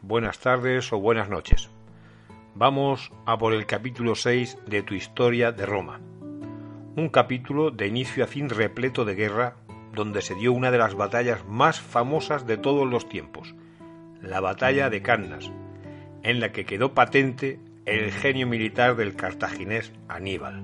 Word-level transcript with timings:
Buenas 0.00 0.38
tardes 0.38 0.94
o 0.94 0.98
buenas 0.98 1.28
noches. 1.28 1.68
Vamos 2.54 3.12
a 3.26 3.36
por 3.36 3.52
el 3.52 3.66
capítulo 3.66 4.14
6 4.14 4.56
de 4.66 4.82
tu 4.82 4.94
historia 4.94 5.52
de 5.52 5.66
Roma. 5.66 6.00
Un 6.96 7.10
capítulo 7.10 7.70
de 7.70 7.86
inicio 7.86 8.24
a 8.24 8.26
fin 8.26 8.48
repleto 8.48 9.04
de 9.04 9.14
guerra, 9.14 9.56
donde 9.92 10.22
se 10.22 10.34
dio 10.36 10.54
una 10.54 10.70
de 10.70 10.78
las 10.78 10.94
batallas 10.94 11.46
más 11.46 11.82
famosas 11.82 12.46
de 12.46 12.56
todos 12.56 12.88
los 12.88 13.10
tiempos, 13.10 13.54
la 14.22 14.40
batalla 14.40 14.88
de 14.88 15.02
Cannas, 15.02 15.52
en 16.22 16.40
la 16.40 16.50
que 16.52 16.64
quedó 16.64 16.94
patente 16.94 17.60
el 17.84 18.10
genio 18.10 18.46
militar 18.46 18.96
del 18.96 19.16
cartaginés 19.16 19.92
Aníbal. 20.08 20.62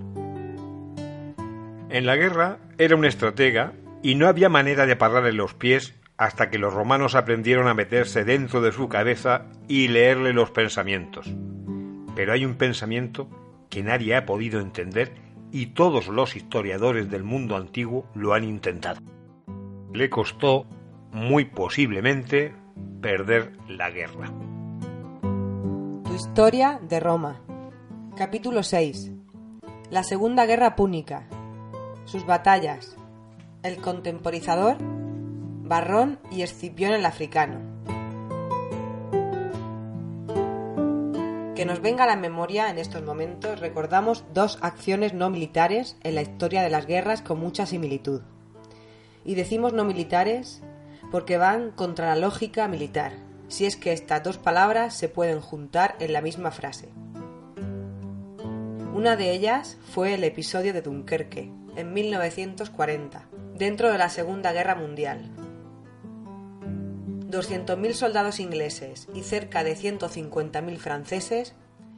En 1.91 2.07
la 2.07 2.16
guerra 2.16 2.59
era 2.79 2.96
un 2.96 3.05
estratega 3.05 3.74
y 4.02 4.15
no 4.15 4.29
había 4.29 4.48
manera 4.48 4.87
de 4.87 4.96
pararle 4.96 5.32
los 5.34 5.52
pies 5.52 5.95
hasta 6.19 6.51
que 6.51 6.59
los 6.59 6.74
romanos 6.74 7.15
aprendieron 7.15 7.69
a 7.69 7.74
meterse 7.74 8.24
dentro 8.24 8.61
de 8.61 8.73
su 8.73 8.88
cabeza 8.88 9.47
y 9.69 9.87
leerle 9.87 10.33
los 10.33 10.51
pensamientos. 10.51 11.33
Pero 12.16 12.33
hay 12.33 12.45
un 12.45 12.57
pensamiento 12.57 13.29
que 13.71 13.85
nadie 13.85 14.16
ha 14.16 14.27
podido 14.27 14.60
entender 14.60 15.15
y 15.52 15.66
todos 15.66 16.09
los 16.09 16.35
historiadores 16.35 17.09
del 17.09 17.23
mundo 17.23 17.57
antiguo 17.57 18.05
lo 18.15 18.35
han 18.35 18.43
intentado. 18.43 19.01
Le 19.95 20.10
costó, 20.10 20.66
muy 21.13 21.45
posiblemente, 21.45 22.53
perder 23.01 23.53
la 23.69 23.91
guerra. 23.91 24.32
Tu 26.05 26.15
historia 26.15 26.80
de 26.82 26.99
Roma. 26.99 27.41
Capítulo 28.16 28.65
6. 28.65 29.13
La 29.91 30.03
Segunda 30.03 30.47
Guerra 30.47 30.75
Púnica. 30.75 31.29
Sus 32.05 32.27
batallas. 32.27 32.97
El 33.63 33.77
contemporizador 33.77 34.98
Barrón 35.69 36.19
y 36.30 36.41
Escipión 36.41 36.95
el 36.95 37.05
africano. 37.05 37.61
Que 41.55 41.66
nos 41.66 41.83
venga 41.83 42.05
a 42.05 42.07
la 42.07 42.16
memoria 42.16 42.71
en 42.71 42.79
estos 42.79 43.02
momentos 43.02 43.60
recordamos 43.60 44.25
dos 44.33 44.59
acciones 44.63 45.13
no 45.13 45.29
militares 45.29 45.99
en 46.02 46.15
la 46.15 46.23
historia 46.23 46.63
de 46.63 46.71
las 46.71 46.87
guerras 46.87 47.21
con 47.21 47.38
mucha 47.38 47.66
similitud. 47.66 48.23
Y 49.27 49.35
decimos 49.35 49.75
no 49.75 49.85
militares 49.85 50.63
porque 51.10 51.37
van 51.37 51.71
contra 51.73 52.07
la 52.07 52.16
lógica 52.16 52.66
militar, 52.66 53.13
si 53.49 53.66
es 53.66 53.77
que 53.77 53.93
estas 53.93 54.23
dos 54.23 54.38
palabras 54.38 54.95
se 54.95 55.10
pueden 55.10 55.43
juntar 55.43 55.97
en 56.01 56.15
la 56.15 56.23
misma 56.23 56.51
frase. 56.51 56.88
Una 58.95 59.16
de 59.16 59.32
ellas 59.32 59.77
fue 59.93 60.15
el 60.15 60.25
episodio 60.25 60.73
de 60.73 60.80
Dunkerque, 60.80 61.53
en 61.77 61.93
1940, 61.93 63.29
dentro 63.55 63.93
de 63.93 63.99
la 63.99 64.09
Segunda 64.09 64.53
Guerra 64.53 64.75
Mundial, 64.75 65.31
200.000 67.31 67.93
soldados 67.93 68.41
ingleses 68.41 69.06
y 69.15 69.22
cerca 69.22 69.64
de 69.64 69.76
150.000 69.76 70.78
franceses 70.78 71.54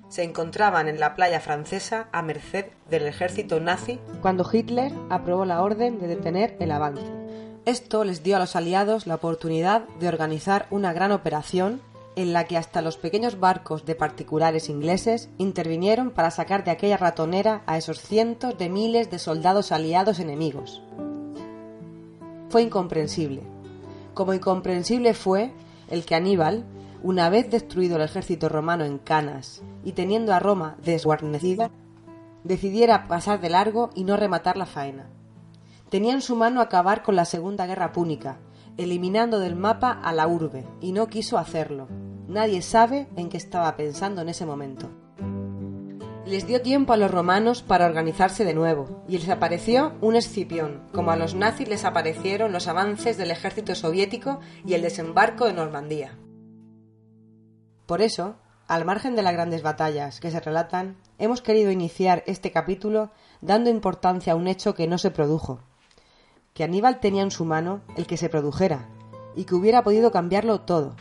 se 0.08 0.24
encontraban 0.24 0.88
en 0.88 0.98
la 0.98 1.14
playa 1.14 1.38
francesa 1.40 2.08
a 2.10 2.20
merced 2.20 2.66
del 2.88 3.06
ejército 3.06 3.60
nazi 3.60 4.00
cuando 4.22 4.48
Hitler 4.50 4.92
aprobó 5.08 5.44
la 5.44 5.62
orden 5.62 6.00
de 6.00 6.08
detener 6.08 6.56
el 6.58 6.72
avance. 6.72 7.04
Esto 7.64 8.02
les 8.02 8.24
dio 8.24 8.36
a 8.36 8.38
los 8.40 8.56
aliados 8.56 9.06
la 9.06 9.14
oportunidad 9.14 9.86
de 10.00 10.08
organizar 10.08 10.66
una 10.70 10.92
gran 10.92 11.12
operación 11.12 11.80
en 12.16 12.32
la 12.32 12.44
que 12.44 12.56
hasta 12.56 12.82
los 12.82 12.96
pequeños 12.96 13.38
barcos 13.38 13.86
de 13.86 13.94
particulares 13.94 14.68
ingleses 14.68 15.28
intervinieron 15.38 16.10
para 16.10 16.32
sacar 16.32 16.64
de 16.64 16.72
aquella 16.72 16.96
ratonera 16.96 17.62
a 17.66 17.78
esos 17.78 18.00
cientos 18.00 18.58
de 18.58 18.68
miles 18.68 19.10
de 19.10 19.20
soldados 19.20 19.70
aliados 19.70 20.18
enemigos. 20.18 20.82
Fue 22.48 22.62
incomprensible, 22.62 23.42
como 24.20 24.34
incomprensible 24.34 25.14
fue 25.14 25.50
el 25.88 26.04
que 26.04 26.14
Aníbal, 26.14 26.66
una 27.02 27.30
vez 27.30 27.50
destruido 27.50 27.96
el 27.96 28.02
ejército 28.02 28.50
romano 28.50 28.84
en 28.84 28.98
Canas 28.98 29.62
y 29.82 29.92
teniendo 29.92 30.34
a 30.34 30.38
Roma 30.38 30.76
desguarnecida, 30.84 31.70
decidiera 32.44 33.08
pasar 33.08 33.40
de 33.40 33.48
largo 33.48 33.88
y 33.94 34.04
no 34.04 34.18
rematar 34.18 34.58
la 34.58 34.66
faena. 34.66 35.08
Tenía 35.88 36.12
en 36.12 36.20
su 36.20 36.36
mano 36.36 36.60
acabar 36.60 37.02
con 37.02 37.16
la 37.16 37.24
Segunda 37.24 37.64
Guerra 37.64 37.92
Púnica, 37.92 38.36
eliminando 38.76 39.40
del 39.40 39.56
mapa 39.56 39.90
a 39.90 40.12
la 40.12 40.28
urbe, 40.28 40.66
y 40.82 40.92
no 40.92 41.06
quiso 41.06 41.38
hacerlo. 41.38 41.88
Nadie 42.28 42.60
sabe 42.60 43.08
en 43.16 43.30
qué 43.30 43.38
estaba 43.38 43.74
pensando 43.74 44.20
en 44.20 44.28
ese 44.28 44.44
momento. 44.44 44.90
Les 46.30 46.46
dio 46.46 46.62
tiempo 46.62 46.92
a 46.92 46.96
los 46.96 47.10
romanos 47.10 47.64
para 47.64 47.86
organizarse 47.86 48.44
de 48.44 48.54
nuevo, 48.54 49.02
y 49.08 49.18
les 49.18 49.28
apareció 49.28 49.94
un 50.00 50.14
Escipión, 50.14 50.80
como 50.92 51.10
a 51.10 51.16
los 51.16 51.34
nazis 51.34 51.68
les 51.68 51.84
aparecieron 51.84 52.52
los 52.52 52.68
avances 52.68 53.16
del 53.16 53.32
ejército 53.32 53.74
soviético 53.74 54.38
y 54.64 54.74
el 54.74 54.82
desembarco 54.82 55.46
de 55.46 55.54
Normandía. 55.54 56.16
Por 57.84 58.00
eso, 58.00 58.36
al 58.68 58.84
margen 58.84 59.16
de 59.16 59.22
las 59.22 59.32
grandes 59.32 59.64
batallas 59.64 60.20
que 60.20 60.30
se 60.30 60.38
relatan, 60.38 60.98
hemos 61.18 61.42
querido 61.42 61.72
iniciar 61.72 62.22
este 62.28 62.52
capítulo 62.52 63.10
dando 63.40 63.68
importancia 63.68 64.34
a 64.34 64.36
un 64.36 64.46
hecho 64.46 64.76
que 64.76 64.86
no 64.86 64.98
se 64.98 65.10
produjo, 65.10 65.58
que 66.54 66.62
Aníbal 66.62 67.00
tenía 67.00 67.24
en 67.24 67.32
su 67.32 67.44
mano 67.44 67.80
el 67.96 68.06
que 68.06 68.16
se 68.16 68.28
produjera, 68.28 68.88
y 69.34 69.46
que 69.46 69.56
hubiera 69.56 69.82
podido 69.82 70.12
cambiarlo 70.12 70.60
todo, 70.60 70.94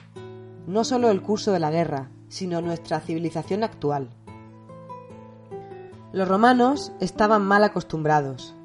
no 0.66 0.84
solo 0.84 1.12
el 1.12 1.22
curso 1.22 1.52
de 1.52 1.60
la 1.60 1.70
guerra, 1.70 2.10
sino 2.30 2.62
nuestra 2.62 3.00
civilización 3.00 3.64
actual. 3.64 4.10
Los 6.12 6.28
romanos 6.28 6.92
estaban 7.00 7.44
mal 7.44 7.64
acostumbrados 7.64 8.56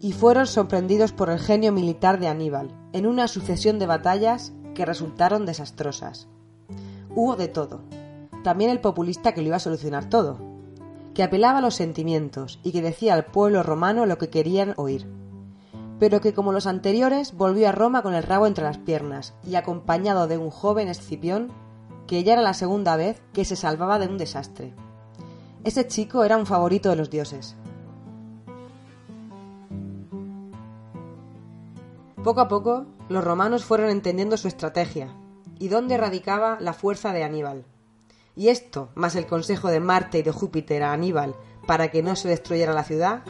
y 0.00 0.12
fueron 0.12 0.46
sorprendidos 0.46 1.12
por 1.12 1.30
el 1.30 1.38
genio 1.38 1.72
militar 1.72 2.20
de 2.20 2.28
Aníbal 2.28 2.74
en 2.92 3.06
una 3.06 3.26
sucesión 3.26 3.78
de 3.78 3.86
batallas 3.86 4.52
que 4.74 4.84
resultaron 4.84 5.46
desastrosas. 5.46 6.28
Hubo 7.14 7.36
de 7.36 7.48
todo, 7.48 7.80
también 8.44 8.70
el 8.70 8.82
populista 8.82 9.32
que 9.32 9.40
lo 9.40 9.46
iba 9.46 9.56
a 9.56 9.60
solucionar 9.60 10.10
todo, 10.10 10.38
que 11.14 11.22
apelaba 11.22 11.60
a 11.60 11.62
los 11.62 11.74
sentimientos 11.74 12.60
y 12.62 12.72
que 12.72 12.82
decía 12.82 13.14
al 13.14 13.24
pueblo 13.24 13.62
romano 13.62 14.04
lo 14.04 14.18
que 14.18 14.28
querían 14.28 14.74
oír, 14.76 15.06
pero 15.98 16.20
que 16.20 16.34
como 16.34 16.52
los 16.52 16.66
anteriores 16.66 17.34
volvió 17.34 17.70
a 17.70 17.72
Roma 17.72 18.02
con 18.02 18.12
el 18.12 18.24
rabo 18.24 18.46
entre 18.46 18.64
las 18.64 18.76
piernas 18.76 19.32
y 19.42 19.54
acompañado 19.54 20.28
de 20.28 20.36
un 20.36 20.50
joven 20.50 20.88
Escipión 20.88 21.50
que 22.06 22.24
ya 22.24 22.34
era 22.34 22.42
la 22.42 22.52
segunda 22.52 22.96
vez 22.96 23.22
que 23.32 23.46
se 23.46 23.56
salvaba 23.56 23.98
de 23.98 24.08
un 24.08 24.18
desastre. 24.18 24.74
Ese 25.62 25.86
chico 25.86 26.24
era 26.24 26.38
un 26.38 26.46
favorito 26.46 26.88
de 26.88 26.96
los 26.96 27.10
dioses. 27.10 27.54
Poco 32.24 32.40
a 32.40 32.48
poco, 32.48 32.86
los 33.08 33.22
romanos 33.22 33.64
fueron 33.64 33.90
entendiendo 33.90 34.36
su 34.38 34.48
estrategia 34.48 35.14
y 35.58 35.68
dónde 35.68 35.98
radicaba 35.98 36.58
la 36.60 36.72
fuerza 36.72 37.12
de 37.12 37.24
Aníbal. 37.24 37.64
Y 38.36 38.48
esto, 38.48 38.88
más 38.94 39.16
el 39.16 39.26
consejo 39.26 39.68
de 39.68 39.80
Marte 39.80 40.18
y 40.20 40.22
de 40.22 40.30
Júpiter 40.30 40.82
a 40.82 40.92
Aníbal 40.92 41.34
para 41.66 41.90
que 41.90 42.02
no 42.02 42.16
se 42.16 42.28
destruyera 42.28 42.72
la 42.72 42.84
ciudad, 42.84 43.22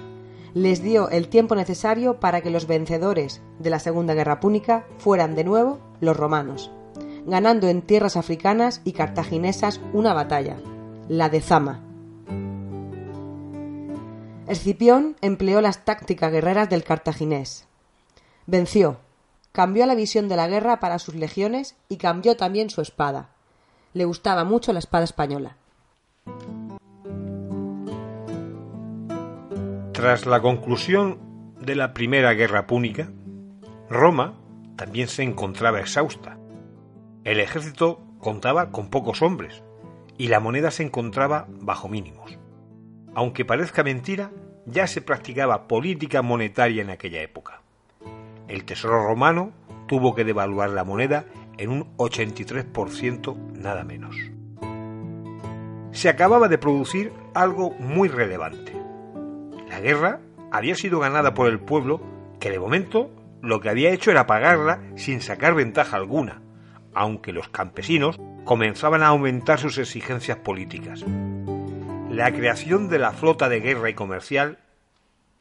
les 0.54 0.82
dio 0.82 1.08
el 1.10 1.28
tiempo 1.28 1.56
necesario 1.56 2.20
para 2.20 2.42
que 2.42 2.50
los 2.50 2.66
vencedores 2.66 3.42
de 3.58 3.70
la 3.70 3.80
Segunda 3.80 4.14
Guerra 4.14 4.38
Púnica 4.38 4.86
fueran 4.98 5.34
de 5.34 5.44
nuevo 5.44 5.80
los 6.00 6.16
romanos, 6.16 6.70
ganando 7.26 7.68
en 7.68 7.82
tierras 7.82 8.16
africanas 8.16 8.82
y 8.84 8.92
cartaginesas 8.92 9.80
una 9.92 10.14
batalla, 10.14 10.56
la 11.08 11.28
de 11.28 11.40
Zama, 11.40 11.89
Escipión 14.50 15.14
empleó 15.20 15.60
las 15.60 15.84
tácticas 15.84 16.32
guerreras 16.32 16.68
del 16.68 16.82
cartaginés. 16.82 17.68
Venció, 18.46 18.98
cambió 19.52 19.86
la 19.86 19.94
visión 19.94 20.28
de 20.28 20.34
la 20.34 20.48
guerra 20.48 20.80
para 20.80 20.98
sus 20.98 21.14
legiones 21.14 21.76
y 21.88 21.98
cambió 21.98 22.36
también 22.36 22.68
su 22.68 22.80
espada. 22.80 23.28
Le 23.94 24.06
gustaba 24.06 24.42
mucho 24.42 24.72
la 24.72 24.80
espada 24.80 25.04
española. 25.04 25.56
Tras 29.92 30.26
la 30.26 30.42
conclusión 30.42 31.54
de 31.60 31.76
la 31.76 31.94
Primera 31.94 32.32
Guerra 32.32 32.66
Púnica, 32.66 33.08
Roma 33.88 34.34
también 34.74 35.06
se 35.06 35.22
encontraba 35.22 35.78
exhausta. 35.78 36.38
El 37.22 37.38
ejército 37.38 38.00
contaba 38.18 38.72
con 38.72 38.90
pocos 38.90 39.22
hombres 39.22 39.62
y 40.18 40.26
la 40.26 40.40
moneda 40.40 40.72
se 40.72 40.82
encontraba 40.82 41.46
bajo 41.48 41.88
mínimos. 41.88 42.40
Aunque 43.14 43.44
parezca 43.44 43.82
mentira, 43.82 44.30
ya 44.66 44.86
se 44.86 45.02
practicaba 45.02 45.66
política 45.66 46.22
monetaria 46.22 46.82
en 46.82 46.90
aquella 46.90 47.22
época. 47.22 47.62
El 48.48 48.64
Tesoro 48.64 49.06
romano 49.06 49.52
tuvo 49.86 50.14
que 50.14 50.24
devaluar 50.24 50.70
la 50.70 50.84
moneda 50.84 51.24
en 51.58 51.70
un 51.70 51.96
83% 51.96 53.36
nada 53.52 53.84
menos. 53.84 54.16
Se 55.92 56.08
acababa 56.08 56.48
de 56.48 56.58
producir 56.58 57.12
algo 57.34 57.70
muy 57.78 58.08
relevante. 58.08 58.72
La 59.68 59.80
guerra 59.80 60.20
había 60.52 60.74
sido 60.74 61.00
ganada 61.00 61.34
por 61.34 61.48
el 61.48 61.60
pueblo 61.60 62.00
que 62.38 62.50
de 62.50 62.58
momento 62.58 63.10
lo 63.42 63.60
que 63.60 63.70
había 63.70 63.90
hecho 63.90 64.10
era 64.10 64.26
pagarla 64.26 64.80
sin 64.96 65.20
sacar 65.20 65.54
ventaja 65.54 65.96
alguna, 65.96 66.42
aunque 66.94 67.32
los 67.32 67.48
campesinos 67.48 68.20
comenzaban 68.44 69.02
a 69.02 69.08
aumentar 69.08 69.58
sus 69.58 69.78
exigencias 69.78 70.38
políticas. 70.38 71.04
La 72.20 72.32
creación 72.32 72.90
de 72.90 72.98
la 72.98 73.12
flota 73.12 73.48
de 73.48 73.60
guerra 73.60 73.88
y 73.88 73.94
comercial 73.94 74.58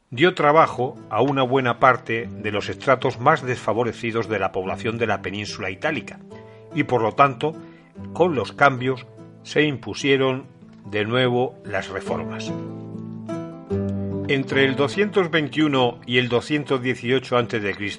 dio 0.08 0.32
trabajo 0.32 0.98
a 1.10 1.20
una 1.20 1.42
buena 1.42 1.78
parte 1.78 2.26
de 2.26 2.50
los 2.50 2.70
estratos 2.70 3.20
más 3.20 3.44
desfavorecidos 3.44 4.30
de 4.30 4.38
la 4.38 4.50
población 4.50 4.96
de 4.96 5.06
la 5.06 5.20
península 5.20 5.68
itálica, 5.68 6.20
y 6.74 6.84
por 6.84 7.02
lo 7.02 7.12
tanto, 7.12 7.52
con 8.14 8.34
los 8.34 8.52
cambios, 8.52 9.06
se 9.42 9.64
impusieron 9.64 10.46
de 10.86 11.04
nuevo 11.04 11.54
las 11.66 11.90
reformas. 11.90 12.50
Entre 14.28 14.64
el 14.64 14.74
221 14.74 16.00
y 16.06 16.16
el 16.16 16.30
218 16.30 17.36
a.C., 17.36 17.92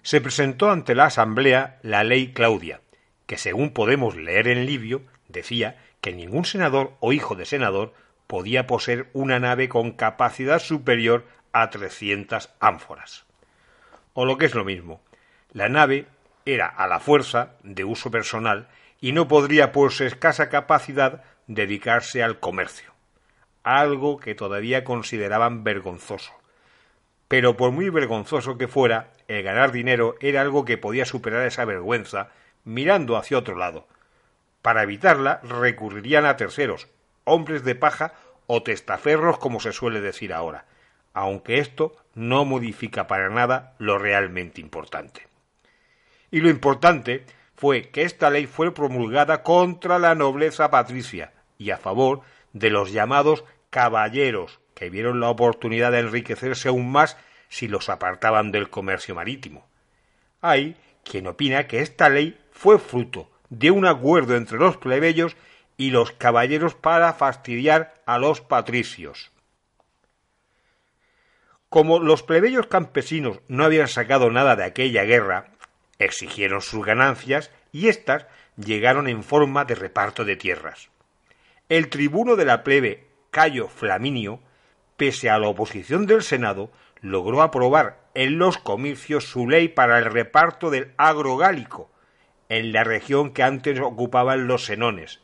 se 0.00 0.20
presentó 0.22 0.70
ante 0.70 0.94
la 0.94 1.04
Asamblea 1.04 1.80
la 1.82 2.02
ley 2.02 2.32
Claudia, 2.32 2.80
que 3.26 3.36
según 3.36 3.74
podemos 3.74 4.16
leer 4.16 4.48
en 4.48 4.64
Livio, 4.64 5.02
decía 5.28 5.76
que 6.00 6.14
ningún 6.14 6.46
senador 6.46 6.94
o 7.00 7.12
hijo 7.12 7.34
de 7.34 7.44
senador 7.44 7.92
podía 8.26 8.66
poseer 8.66 9.08
una 9.12 9.38
nave 9.38 9.68
con 9.68 9.92
capacidad 9.92 10.58
superior 10.58 11.26
a 11.52 11.70
300 11.70 12.50
ánforas. 12.60 13.24
O 14.14 14.24
lo 14.24 14.38
que 14.38 14.46
es 14.46 14.54
lo 14.54 14.64
mismo, 14.64 15.00
la 15.52 15.68
nave 15.68 16.06
era 16.44 16.66
a 16.66 16.86
la 16.86 17.00
fuerza 17.00 17.54
de 17.62 17.84
uso 17.84 18.10
personal 18.10 18.68
y 19.00 19.12
no 19.12 19.28
podría 19.28 19.72
por 19.72 19.92
su 19.92 20.04
escasa 20.04 20.48
capacidad 20.48 21.24
dedicarse 21.46 22.22
al 22.22 22.40
comercio, 22.40 22.92
algo 23.62 24.18
que 24.18 24.34
todavía 24.34 24.84
consideraban 24.84 25.64
vergonzoso. 25.64 26.32
Pero 27.28 27.56
por 27.56 27.72
muy 27.72 27.90
vergonzoso 27.90 28.56
que 28.56 28.68
fuera, 28.68 29.12
el 29.28 29.42
ganar 29.42 29.72
dinero 29.72 30.14
era 30.20 30.40
algo 30.40 30.64
que 30.64 30.78
podía 30.78 31.04
superar 31.04 31.44
esa 31.46 31.64
vergüenza 31.64 32.30
mirando 32.64 33.16
hacia 33.16 33.38
otro 33.38 33.56
lado. 33.56 33.86
Para 34.62 34.82
evitarla 34.82 35.40
recurrirían 35.42 36.24
a 36.24 36.36
terceros, 36.36 36.88
hombres 37.26 37.62
de 37.64 37.74
paja 37.74 38.14
o 38.46 38.62
testaferros 38.62 39.38
como 39.38 39.60
se 39.60 39.72
suele 39.72 40.00
decir 40.00 40.32
ahora, 40.32 40.64
aunque 41.12 41.58
esto 41.58 41.94
no 42.14 42.44
modifica 42.46 43.06
para 43.06 43.28
nada 43.28 43.74
lo 43.78 43.98
realmente 43.98 44.62
importante. 44.62 45.26
Y 46.30 46.40
lo 46.40 46.48
importante 46.48 47.26
fue 47.56 47.88
que 47.90 48.02
esta 48.02 48.30
ley 48.30 48.46
fue 48.46 48.72
promulgada 48.72 49.42
contra 49.42 49.98
la 49.98 50.14
nobleza 50.14 50.70
patricia 50.70 51.32
y 51.58 51.70
a 51.70 51.78
favor 51.78 52.22
de 52.52 52.70
los 52.70 52.92
llamados 52.92 53.44
caballeros, 53.70 54.60
que 54.74 54.90
vieron 54.90 55.20
la 55.20 55.30
oportunidad 55.30 55.92
de 55.92 56.00
enriquecerse 56.00 56.68
aún 56.68 56.90
más 56.90 57.16
si 57.48 57.68
los 57.68 57.88
apartaban 57.88 58.52
del 58.52 58.70
comercio 58.70 59.14
marítimo. 59.14 59.66
Hay 60.40 60.76
quien 61.02 61.26
opina 61.26 61.66
que 61.66 61.80
esta 61.80 62.08
ley 62.08 62.38
fue 62.50 62.78
fruto 62.78 63.30
de 63.48 63.70
un 63.70 63.86
acuerdo 63.86 64.36
entre 64.36 64.58
los 64.58 64.76
plebeyos 64.76 65.36
y 65.76 65.90
los 65.90 66.12
caballeros 66.12 66.74
para 66.74 67.12
fastidiar 67.12 67.94
a 68.06 68.18
los 68.18 68.40
patricios. 68.40 69.30
Como 71.68 71.98
los 71.98 72.22
plebeyos 72.22 72.66
campesinos 72.68 73.40
no 73.48 73.64
habían 73.64 73.88
sacado 73.88 74.30
nada 74.30 74.56
de 74.56 74.64
aquella 74.64 75.04
guerra, 75.04 75.50
exigieron 75.98 76.62
sus 76.62 76.84
ganancias 76.84 77.50
y 77.72 77.88
éstas 77.88 78.26
llegaron 78.56 79.08
en 79.08 79.22
forma 79.22 79.64
de 79.64 79.74
reparto 79.74 80.24
de 80.24 80.36
tierras. 80.36 80.88
El 81.68 81.88
tribuno 81.88 82.36
de 82.36 82.44
la 82.44 82.62
plebe, 82.62 83.08
Cayo 83.30 83.68
Flaminio, 83.68 84.40
pese 84.96 85.28
a 85.28 85.38
la 85.38 85.48
oposición 85.48 86.06
del 86.06 86.22
Senado, 86.22 86.70
logró 87.00 87.42
aprobar 87.42 87.98
en 88.14 88.38
los 88.38 88.56
comicios 88.56 89.24
su 89.24 89.48
ley 89.48 89.68
para 89.68 89.98
el 89.98 90.06
reparto 90.06 90.70
del 90.70 90.92
agro 90.96 91.36
gálico, 91.36 91.90
en 92.48 92.72
la 92.72 92.84
región 92.84 93.32
que 93.32 93.42
antes 93.42 93.78
ocupaban 93.80 94.46
los 94.46 94.64
senones, 94.64 95.20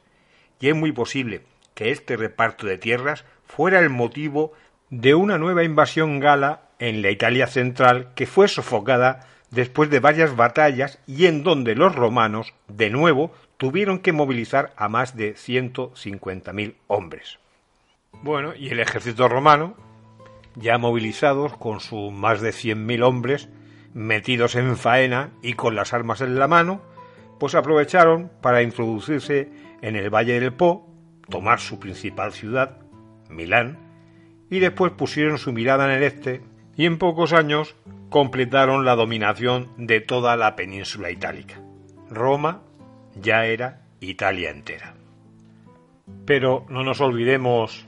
y 0.62 0.69
es 0.69 0.76
muy 0.76 0.93
posible 0.93 1.43
que 1.75 1.91
este 1.91 2.17
reparto 2.17 2.67
de 2.67 2.79
tierras 2.79 3.25
fuera 3.44 3.81
el 3.81 3.91
motivo 3.91 4.53
de 4.91 5.14
una 5.14 5.37
nueva 5.37 5.64
invasión 5.64 6.20
gala 6.20 6.62
en 6.79 7.03
la 7.03 7.11
Italia 7.11 7.49
central 7.49 8.11
que 8.14 8.26
fue 8.26 8.47
sofocada 8.47 9.26
después 9.50 9.91
de 9.91 9.99
varias 9.99 10.37
batallas 10.37 11.00
y 11.06 11.26
en 11.26 11.43
donde 11.43 11.75
los 11.75 11.94
romanos, 11.94 12.55
de 12.69 12.91
nuevo, 12.91 13.35
tuvieron 13.56 13.99
que 13.99 14.12
movilizar 14.12 14.73
a 14.76 14.88
más 14.88 15.17
de 15.17 15.35
150.000 15.35 16.75
hombres. 16.87 17.38
Bueno, 18.23 18.55
y 18.55 18.69
el 18.69 18.79
ejército 18.79 19.29
romano, 19.29 19.76
ya 20.55 20.79
movilizados 20.79 21.56
con 21.56 21.81
sus 21.81 22.12
más 22.12 22.41
de 22.41 22.50
100.000 22.50 23.03
hombres, 23.03 23.49
metidos 23.94 24.55
en 24.55 24.76
faena 24.76 25.31
y 25.43 25.55
con 25.55 25.75
las 25.75 25.93
armas 25.93 26.20
en 26.20 26.38
la 26.38 26.47
mano, 26.47 26.82
pues 27.41 27.56
aprovecharon 27.56 28.31
para 28.41 28.62
introducirse 28.62 29.50
en 29.82 29.96
el 29.96 30.11
Valle 30.11 30.40
del 30.40 30.55
Po, 30.55 30.88
tomar 31.29 31.61
su 31.61 31.79
principal 31.79 32.32
ciudad, 32.32 32.79
Milán, 33.29 33.79
y 34.49 34.61
después 34.61 34.93
pusieron 34.93 35.38
su 35.38 35.52
mirada 35.52 35.84
en 35.84 35.90
el 35.90 36.02
este 36.02 36.43
y 36.76 36.87
en 36.87 36.99
pocos 36.99 37.32
años 37.32 37.76
completaron 38.08 38.84
la 38.84 38.94
dominación 38.94 39.70
de 39.76 40.00
toda 40.00 40.37
la 40.37 40.56
península 40.56 41.11
itálica. 41.11 41.61
Roma 42.11 42.62
ya 43.14 43.46
era 43.46 43.82
Italia 44.00 44.50
entera. 44.50 44.94
Pero 46.26 46.67
no 46.69 46.82
nos 46.84 47.00
olvidemos 47.00 47.87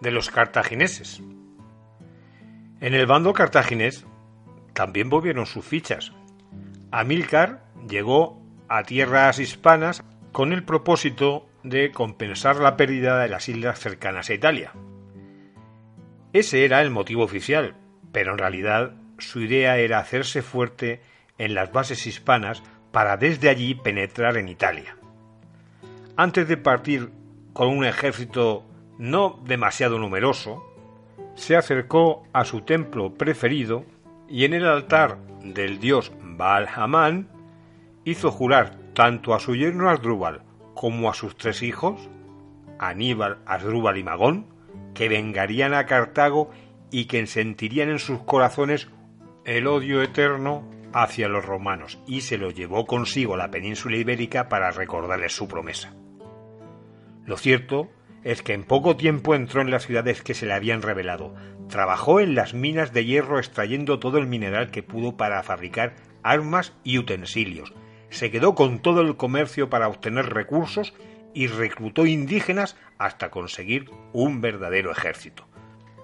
de 0.00 0.10
los 0.10 0.30
cartagineses. 0.30 1.22
En 2.80 2.94
el 2.94 3.06
bando 3.06 3.32
cartaginés 3.32 4.06
también 4.72 5.08
volvieron 5.10 5.46
sus 5.46 5.64
fichas. 5.64 6.12
Amílcar 6.90 7.64
llegó 7.88 8.40
a 8.68 8.82
tierras 8.82 9.38
hispanas 9.38 10.02
con 10.32 10.52
el 10.52 10.64
propósito 10.64 11.46
de 11.62 11.92
compensar 11.92 12.56
la 12.56 12.76
pérdida 12.76 13.20
de 13.20 13.28
las 13.28 13.48
islas 13.48 13.78
cercanas 13.78 14.30
a 14.30 14.34
Italia. 14.34 14.72
Ese 16.32 16.64
era 16.64 16.80
el 16.80 16.90
motivo 16.90 17.22
oficial, 17.22 17.76
pero 18.10 18.32
en 18.32 18.38
realidad 18.38 18.94
su 19.18 19.40
idea 19.40 19.76
era 19.76 19.98
hacerse 19.98 20.42
fuerte 20.42 21.02
en 21.38 21.54
las 21.54 21.70
bases 21.72 22.06
hispanas 22.06 22.62
para 22.90 23.16
desde 23.16 23.48
allí 23.48 23.74
penetrar 23.74 24.36
en 24.36 24.48
Italia. 24.48 24.96
Antes 26.16 26.48
de 26.48 26.56
partir 26.56 27.10
con 27.52 27.68
un 27.68 27.84
ejército 27.84 28.64
no 28.98 29.40
demasiado 29.44 29.98
numeroso, 29.98 30.64
se 31.34 31.56
acercó 31.56 32.24
a 32.32 32.44
su 32.44 32.62
templo 32.62 33.14
preferido 33.14 33.84
y 34.28 34.44
en 34.44 34.54
el 34.54 34.66
altar 34.66 35.18
del 35.42 35.78
dios 35.78 36.12
Baal 36.22 36.68
Hamán 36.74 37.28
hizo 38.04 38.30
jurar 38.30 38.81
tanto 38.94 39.34
a 39.34 39.40
su 39.40 39.54
yerno 39.54 39.90
Asdrúbal 39.90 40.42
como 40.74 41.10
a 41.10 41.14
sus 41.14 41.36
tres 41.36 41.62
hijos, 41.62 42.08
Aníbal, 42.78 43.38
Asdrúbal 43.46 43.98
y 43.98 44.04
Magón, 44.04 44.46
que 44.94 45.08
vengarían 45.08 45.74
a 45.74 45.86
Cartago 45.86 46.50
y 46.90 47.06
que 47.06 47.26
sentirían 47.26 47.90
en 47.90 47.98
sus 47.98 48.20
corazones 48.22 48.88
el 49.44 49.66
odio 49.66 50.02
eterno 50.02 50.68
hacia 50.92 51.28
los 51.28 51.44
romanos, 51.44 51.98
y 52.06 52.20
se 52.20 52.36
lo 52.36 52.50
llevó 52.50 52.84
consigo 52.84 53.34
a 53.34 53.38
la 53.38 53.50
península 53.50 53.96
ibérica 53.96 54.48
para 54.48 54.70
recordarles 54.70 55.34
su 55.34 55.48
promesa. 55.48 55.94
Lo 57.24 57.36
cierto 57.36 57.88
es 58.24 58.42
que 58.42 58.52
en 58.52 58.64
poco 58.64 58.96
tiempo 58.96 59.34
entró 59.34 59.62
en 59.62 59.70
las 59.70 59.86
ciudades 59.86 60.22
que 60.22 60.34
se 60.34 60.46
le 60.46 60.52
habían 60.52 60.82
revelado, 60.82 61.34
trabajó 61.68 62.20
en 62.20 62.34
las 62.34 62.54
minas 62.54 62.92
de 62.92 63.04
hierro 63.04 63.38
extrayendo 63.38 63.98
todo 63.98 64.18
el 64.18 64.26
mineral 64.26 64.70
que 64.70 64.82
pudo 64.82 65.16
para 65.16 65.42
fabricar 65.42 65.94
armas 66.22 66.74
y 66.84 66.98
utensilios, 66.98 67.72
se 68.12 68.30
quedó 68.30 68.54
con 68.54 68.78
todo 68.80 69.00
el 69.00 69.16
comercio 69.16 69.70
para 69.70 69.88
obtener 69.88 70.32
recursos 70.32 70.94
y 71.34 71.46
reclutó 71.46 72.06
indígenas 72.06 72.76
hasta 72.98 73.30
conseguir 73.30 73.90
un 74.12 74.40
verdadero 74.40 74.92
ejército. 74.92 75.46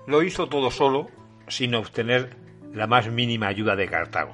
Lo 0.06 0.22
hizo 0.22 0.48
todo 0.48 0.70
solo, 0.70 1.08
sin 1.48 1.74
obtener 1.74 2.34
la 2.72 2.86
más 2.86 3.10
mínima 3.10 3.46
ayuda 3.46 3.76
de 3.76 3.88
Cartago. 3.88 4.32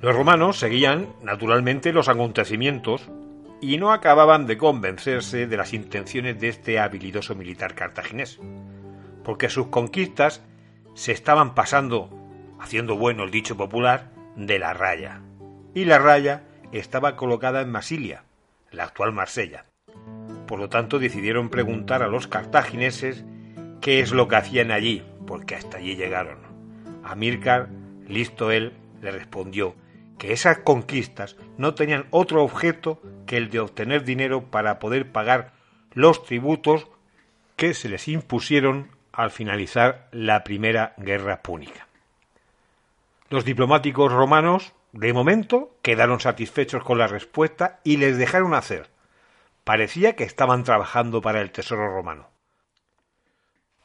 Los 0.00 0.14
romanos 0.14 0.58
seguían, 0.58 1.08
naturalmente, 1.22 1.92
los 1.92 2.08
acontecimientos 2.08 3.08
y 3.60 3.78
no 3.78 3.92
acababan 3.92 4.46
de 4.46 4.58
convencerse 4.58 5.46
de 5.46 5.56
las 5.56 5.72
intenciones 5.72 6.40
de 6.40 6.48
este 6.48 6.78
habilidoso 6.78 7.34
militar 7.34 7.74
cartaginés, 7.74 8.38
porque 9.24 9.48
sus 9.48 9.68
conquistas 9.68 10.42
se 10.94 11.12
estaban 11.12 11.54
pasando, 11.54 12.10
haciendo 12.60 12.96
bueno 12.96 13.24
el 13.24 13.30
dicho 13.30 13.56
popular, 13.56 14.10
de 14.36 14.60
la 14.60 14.72
raya, 14.72 15.20
y 15.74 15.84
la 15.84 15.98
raya 15.98 16.42
estaba 16.72 17.16
colocada 17.16 17.60
en 17.60 17.70
Masilia, 17.70 18.24
la 18.70 18.84
actual 18.84 19.12
Marsella. 19.12 19.64
Por 20.46 20.58
lo 20.58 20.68
tanto, 20.68 20.98
decidieron 20.98 21.50
preguntar 21.50 22.02
a 22.02 22.08
los 22.08 22.26
cartagineses 22.26 23.24
qué 23.80 24.00
es 24.00 24.12
lo 24.12 24.28
que 24.28 24.36
hacían 24.36 24.70
allí, 24.70 25.02
porque 25.26 25.54
hasta 25.54 25.78
allí 25.78 25.96
llegaron. 25.96 26.38
Amílcar, 27.04 27.68
listo 28.06 28.50
él, 28.50 28.72
le 29.02 29.10
respondió 29.10 29.74
que 30.18 30.32
esas 30.32 30.58
conquistas 30.58 31.36
no 31.56 31.74
tenían 31.74 32.06
otro 32.10 32.42
objeto 32.42 33.00
que 33.26 33.36
el 33.36 33.50
de 33.50 33.60
obtener 33.60 34.04
dinero 34.04 34.50
para 34.50 34.78
poder 34.78 35.12
pagar 35.12 35.52
los 35.92 36.24
tributos 36.24 36.88
que 37.56 37.74
se 37.74 37.88
les 37.88 38.08
impusieron 38.08 38.90
al 39.12 39.30
finalizar 39.30 40.08
la 40.12 40.44
primera 40.44 40.94
guerra 40.96 41.42
púnica. 41.42 41.86
Los 43.30 43.44
diplomáticos 43.44 44.12
romanos, 44.12 44.72
de 44.92 45.12
momento, 45.12 45.76
quedaron 45.82 46.20
satisfechos 46.20 46.82
con 46.82 46.98
la 46.98 47.08
respuesta 47.08 47.80
y 47.84 47.98
les 47.98 48.16
dejaron 48.16 48.54
hacer. 48.54 48.88
Parecía 49.64 50.16
que 50.16 50.24
estaban 50.24 50.64
trabajando 50.64 51.20
para 51.20 51.40
el 51.40 51.50
tesoro 51.50 51.88
romano. 51.94 52.28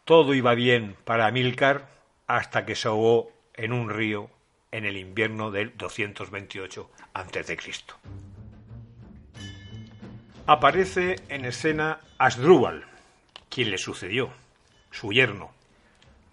Todo 0.05 0.33
iba 0.33 0.53
bien 0.55 0.95
para 1.03 1.27
Amílcar 1.27 1.89
hasta 2.27 2.65
que 2.65 2.75
se 2.75 2.87
ahogó 2.87 3.31
en 3.53 3.73
un 3.73 3.89
río 3.89 4.29
en 4.71 4.85
el 4.85 4.97
invierno 4.97 5.51
del 5.51 5.77
228 5.77 6.89
a.C. 7.13 7.57
Aparece 10.45 11.17
en 11.29 11.45
escena 11.45 11.99
Asdrúbal, 12.17 12.85
quien 13.49 13.71
le 13.71 13.77
sucedió, 13.77 14.31
su 14.91 15.11
yerno. 15.11 15.51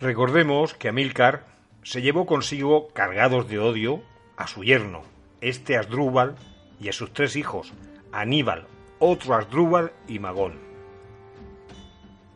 Recordemos 0.00 0.75
que 0.75 0.89
Amílcar 0.89 1.45
se 1.83 2.03
llevó 2.03 2.27
consigo, 2.27 2.89
cargados 2.89 3.49
de 3.49 3.59
odio, 3.59 4.03
a 4.40 4.47
su 4.47 4.64
yerno, 4.64 5.02
este 5.42 5.76
Asdrúbal, 5.76 6.35
y 6.80 6.88
a 6.88 6.94
sus 6.94 7.12
tres 7.12 7.37
hijos, 7.37 7.75
Aníbal, 8.11 8.66
otro 8.99 9.35
Asdrúbal 9.35 9.92
y 10.09 10.18
Magón. 10.18 10.54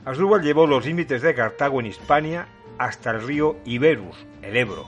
Asdrúbal 0.04 0.42
llevó 0.42 0.66
los 0.66 0.84
límites 0.84 1.22
de 1.22 1.34
Cartago 1.34 1.80
en 1.80 1.86
Hispania 1.86 2.46
hasta 2.76 3.10
el 3.10 3.26
río 3.26 3.56
Iberus, 3.64 4.26
el 4.42 4.54
Ebro, 4.58 4.86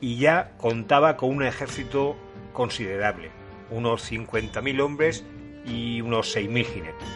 y 0.00 0.18
ya 0.18 0.52
contaba 0.58 1.16
con 1.16 1.30
un 1.30 1.42
ejército 1.42 2.16
considerable, 2.52 3.32
unos 3.70 4.08
50.000 4.08 4.80
hombres 4.80 5.24
y 5.66 6.02
unos 6.02 6.36
6.000 6.36 6.64
jinetes. 6.66 7.08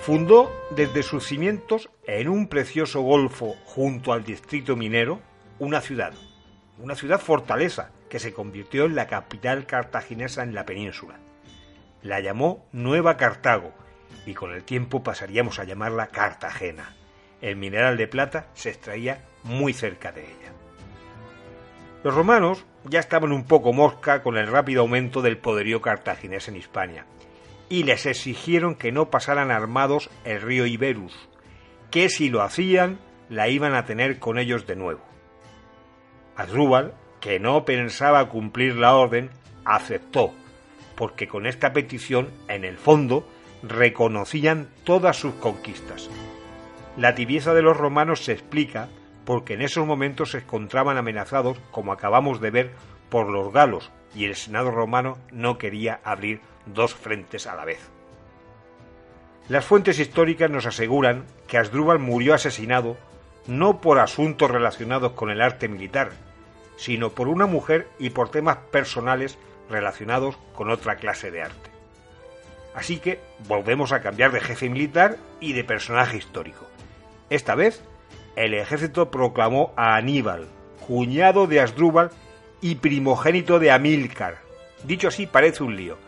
Fundó 0.00 0.52
desde 0.76 1.02
sus 1.02 1.26
cimientos, 1.26 1.88
en 2.06 2.28
un 2.28 2.48
precioso 2.48 3.00
golfo 3.00 3.54
junto 3.64 4.12
al 4.12 4.22
distrito 4.22 4.76
minero, 4.76 5.20
una 5.58 5.80
ciudad, 5.80 6.12
una 6.78 6.94
ciudad 6.94 7.20
fortaleza 7.20 7.90
que 8.08 8.18
se 8.18 8.32
convirtió 8.32 8.84
en 8.84 8.94
la 8.94 9.06
capital 9.06 9.66
cartaginesa 9.66 10.42
en 10.42 10.54
la 10.54 10.64
península. 10.64 11.18
La 12.02 12.20
llamó 12.20 12.66
Nueva 12.72 13.16
Cartago 13.16 13.72
y 14.26 14.34
con 14.34 14.52
el 14.52 14.64
tiempo 14.64 15.02
pasaríamos 15.02 15.58
a 15.58 15.64
llamarla 15.64 16.08
Cartagena. 16.08 16.96
El 17.40 17.56
mineral 17.56 17.96
de 17.96 18.08
plata 18.08 18.46
se 18.54 18.70
extraía 18.70 19.24
muy 19.42 19.72
cerca 19.72 20.12
de 20.12 20.22
ella. 20.22 20.52
Los 22.04 22.14
romanos 22.14 22.64
ya 22.84 23.00
estaban 23.00 23.32
un 23.32 23.44
poco 23.44 23.72
mosca 23.72 24.22
con 24.22 24.36
el 24.36 24.46
rápido 24.46 24.82
aumento 24.82 25.20
del 25.20 25.38
poderío 25.38 25.82
cartaginés 25.82 26.48
en 26.48 26.56
Hispania, 26.56 27.06
y 27.68 27.82
les 27.82 28.06
exigieron 28.06 28.76
que 28.76 28.92
no 28.92 29.10
pasaran 29.10 29.50
armados 29.50 30.10
el 30.24 30.40
río 30.40 30.64
Iberus, 30.66 31.28
que 31.90 32.08
si 32.08 32.28
lo 32.28 32.42
hacían 32.42 32.98
la 33.28 33.48
iban 33.48 33.74
a 33.74 33.84
tener 33.84 34.18
con 34.18 34.38
ellos 34.38 34.66
de 34.66 34.76
nuevo. 34.76 35.02
Asdrúbal, 36.38 36.94
que 37.20 37.40
no 37.40 37.64
pensaba 37.64 38.28
cumplir 38.28 38.76
la 38.76 38.94
orden, 38.94 39.28
aceptó, 39.64 40.32
porque 40.94 41.26
con 41.26 41.46
esta 41.46 41.72
petición, 41.72 42.30
en 42.46 42.64
el 42.64 42.78
fondo, 42.78 43.28
reconocían 43.64 44.68
todas 44.84 45.16
sus 45.16 45.34
conquistas. 45.34 46.08
La 46.96 47.16
tibieza 47.16 47.54
de 47.54 47.62
los 47.62 47.76
romanos 47.76 48.24
se 48.24 48.32
explica 48.32 48.88
porque 49.24 49.54
en 49.54 49.62
esos 49.62 49.84
momentos 49.84 50.30
se 50.30 50.38
encontraban 50.38 50.96
amenazados, 50.96 51.58
como 51.72 51.92
acabamos 51.92 52.40
de 52.40 52.52
ver, 52.52 52.70
por 53.10 53.28
los 53.28 53.52
galos, 53.52 53.90
y 54.14 54.24
el 54.24 54.36
Senado 54.36 54.70
romano 54.70 55.18
no 55.32 55.58
quería 55.58 56.00
abrir 56.04 56.40
dos 56.66 56.94
frentes 56.94 57.48
a 57.48 57.56
la 57.56 57.64
vez. 57.64 57.90
Las 59.48 59.64
fuentes 59.64 59.98
históricas 59.98 60.50
nos 60.50 60.66
aseguran 60.66 61.24
que 61.48 61.58
Asdrúbal 61.58 61.98
murió 61.98 62.32
asesinado 62.34 62.96
no 63.48 63.80
por 63.80 63.98
asuntos 63.98 64.50
relacionados 64.50 65.12
con 65.12 65.30
el 65.30 65.40
arte 65.40 65.68
militar, 65.68 66.12
sino 66.78 67.10
por 67.10 67.28
una 67.28 67.44
mujer 67.44 67.88
y 67.98 68.10
por 68.10 68.30
temas 68.30 68.56
personales 68.70 69.36
relacionados 69.68 70.38
con 70.54 70.70
otra 70.70 70.96
clase 70.96 71.30
de 71.30 71.42
arte. 71.42 71.70
Así 72.74 72.98
que 73.00 73.20
volvemos 73.48 73.92
a 73.92 74.00
cambiar 74.00 74.32
de 74.32 74.40
jefe 74.40 74.70
militar 74.70 75.18
y 75.40 75.52
de 75.52 75.64
personaje 75.64 76.16
histórico. 76.16 76.66
Esta 77.28 77.54
vez 77.54 77.82
el 78.36 78.54
ejército 78.54 79.10
proclamó 79.10 79.72
a 79.76 79.96
Aníbal, 79.96 80.46
cuñado 80.86 81.48
de 81.48 81.60
Asdrúbal 81.60 82.10
y 82.60 82.76
primogénito 82.76 83.58
de 83.58 83.72
Amílcar. 83.72 84.38
Dicho 84.84 85.08
así 85.08 85.26
parece 85.26 85.64
un 85.64 85.76
lío, 85.76 85.98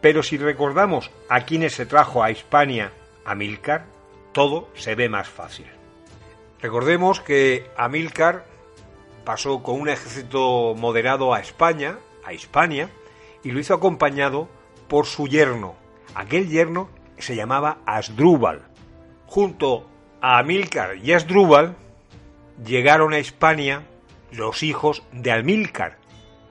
pero 0.00 0.24
si 0.24 0.36
recordamos 0.36 1.12
a 1.28 1.42
quienes 1.42 1.74
se 1.74 1.86
trajo 1.86 2.24
a 2.24 2.32
Hispania 2.32 2.90
Amílcar, 3.24 3.84
todo 4.32 4.68
se 4.74 4.96
ve 4.96 5.08
más 5.08 5.28
fácil. 5.28 5.66
Recordemos 6.60 7.20
que 7.20 7.70
Amílcar 7.76 8.49
pasó 9.30 9.62
con 9.62 9.80
un 9.80 9.88
ejército 9.88 10.74
moderado 10.76 11.32
a 11.32 11.38
España, 11.38 12.00
a 12.24 12.32
Hispania, 12.32 12.90
y 13.44 13.52
lo 13.52 13.60
hizo 13.60 13.74
acompañado 13.74 14.48
por 14.88 15.06
su 15.06 15.28
yerno. 15.28 15.76
Aquel 16.16 16.48
yerno 16.48 16.90
se 17.16 17.36
llamaba 17.36 17.78
Asdrúbal. 17.86 18.62
Junto 19.26 19.88
a 20.20 20.40
Amílcar 20.40 20.96
y 20.96 21.12
Asdrúbal 21.12 21.76
llegaron 22.66 23.12
a 23.12 23.20
Hispania 23.20 23.86
los 24.32 24.64
hijos 24.64 25.04
de 25.12 25.30
Amílcar, 25.30 25.98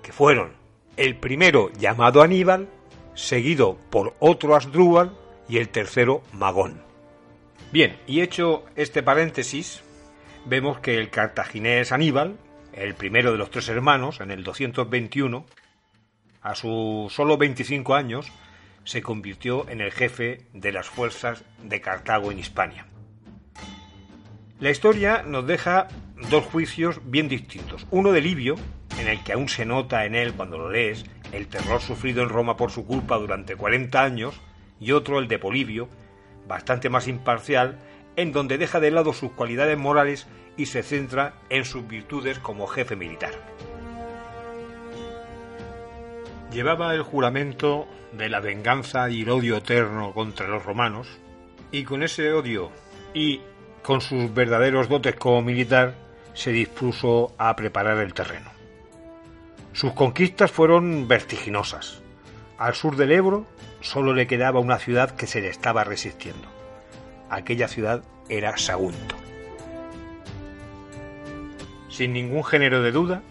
que 0.01 0.13
fueron 0.13 0.53
el 0.95 1.17
primero 1.17 1.71
llamado 1.73 2.21
Aníbal, 2.21 2.69
seguido 3.13 3.77
por 3.89 4.15
otro 4.19 4.55
Asdrúbal 4.55 5.17
y 5.49 5.57
el 5.57 5.67
tercero 5.67 6.21
Magón. 6.31 6.81
Bien, 7.73 7.99
y 8.07 8.21
hecho 8.21 8.63
este 8.77 9.03
paréntesis, 9.03 9.83
vemos 10.45 10.79
que 10.79 10.95
el 10.95 11.09
cartaginés 11.09 11.91
Aníbal, 11.91 12.37
el 12.73 12.95
primero 12.95 13.31
de 13.31 13.37
los 13.37 13.51
tres 13.51 13.69
hermanos, 13.69 14.21
en 14.21 14.31
el 14.31 14.43
221, 14.43 15.45
a 16.41 16.55
sus 16.55 17.13
solo 17.13 17.37
25 17.37 17.95
años, 17.95 18.31
se 18.83 19.01
convirtió 19.01 19.69
en 19.69 19.81
el 19.81 19.91
jefe 19.91 20.47
de 20.53 20.71
las 20.71 20.87
fuerzas 20.87 21.43
de 21.63 21.81
Cartago 21.81 22.31
en 22.31 22.39
Hispania. 22.39 22.85
La 24.59 24.71
historia 24.71 25.23
nos 25.23 25.47
deja 25.47 25.87
dos 26.29 26.45
juicios 26.45 26.99
bien 27.05 27.29
distintos. 27.29 27.87
Uno 27.91 28.11
de 28.11 28.21
Livio, 28.21 28.55
en 28.99 29.07
el 29.07 29.23
que 29.23 29.33
aún 29.33 29.47
se 29.47 29.65
nota 29.65 30.05
en 30.05 30.15
él 30.15 30.33
cuando 30.33 30.57
lo 30.57 30.69
lees 30.69 31.05
el 31.31 31.47
terror 31.47 31.81
sufrido 31.81 32.23
en 32.23 32.29
Roma 32.29 32.57
por 32.57 32.71
su 32.71 32.85
culpa 32.85 33.17
durante 33.17 33.55
40 33.55 34.03
años, 34.03 34.41
y 34.79 34.91
otro 34.91 35.19
el 35.19 35.27
de 35.27 35.39
Polibio, 35.39 35.87
bastante 36.47 36.89
más 36.89 37.07
imparcial, 37.07 37.77
en 38.15 38.31
donde 38.31 38.57
deja 38.57 38.79
de 38.79 38.91
lado 38.91 39.13
sus 39.13 39.31
cualidades 39.31 39.77
morales 39.77 40.27
y 40.57 40.65
se 40.65 40.83
centra 40.83 41.35
en 41.49 41.65
sus 41.65 41.87
virtudes 41.87 42.39
como 42.39 42.67
jefe 42.67 42.95
militar. 42.95 43.31
Llevaba 46.51 46.93
el 46.93 47.03
juramento 47.03 47.87
de 48.11 48.29
la 48.29 48.39
venganza 48.39 49.09
y 49.09 49.21
el 49.21 49.29
odio 49.29 49.57
eterno 49.57 50.13
contra 50.13 50.47
los 50.47 50.65
romanos, 50.65 51.07
y 51.71 51.83
con 51.83 52.03
ese 52.03 52.33
odio 52.33 52.71
y 53.13 53.41
con 53.83 54.01
sus 54.01 54.33
verdaderos 54.33 54.89
dotes 54.89 55.15
como 55.15 55.41
militar, 55.41 55.95
se 56.33 56.51
dispuso 56.51 57.33
a 57.37 57.55
preparar 57.55 57.97
el 57.99 58.13
terreno. 58.13 58.49
Sus 59.73 59.93
conquistas 59.93 60.51
fueron 60.51 61.07
vertiginosas. 61.07 62.01
Al 62.57 62.75
sur 62.75 62.95
del 62.95 63.11
Ebro 63.11 63.45
solo 63.81 64.13
le 64.13 64.27
quedaba 64.27 64.59
una 64.59 64.79
ciudad 64.79 65.15
que 65.15 65.27
se 65.27 65.41
le 65.41 65.49
estaba 65.49 65.83
resistiendo. 65.83 66.58
Aquella 67.29 67.67
ciudad 67.67 68.03
era 68.27 68.57
Sagunto. 68.57 69.15
Sin 71.89 72.13
ningún 72.13 72.43
género 72.43 72.81
de 72.81 72.91
duda, 72.91 73.21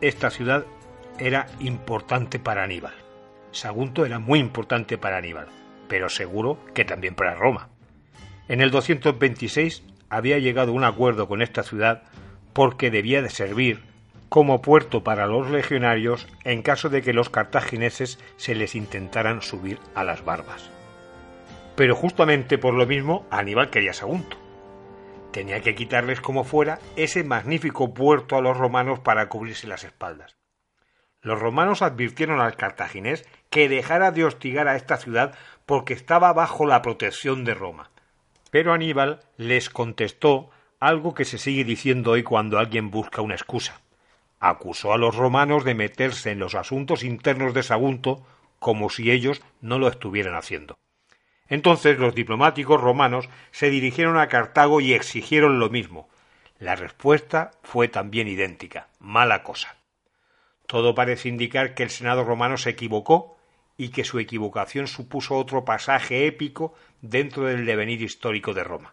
esta 0.00 0.30
ciudad 0.30 0.64
era 1.18 1.46
importante 1.58 2.38
para 2.38 2.64
Aníbal. 2.64 2.94
Sagunto 3.50 4.04
era 4.06 4.18
muy 4.18 4.38
importante 4.38 4.98
para 4.98 5.16
Aníbal, 5.16 5.48
pero 5.88 6.08
seguro 6.08 6.58
que 6.74 6.84
también 6.84 7.14
para 7.14 7.34
Roma. 7.34 7.70
En 8.48 8.60
el 8.60 8.70
226 8.70 9.82
había 10.10 10.38
llegado 10.38 10.72
un 10.72 10.84
acuerdo 10.84 11.28
con 11.28 11.42
esta 11.42 11.62
ciudad 11.62 12.02
porque 12.52 12.90
debía 12.90 13.22
de 13.22 13.30
servir 13.30 13.82
como 14.28 14.62
puerto 14.62 15.02
para 15.02 15.26
los 15.26 15.50
legionarios 15.50 16.28
en 16.44 16.62
caso 16.62 16.88
de 16.88 17.02
que 17.02 17.12
los 17.12 17.30
cartagineses 17.30 18.18
se 18.36 18.54
les 18.54 18.74
intentaran 18.74 19.42
subir 19.42 19.78
a 19.94 20.04
las 20.04 20.24
barbas. 20.24 20.70
Pero 21.78 21.94
justamente 21.94 22.58
por 22.58 22.74
lo 22.74 22.86
mismo 22.86 23.24
Aníbal 23.30 23.70
quería 23.70 23.92
Sagunto. 23.92 24.36
Tenía 25.30 25.60
que 25.60 25.76
quitarles 25.76 26.20
como 26.20 26.42
fuera 26.42 26.80
ese 26.96 27.22
magnífico 27.22 27.94
puerto 27.94 28.34
a 28.34 28.40
los 28.40 28.56
romanos 28.56 28.98
para 28.98 29.28
cubrirse 29.28 29.68
las 29.68 29.84
espaldas. 29.84 30.36
Los 31.22 31.38
romanos 31.38 31.82
advirtieron 31.82 32.40
al 32.40 32.56
cartaginés 32.56 33.28
que 33.48 33.68
dejara 33.68 34.10
de 34.10 34.24
hostigar 34.24 34.66
a 34.66 34.74
esta 34.74 34.96
ciudad 34.96 35.38
porque 35.66 35.94
estaba 35.94 36.32
bajo 36.32 36.66
la 36.66 36.82
protección 36.82 37.44
de 37.44 37.54
Roma 37.54 37.92
Pero 38.50 38.72
Aníbal 38.72 39.20
les 39.36 39.70
contestó 39.70 40.50
algo 40.80 41.14
que 41.14 41.24
se 41.24 41.38
sigue 41.38 41.62
diciendo 41.62 42.10
hoy 42.10 42.24
cuando 42.24 42.58
alguien 42.58 42.90
busca 42.90 43.22
una 43.22 43.36
excusa. 43.36 43.80
Acusó 44.40 44.92
a 44.92 44.98
los 44.98 45.14
romanos 45.14 45.62
de 45.62 45.76
meterse 45.76 46.32
en 46.32 46.40
los 46.40 46.56
asuntos 46.56 47.04
internos 47.04 47.54
de 47.54 47.62
Sagunto 47.62 48.26
como 48.58 48.90
si 48.90 49.12
ellos 49.12 49.42
no 49.60 49.78
lo 49.78 49.86
estuvieran 49.86 50.34
haciendo. 50.34 50.76
Entonces 51.48 51.98
los 51.98 52.14
diplomáticos 52.14 52.80
romanos 52.80 53.28
se 53.50 53.70
dirigieron 53.70 54.18
a 54.18 54.28
Cartago 54.28 54.80
y 54.80 54.92
exigieron 54.92 55.58
lo 55.58 55.70
mismo. 55.70 56.08
La 56.58 56.76
respuesta 56.76 57.52
fue 57.62 57.88
también 57.88 58.28
idéntica. 58.28 58.88
Mala 58.98 59.42
cosa. 59.42 59.76
Todo 60.66 60.94
parece 60.94 61.28
indicar 61.28 61.74
que 61.74 61.82
el 61.82 61.90
Senado 61.90 62.24
romano 62.24 62.58
se 62.58 62.70
equivocó 62.70 63.38
y 63.78 63.90
que 63.90 64.04
su 64.04 64.18
equivocación 64.18 64.88
supuso 64.88 65.36
otro 65.36 65.64
pasaje 65.64 66.26
épico 66.26 66.74
dentro 67.00 67.44
del 67.44 67.64
devenir 67.64 68.02
histórico 68.02 68.52
de 68.52 68.64
Roma. 68.64 68.92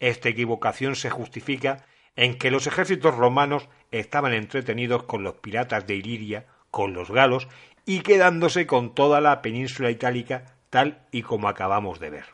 Esta 0.00 0.28
equivocación 0.28 0.96
se 0.96 1.08
justifica 1.08 1.86
en 2.16 2.36
que 2.36 2.50
los 2.50 2.66
ejércitos 2.66 3.14
romanos 3.14 3.68
estaban 3.90 4.34
entretenidos 4.34 5.04
con 5.04 5.22
los 5.22 5.36
piratas 5.36 5.86
de 5.86 5.94
Iliria, 5.94 6.46
con 6.70 6.92
los 6.92 7.10
galos 7.10 7.48
y 7.86 8.00
quedándose 8.00 8.66
con 8.66 8.94
toda 8.94 9.20
la 9.20 9.42
península 9.42 9.90
itálica 9.90 10.56
tal 10.74 10.98
y 11.12 11.22
como 11.22 11.46
acabamos 11.46 12.00
de 12.00 12.10
ver. 12.10 12.24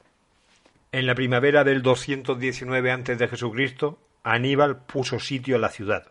En 0.92 1.04
la 1.04 1.14
primavera 1.14 1.62
del 1.62 1.82
219 1.82 2.90
a.C., 2.90 3.28
Aníbal 4.22 4.78
puso 4.86 5.20
sitio 5.20 5.56
a 5.56 5.58
la 5.58 5.68
ciudad 5.68 6.06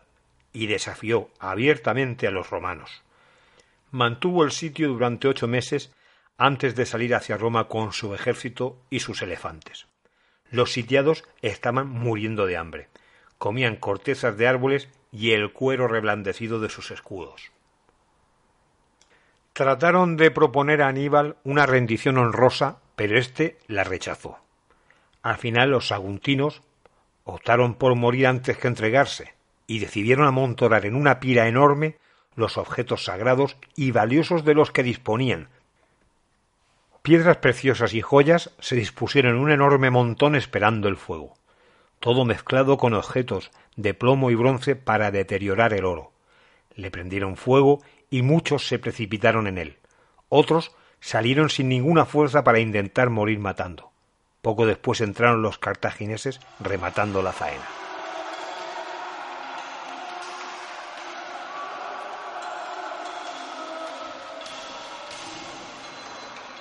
y 0.52 0.68
desafió 0.68 1.30
abiertamente 1.40 2.28
a 2.28 2.30
los 2.30 2.48
romanos. 2.48 3.02
Mantuvo 3.90 4.44
el 4.44 4.52
sitio 4.52 4.86
durante 4.86 5.26
ocho 5.26 5.48
meses 5.48 5.92
antes 6.38 6.76
de 6.76 6.86
salir 6.86 7.16
hacia 7.16 7.36
Roma 7.36 7.66
con 7.66 7.92
su 7.92 8.14
ejército 8.14 8.80
y 8.90 9.00
sus 9.00 9.22
elefantes. 9.22 9.88
Los 10.52 10.70
sitiados 10.70 11.24
estaban 11.42 11.88
muriendo 11.88 12.46
de 12.46 12.56
hambre. 12.56 12.90
Comían 13.38 13.74
cortezas 13.74 14.38
de 14.38 14.46
árboles 14.46 14.88
y 15.10 15.32
el 15.32 15.52
cuero 15.52 15.88
reblandecido 15.88 16.60
de 16.60 16.68
sus 16.68 16.92
escudos. 16.92 17.50
Trataron 19.60 20.16
de 20.16 20.30
proponer 20.30 20.80
a 20.80 20.88
Aníbal 20.88 21.36
una 21.44 21.66
rendición 21.66 22.16
honrosa, 22.16 22.78
pero 22.96 23.18
éste 23.18 23.58
la 23.66 23.84
rechazó. 23.84 24.38
Al 25.20 25.36
final 25.36 25.72
los 25.72 25.88
saguntinos 25.88 26.62
optaron 27.24 27.74
por 27.74 27.94
morir 27.94 28.26
antes 28.26 28.56
que 28.56 28.68
entregarse 28.68 29.34
y 29.66 29.80
decidieron 29.80 30.26
amontonar 30.26 30.86
en 30.86 30.94
una 30.94 31.20
pira 31.20 31.46
enorme 31.46 31.98
los 32.36 32.56
objetos 32.56 33.04
sagrados 33.04 33.58
y 33.76 33.90
valiosos 33.90 34.46
de 34.46 34.54
los 34.54 34.70
que 34.70 34.82
disponían. 34.82 35.50
Piedras 37.02 37.36
preciosas 37.36 37.92
y 37.92 38.00
joyas 38.00 38.52
se 38.60 38.76
dispusieron 38.76 39.34
en 39.34 39.42
un 39.42 39.50
enorme 39.50 39.90
montón 39.90 40.36
esperando 40.36 40.88
el 40.88 40.96
fuego, 40.96 41.34
todo 41.98 42.24
mezclado 42.24 42.78
con 42.78 42.94
objetos 42.94 43.50
de 43.76 43.92
plomo 43.92 44.30
y 44.30 44.36
bronce 44.36 44.74
para 44.74 45.10
deteriorar 45.10 45.74
el 45.74 45.84
oro. 45.84 46.12
Le 46.76 46.90
prendieron 46.90 47.36
fuego 47.36 47.82
y 48.10 48.22
muchos 48.22 48.66
se 48.66 48.78
precipitaron 48.78 49.46
en 49.46 49.56
él. 49.56 49.78
Otros 50.28 50.72
salieron 51.00 51.48
sin 51.48 51.68
ninguna 51.68 52.04
fuerza 52.04 52.44
para 52.44 52.58
intentar 52.58 53.08
morir 53.08 53.38
matando. 53.38 53.92
Poco 54.42 54.66
después 54.66 55.00
entraron 55.00 55.42
los 55.42 55.58
cartagineses 55.58 56.40
rematando 56.58 57.22
la 57.22 57.32
faena. 57.32 57.64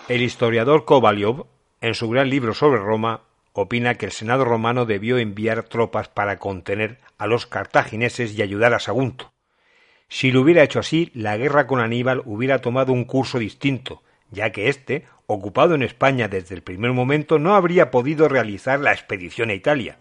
El 0.07 0.23
historiador 0.23 0.85
Kovalyov, 0.85 1.45
en 1.81 1.93
su 1.93 2.09
gran 2.09 2.29
libro 2.29 2.55
sobre 2.55 2.79
Roma, 2.79 3.21
opina 3.53 3.95
que 3.95 4.07
el 4.07 4.11
Senado 4.11 4.43
romano 4.43 4.85
debió 4.85 5.19
enviar 5.19 5.63
tropas 5.63 6.07
para 6.07 6.39
contener 6.39 6.99
a 7.17 7.27
los 7.27 7.45
cartagineses 7.45 8.33
y 8.33 8.41
ayudar 8.41 8.73
a 8.73 8.79
Sagunto. 8.79 9.31
Si 10.09 10.31
lo 10.31 10.41
hubiera 10.41 10.63
hecho 10.63 10.79
así, 10.79 11.11
la 11.13 11.37
guerra 11.37 11.67
con 11.67 11.79
Aníbal 11.79 12.23
hubiera 12.25 12.59
tomado 12.59 12.91
un 12.91 13.05
curso 13.05 13.37
distinto, 13.37 14.01
ya 14.31 14.51
que 14.51 14.67
éste, 14.67 15.05
ocupado 15.27 15.75
en 15.75 15.83
España 15.83 16.27
desde 16.27 16.55
el 16.55 16.63
primer 16.63 16.91
momento, 16.93 17.37
no 17.37 17.55
habría 17.55 17.91
podido 17.91 18.27
realizar 18.27 18.79
la 18.79 18.91
expedición 18.91 19.51
a 19.51 19.53
Italia. 19.53 19.99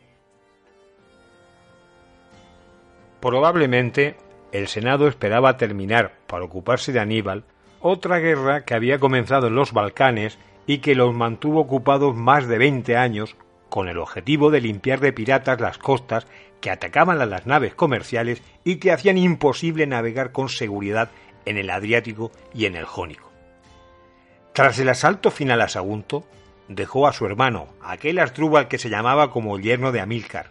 Probablemente 3.20 4.16
el 4.50 4.68
Senado 4.68 5.08
esperaba 5.08 5.58
terminar, 5.58 6.14
para 6.26 6.44
ocuparse 6.44 6.90
de 6.90 7.00
Aníbal, 7.00 7.44
otra 7.80 8.18
guerra 8.18 8.64
que 8.64 8.74
había 8.74 8.98
comenzado 8.98 9.48
en 9.48 9.54
los 9.54 9.72
Balcanes 9.72 10.38
y 10.66 10.78
que 10.78 10.94
los 10.94 11.14
mantuvo 11.14 11.60
ocupados 11.60 12.16
más 12.16 12.48
de 12.48 12.56
veinte 12.56 12.96
años 12.96 13.36
con 13.68 13.88
el 13.88 13.98
objetivo 13.98 14.50
de 14.50 14.60
limpiar 14.60 15.00
de 15.00 15.12
piratas 15.12 15.60
las 15.60 15.78
costas 15.78 16.26
que 16.60 16.70
atacaban 16.70 17.20
a 17.20 17.26
las 17.26 17.46
naves 17.46 17.74
comerciales 17.74 18.42
y 18.64 18.76
que 18.76 18.92
hacían 18.92 19.18
imposible 19.18 19.86
navegar 19.86 20.32
con 20.32 20.48
seguridad 20.48 21.10
en 21.44 21.56
el 21.56 21.70
Adriático 21.70 22.32
y 22.52 22.66
en 22.66 22.76
el 22.76 22.84
Jónico. 22.84 23.30
Tras 24.52 24.78
el 24.78 24.88
asalto 24.88 25.30
final 25.30 25.60
a 25.60 25.68
Sagunto, 25.68 26.26
dejó 26.68 27.06
a 27.06 27.12
su 27.12 27.26
hermano, 27.26 27.68
aquel 27.80 28.18
Asdrúbal 28.18 28.68
que 28.68 28.78
se 28.78 28.90
llamaba 28.90 29.30
como 29.30 29.58
yerno 29.58 29.92
de 29.92 30.00
Amílcar. 30.00 30.50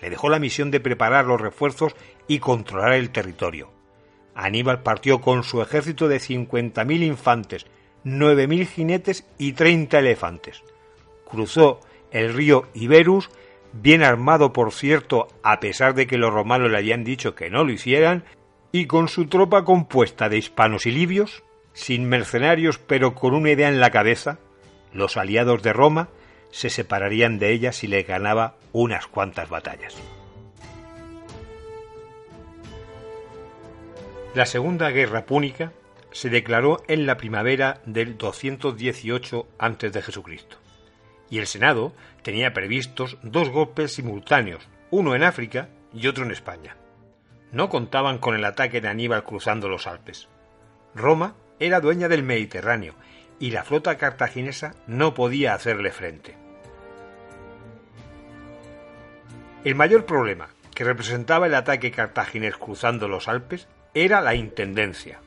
Le 0.00 0.10
dejó 0.10 0.28
la 0.28 0.38
misión 0.38 0.70
de 0.70 0.80
preparar 0.80 1.24
los 1.24 1.40
refuerzos 1.40 1.94
y 2.28 2.38
controlar 2.38 2.92
el 2.92 3.10
territorio. 3.10 3.70
Aníbal 4.34 4.82
partió 4.82 5.22
con 5.22 5.42
su 5.42 5.62
ejército 5.62 6.08
de 6.08 6.20
cincuenta 6.20 6.84
mil 6.84 7.02
infantes, 7.02 7.66
nueve 8.04 8.46
mil 8.46 8.66
jinetes 8.66 9.26
y 9.38 9.54
treinta 9.54 10.00
elefantes. 10.00 10.62
Cruzó 11.24 11.80
el 12.16 12.32
río 12.32 12.66
Iberus 12.74 13.30
bien 13.72 14.02
armado 14.02 14.52
por 14.52 14.72
cierto, 14.72 15.28
a 15.42 15.60
pesar 15.60 15.94
de 15.94 16.06
que 16.06 16.18
los 16.18 16.32
romanos 16.32 16.70
le 16.70 16.78
habían 16.78 17.04
dicho 17.04 17.34
que 17.34 17.50
no 17.50 17.64
lo 17.64 17.72
hicieran, 17.72 18.24
y 18.72 18.86
con 18.86 19.08
su 19.08 19.26
tropa 19.26 19.64
compuesta 19.64 20.28
de 20.28 20.38
hispanos 20.38 20.86
y 20.86 20.92
libios, 20.92 21.44
sin 21.72 22.08
mercenarios 22.08 22.78
pero 22.78 23.14
con 23.14 23.34
una 23.34 23.50
idea 23.50 23.68
en 23.68 23.80
la 23.80 23.90
cabeza, 23.90 24.38
los 24.92 25.16
aliados 25.16 25.62
de 25.62 25.72
Roma 25.72 26.08
se 26.50 26.70
separarían 26.70 27.38
de 27.38 27.52
ella 27.52 27.72
si 27.72 27.86
le 27.86 28.02
ganaba 28.02 28.56
unas 28.72 29.06
cuantas 29.06 29.48
batallas. 29.50 29.94
La 34.34 34.46
Segunda 34.46 34.90
Guerra 34.90 35.26
Púnica 35.26 35.72
se 36.12 36.30
declaró 36.30 36.82
en 36.88 37.06
la 37.06 37.16
primavera 37.16 37.80
del 37.84 38.16
218 38.16 39.46
a.C 39.58 40.65
y 41.30 41.38
el 41.38 41.46
Senado 41.46 41.92
tenía 42.22 42.52
previstos 42.52 43.18
dos 43.22 43.50
golpes 43.50 43.94
simultáneos, 43.94 44.68
uno 44.90 45.14
en 45.14 45.22
África 45.22 45.68
y 45.92 46.06
otro 46.06 46.24
en 46.24 46.30
España. 46.30 46.76
No 47.52 47.68
contaban 47.68 48.18
con 48.18 48.34
el 48.34 48.44
ataque 48.44 48.80
de 48.80 48.88
Aníbal 48.88 49.24
cruzando 49.24 49.68
los 49.68 49.86
Alpes. 49.86 50.28
Roma 50.94 51.34
era 51.58 51.80
dueña 51.80 52.08
del 52.08 52.22
Mediterráneo 52.22 52.94
y 53.38 53.50
la 53.50 53.64
flota 53.64 53.96
cartaginesa 53.96 54.74
no 54.86 55.14
podía 55.14 55.54
hacerle 55.54 55.90
frente. 55.90 56.34
El 59.64 59.74
mayor 59.74 60.06
problema 60.06 60.48
que 60.74 60.84
representaba 60.84 61.46
el 61.46 61.54
ataque 61.54 61.90
cartaginés 61.90 62.56
cruzando 62.56 63.08
los 63.08 63.28
Alpes 63.28 63.66
era 63.94 64.20
la 64.20 64.34
intendencia. 64.34 65.20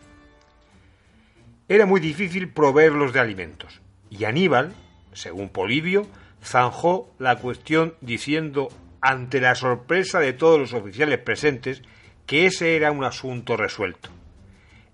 Era 1.68 1.86
muy 1.86 2.00
difícil 2.00 2.52
proveerlos 2.54 3.14
de 3.14 3.20
alimentos, 3.20 3.82
y 4.10 4.26
Aníbal 4.26 4.74
según 5.14 5.50
Polibio, 5.50 6.08
zanjó 6.44 7.14
la 7.20 7.38
cuestión 7.38 7.96
diciendo, 8.02 8.70
ante 9.02 9.42
la 9.42 9.56
sorpresa 9.56 10.20
de 10.20 10.34
todos 10.34 10.60
los 10.60 10.74
oficiales 10.74 11.20
presentes, 11.20 11.82
que 12.26 12.46
ese 12.46 12.76
era 12.76 12.92
un 12.92 13.04
asunto 13.04 13.58
resuelto. 13.58 14.10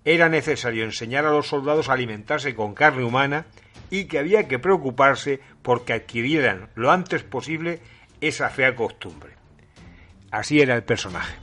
Era 0.04 0.30
necesario 0.30 0.84
enseñar 0.84 1.26
a 1.26 1.32
los 1.32 1.48
soldados 1.48 1.90
a 1.90 1.94
alimentarse 1.94 2.56
con 2.56 2.74
carne 2.74 3.04
humana 3.04 3.46
y 3.90 4.06
que 4.06 4.20
había 4.20 4.48
que 4.48 4.60
preocuparse 4.60 5.40
porque 5.62 5.94
adquirieran 5.94 6.70
lo 6.76 6.92
antes 6.92 7.24
posible 7.24 7.82
esa 8.22 8.50
fea 8.50 8.76
costumbre. 8.76 9.34
Así 10.32 10.60
era 10.60 10.76
el 10.76 10.84
personaje. 10.84 11.36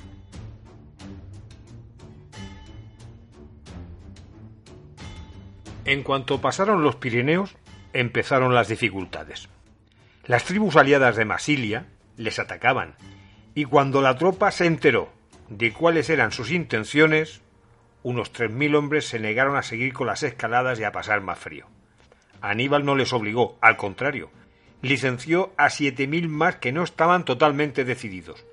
En 5.85 6.03
cuanto 6.05 6.41
pasaron 6.41 6.83
los 6.83 6.97
Pirineos, 6.97 7.57
empezaron 7.93 8.55
las 8.55 8.69
dificultades. 8.69 9.49
Las 10.27 10.45
tribus 10.45 10.77
aliadas 10.77 11.17
de 11.17 11.25
Masilia 11.25 11.87
les 12.17 12.39
atacaban, 12.39 12.95
y 13.55 13.65
cuando 13.65 14.01
la 14.01 14.17
tropa 14.17 14.51
se 14.51 14.67
enteró 14.67 15.13
de 15.49 15.73
cuáles 15.73 16.09
eran 16.11 16.33
sus 16.33 16.51
intenciones, 16.51 17.43
unos 18.03 18.33
tres 18.33 18.51
mil 18.51 18.75
hombres 18.75 19.07
se 19.07 19.19
negaron 19.19 19.57
a 19.57 19.63
seguir 19.63 19.93
con 19.93 20.07
las 20.07 20.23
escaladas 20.23 20.79
y 20.81 20.85
a 20.85 20.93
pasar 20.93 21.21
más 21.21 21.39
frío. 21.39 21.67
Aníbal 22.41 22.85
no 22.85 22.95
les 22.95 23.13
obligó, 23.13 23.59
al 23.61 23.77
contrario, 23.77 24.31
licenció 24.81 25.53
a 25.57 25.71
siete 25.71 26.07
mil 26.07 26.29
más 26.29 26.57
que 26.57 26.73
no 26.73 26.83
estaban 26.83 27.25
totalmente 27.25 27.85
decididos. 27.85 28.45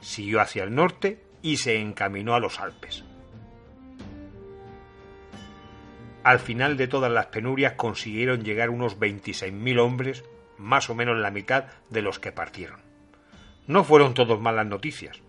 Siguió 0.00 0.40
hacia 0.40 0.64
el 0.64 0.74
norte 0.74 1.20
y 1.42 1.56
se 1.56 1.80
encaminó 1.80 2.34
a 2.34 2.40
los 2.40 2.60
Alpes. 2.60 3.04
Al 6.24 6.38
final 6.38 6.76
de 6.76 6.86
todas 6.86 7.10
las 7.10 7.26
penurias 7.26 7.72
consiguieron 7.72 8.44
llegar 8.44 8.70
unos 8.70 8.98
26.000 8.98 9.80
hombres, 9.80 10.24
más 10.56 10.88
o 10.88 10.94
menos 10.94 11.18
la 11.18 11.32
mitad 11.32 11.64
de 11.90 12.02
los 12.02 12.20
que 12.20 12.30
partieron. 12.30 12.80
No 13.66 13.82
fueron 13.82 14.14
todos 14.14 14.40
malas 14.40 14.66
noticias. 14.66 15.20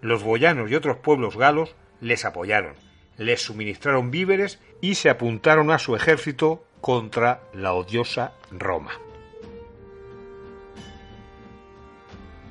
Los 0.00 0.22
boyanos 0.22 0.70
y 0.70 0.74
otros 0.74 0.96
pueblos 0.98 1.36
galos 1.36 1.74
les 2.00 2.24
apoyaron, 2.24 2.74
les 3.18 3.42
suministraron 3.42 4.10
víveres 4.10 4.58
y 4.80 4.94
se 4.94 5.10
apuntaron 5.10 5.70
a 5.70 5.78
su 5.78 5.94
ejército 5.96 6.64
contra 6.80 7.42
la 7.52 7.74
odiosa 7.74 8.32
Roma. 8.50 8.92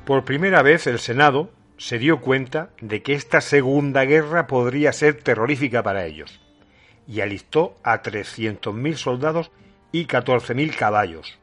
Por 0.05 0.23
primera 0.23 0.61
vez 0.61 0.87
el 0.87 0.99
Senado 0.99 1.51
se 1.77 1.97
dio 1.97 2.21
cuenta 2.21 2.69
de 2.79 3.01
que 3.01 3.13
esta 3.13 3.41
segunda 3.41 4.05
guerra 4.05 4.45
podría 4.45 4.93
ser 4.93 5.15
terrorífica 5.21 5.83
para 5.83 6.05
ellos 6.05 6.40
y 7.11 7.19
alistó 7.19 7.75
a 7.83 8.01
300.000 8.01 8.95
soldados 8.95 9.51
y 9.91 10.05
14.000 10.05 10.73
caballos. 10.73 11.37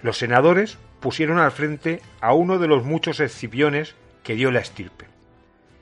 Los 0.00 0.16
senadores 0.16 0.78
pusieron 1.00 1.40
al 1.40 1.50
frente 1.50 2.00
a 2.20 2.34
uno 2.34 2.60
de 2.60 2.68
los 2.68 2.84
muchos 2.84 3.18
escipiones 3.18 3.96
que 4.22 4.36
dio 4.36 4.52
la 4.52 4.60
estirpe. 4.60 5.06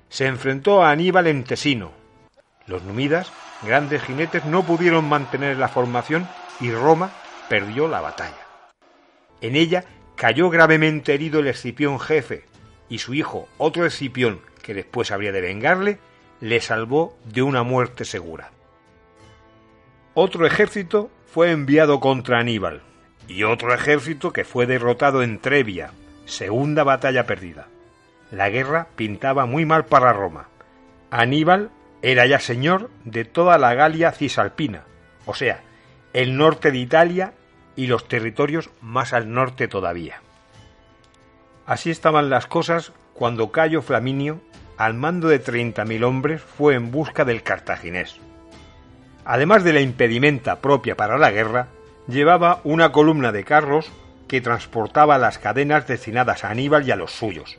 Se 0.09 0.27
enfrentó 0.27 0.83
a 0.83 0.91
Aníbal 0.91 1.27
en 1.27 1.45
Tesino. 1.45 1.93
Los 2.67 2.83
numidas, 2.85 3.31
grandes 3.63 4.03
jinetes, 4.03 4.47
no 4.47 4.65
pudieron 4.65 5.07
mantener 5.07 5.59
la 5.59 5.69
formación 5.69 6.27
y 6.59 6.71
Roma 6.71 7.13
perdió 7.51 7.89
la 7.89 8.01
batalla. 8.01 8.47
En 9.43 9.55
ella 9.55 9.85
cayó 10.17 10.49
gravemente 10.49 11.13
herido 11.13 11.41
el 11.41 11.49
escipión 11.49 12.01
jefe 12.01 12.45
y 12.89 12.99
su 12.99 13.13
hijo, 13.13 13.49
otro 13.59 13.85
escipión 13.85 14.41
que 14.63 14.73
después 14.73 15.11
habría 15.11 15.33
de 15.33 15.43
vengarle, 15.43 15.99
le 16.41 16.63
salvó 16.63 17.19
de 17.27 17.43
una 17.43 17.65
muerte 17.65 18.07
segura. 18.07 18.54
Otro 20.17 20.47
ejército 20.47 21.11
fue 21.27 21.51
enviado 21.51 21.99
contra 21.99 22.39
Aníbal 22.39 22.83
y 23.27 23.43
otro 23.43 23.75
ejército 23.75 24.33
que 24.33 24.45
fue 24.45 24.65
derrotado 24.65 25.25
en 25.25 25.41
Trevia, 25.41 25.91
segunda 26.25 26.85
batalla 26.85 27.27
perdida. 27.27 27.67
La 28.31 28.49
guerra 28.49 28.87
pintaba 28.95 29.45
muy 29.47 29.67
mal 29.67 29.87
para 29.87 30.13
Roma. 30.13 30.47
Aníbal 31.11 31.71
era 32.01 32.27
ya 32.27 32.39
señor 32.39 32.91
de 33.05 33.25
toda 33.25 33.59
la 33.59 33.75
Galia 33.75 34.13
cisalpina, 34.13 34.85
o 35.27 35.35
sea, 35.35 35.63
el 36.13 36.37
norte 36.37 36.71
de 36.71 36.79
Italia 36.79 37.33
y 37.75 37.89
los 37.89 38.07
territorios 38.07 38.71
más 38.81 39.15
al 39.15 39.33
norte 39.33 39.67
todavía. 39.67 40.21
Así 41.67 41.91
estaban 41.91 42.31
las 42.31 42.47
cosas 42.47 42.93
cuando 43.15 43.51
Cayo 43.51 43.83
Flaminio, 43.83 44.41
al 44.77 44.95
mando 44.95 45.27
de 45.27 45.43
30.000 45.43 46.05
hombres, 46.05 46.41
fue 46.41 46.77
en 46.77 46.93
busca 46.93 47.25
del 47.25 47.43
cartaginés. 47.43 48.21
Además 49.25 49.65
de 49.65 49.73
la 49.73 49.81
impedimenta 49.81 50.61
propia 50.61 50.97
para 50.97 51.19
la 51.19 51.31
guerra, 51.31 51.69
llevaba 52.09 52.61
una 52.65 52.93
columna 52.93 53.33
de 53.33 53.45
carros 53.45 53.91
que 54.29 54.41
transportaba 54.41 55.19
las 55.19 55.39
cadenas 55.39 55.87
destinadas 55.87 56.45
a 56.45 56.51
Aníbal 56.51 56.87
y 56.87 56.91
a 56.91 56.97
los 56.97 57.13
suyos. 57.13 57.59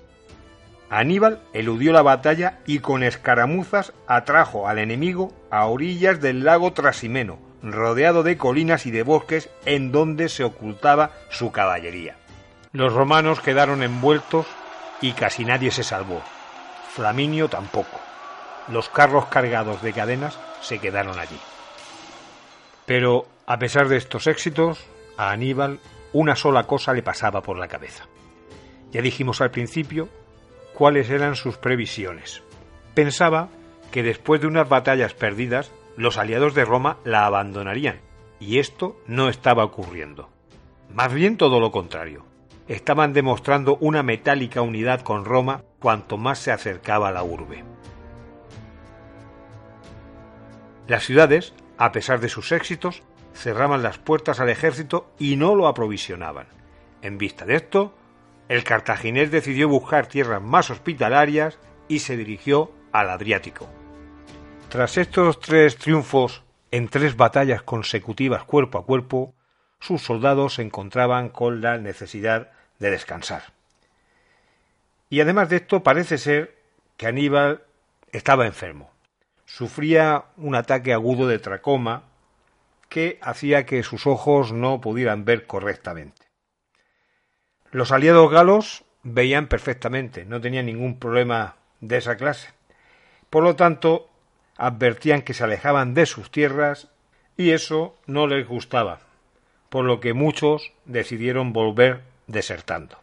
Aníbal 0.90 1.42
eludió 1.54 1.92
la 1.92 2.04
batalla 2.04 2.60
y 2.66 2.80
con 2.80 3.02
escaramuzas 3.02 3.94
atrajo 4.08 4.68
al 4.68 4.78
enemigo 4.78 5.34
a 5.50 5.66
orillas 5.66 6.22
del 6.22 6.44
lago 6.44 6.74
Trasimeno, 6.74 7.40
rodeado 7.64 8.22
de 8.22 8.38
colinas 8.38 8.86
y 8.86 8.92
de 8.92 9.02
bosques 9.04 9.50
en 9.66 9.92
donde 9.92 10.30
se 10.30 10.44
ocultaba 10.44 11.12
su 11.30 11.52
caballería. 11.52 12.18
Los 12.72 12.94
romanos 12.94 13.40
quedaron 13.40 13.82
envueltos 13.82 14.46
y 15.02 15.14
casi 15.14 15.46
nadie 15.46 15.72
se 15.72 15.84
salvó. 15.84 16.22
Flaminio 16.94 17.50
tampoco. 17.50 18.00
Los 18.68 18.90
carros 18.90 19.26
cargados 19.26 19.82
de 19.82 19.94
cadenas 19.94 20.38
se 20.62 20.80
quedaron 20.80 21.18
allí. 21.18 21.40
Pero, 22.86 23.26
a 23.46 23.58
pesar 23.58 23.88
de 23.88 23.98
estos 23.98 24.28
éxitos, 24.28 24.86
a 25.18 25.32
Aníbal 25.32 25.80
una 26.14 26.36
sola 26.36 26.64
cosa 26.64 26.94
le 26.94 27.04
pasaba 27.04 27.42
por 27.42 27.58
la 27.58 27.68
cabeza. 27.68 28.08
Ya 28.92 29.02
dijimos 29.02 29.42
al 29.42 29.52
principio 29.52 30.08
cuáles 30.74 31.10
eran 31.10 31.36
sus 31.36 31.58
previsiones. 31.58 32.42
Pensaba 32.94 33.50
que 33.92 34.04
después 34.04 34.40
de 34.40 34.48
unas 34.48 34.70
batallas 34.70 35.14
perdidas, 35.14 35.72
los 35.98 36.18
aliados 36.18 36.54
de 36.54 36.66
Roma 36.66 36.98
la 37.04 37.26
abandonarían, 37.26 38.00
y 38.40 38.60
esto 38.60 38.98
no 39.08 39.30
estaba 39.30 39.66
ocurriendo. 39.66 40.30
Más 40.94 41.14
bien 41.14 41.38
todo 41.38 41.60
lo 41.60 41.72
contrario. 41.72 42.26
Estaban 42.68 43.14
demostrando 43.14 43.78
una 43.82 44.02
metálica 44.02 44.62
unidad 44.62 45.02
con 45.02 45.26
Roma 45.26 45.64
cuanto 45.80 46.18
más 46.18 46.40
se 46.40 46.52
acercaba 46.52 47.10
a 47.10 47.12
la 47.12 47.24
urbe. 47.24 47.64
Las 50.88 51.04
ciudades 51.04 51.54
a 51.78 51.92
pesar 51.92 52.20
de 52.20 52.30
sus 52.30 52.52
éxitos, 52.52 53.04
cerraban 53.34 53.84
las 53.84 53.98
puertas 53.98 54.40
al 54.40 54.50
ejército 54.50 55.12
y 55.20 55.36
no 55.36 55.56
lo 55.56 55.68
aprovisionaban. 55.68 56.48
En 57.02 57.18
vista 57.18 57.46
de 57.46 57.56
esto, 57.56 57.94
el 58.48 58.64
cartaginés 58.64 59.32
decidió 59.32 59.68
buscar 59.68 60.08
tierras 60.08 60.42
más 60.42 60.70
hospitalarias 60.70 61.60
y 61.88 62.00
se 62.00 62.18
dirigió 62.18 62.72
al 62.92 63.10
Adriático. 63.10 63.68
Tras 64.70 64.98
estos 64.98 65.40
tres 65.40 65.78
triunfos 65.78 66.44
en 66.72 66.88
tres 66.88 67.16
batallas 67.16 67.62
consecutivas 67.62 68.44
cuerpo 68.44 68.80
a 68.80 68.86
cuerpo, 68.86 69.34
sus 69.80 70.02
soldados 70.02 70.56
se 70.56 70.62
encontraban 70.62 71.30
con 71.30 71.62
la 71.62 71.78
necesidad 71.78 72.52
de 72.80 72.92
descansar. 72.92 73.54
Y 75.10 75.22
además 75.22 75.50
de 75.50 75.58
esto, 75.58 75.84
parece 75.84 76.18
ser 76.18 76.58
que 76.98 77.08
Aníbal 77.08 77.64
estaba 78.12 78.48
enfermo 78.48 78.95
sufría 79.56 80.26
un 80.36 80.54
ataque 80.54 80.92
agudo 80.92 81.28
de 81.28 81.40
tracoma 81.40 82.04
que 82.90 83.20
hacía 83.22 83.66
que 83.66 83.84
sus 83.84 84.06
ojos 84.06 84.52
no 84.52 84.82
pudieran 84.82 85.24
ver 85.24 85.48
correctamente. 85.48 86.24
Los 87.72 87.94
aliados 87.94 88.30
galos 88.30 88.84
veían 89.04 89.48
perfectamente, 89.48 90.26
no 90.26 90.42
tenían 90.42 90.66
ningún 90.66 91.00
problema 91.00 91.56
de 91.80 91.96
esa 91.96 92.18
clase. 92.18 92.50
Por 93.30 93.44
lo 93.44 93.56
tanto, 93.56 94.10
advertían 94.58 95.22
que 95.22 95.34
se 95.34 95.46
alejaban 95.46 95.94
de 95.94 96.06
sus 96.06 96.32
tierras 96.32 96.90
y 97.38 97.52
eso 97.52 97.96
no 98.08 98.28
les 98.28 98.46
gustaba, 98.46 99.00
por 99.70 99.86
lo 99.86 100.02
que 100.02 100.14
muchos 100.14 100.74
decidieron 100.84 101.54
volver 101.54 102.02
desertando. 102.28 103.00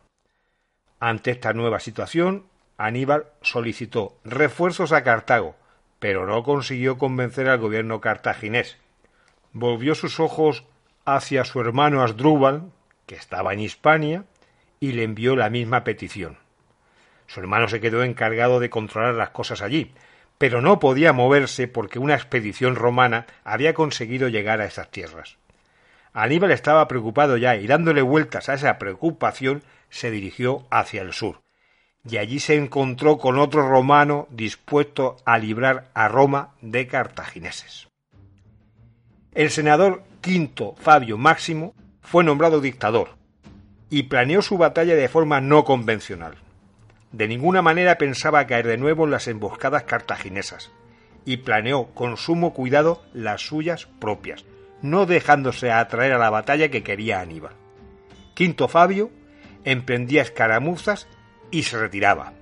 Ante 1.00 1.30
esta 1.30 1.54
nueva 1.54 1.80
situación, 1.80 2.44
Aníbal 2.76 3.24
solicitó 3.40 4.18
refuerzos 4.22 4.92
a 4.92 5.02
Cartago, 5.02 5.56
pero 6.02 6.26
no 6.26 6.42
consiguió 6.42 6.98
convencer 6.98 7.48
al 7.48 7.60
gobierno 7.60 8.00
cartaginés. 8.00 8.76
Volvió 9.52 9.94
sus 9.94 10.18
ojos 10.18 10.64
hacia 11.04 11.44
su 11.44 11.60
hermano 11.60 12.02
Asdrúbal, 12.02 12.72
que 13.06 13.14
estaba 13.14 13.52
en 13.52 13.60
Hispania, 13.60 14.24
y 14.80 14.94
le 14.94 15.04
envió 15.04 15.36
la 15.36 15.48
misma 15.48 15.84
petición. 15.84 16.38
Su 17.28 17.38
hermano 17.38 17.68
se 17.68 17.80
quedó 17.80 18.02
encargado 18.02 18.58
de 18.58 18.68
controlar 18.68 19.14
las 19.14 19.30
cosas 19.30 19.62
allí, 19.62 19.94
pero 20.38 20.60
no 20.60 20.80
podía 20.80 21.12
moverse 21.12 21.68
porque 21.68 22.00
una 22.00 22.14
expedición 22.14 22.74
romana 22.74 23.26
había 23.44 23.72
conseguido 23.72 24.26
llegar 24.26 24.60
a 24.60 24.64
esas 24.64 24.90
tierras. 24.90 25.38
Aníbal 26.12 26.50
estaba 26.50 26.88
preocupado 26.88 27.36
ya 27.36 27.54
y 27.54 27.68
dándole 27.68 28.02
vueltas 28.02 28.48
a 28.48 28.54
esa 28.54 28.76
preocupación 28.76 29.62
se 29.88 30.10
dirigió 30.10 30.66
hacia 30.68 31.02
el 31.02 31.12
sur, 31.12 31.42
y 32.08 32.16
allí 32.16 32.40
se 32.40 32.56
encontró 32.56 33.18
con 33.18 33.38
otro 33.38 33.68
romano 33.68 34.26
dispuesto 34.30 35.16
a 35.24 35.38
librar 35.38 35.90
a 35.94 36.08
Roma 36.08 36.50
de 36.60 36.86
cartagineses. 36.86 37.88
El 39.34 39.50
senador 39.50 40.02
Quinto 40.20 40.74
Fabio 40.78 41.16
Máximo 41.16 41.74
fue 42.02 42.24
nombrado 42.24 42.60
dictador 42.60 43.10
y 43.88 44.04
planeó 44.04 44.42
su 44.42 44.58
batalla 44.58 44.94
de 44.94 45.08
forma 45.08 45.40
no 45.40 45.64
convencional. 45.64 46.34
De 47.12 47.28
ninguna 47.28 47.62
manera 47.62 47.98
pensaba 47.98 48.46
caer 48.46 48.66
de 48.66 48.78
nuevo 48.78 49.04
en 49.04 49.10
las 49.10 49.28
emboscadas 49.28 49.84
cartaginesas 49.84 50.70
y 51.24 51.38
planeó 51.38 51.86
con 51.94 52.16
sumo 52.16 52.52
cuidado 52.52 53.02
las 53.12 53.42
suyas 53.42 53.86
propias, 54.00 54.44
no 54.80 55.06
dejándose 55.06 55.70
atraer 55.70 56.12
a 56.12 56.18
la 56.18 56.30
batalla 56.30 56.70
que 56.70 56.82
quería 56.82 57.20
Aníbal. 57.20 57.52
Quinto 58.34 58.66
Fabio 58.66 59.10
emprendía 59.64 60.22
escaramuzas 60.22 61.06
y 61.52 61.62
se 61.62 61.78
retiraba. 61.78 62.32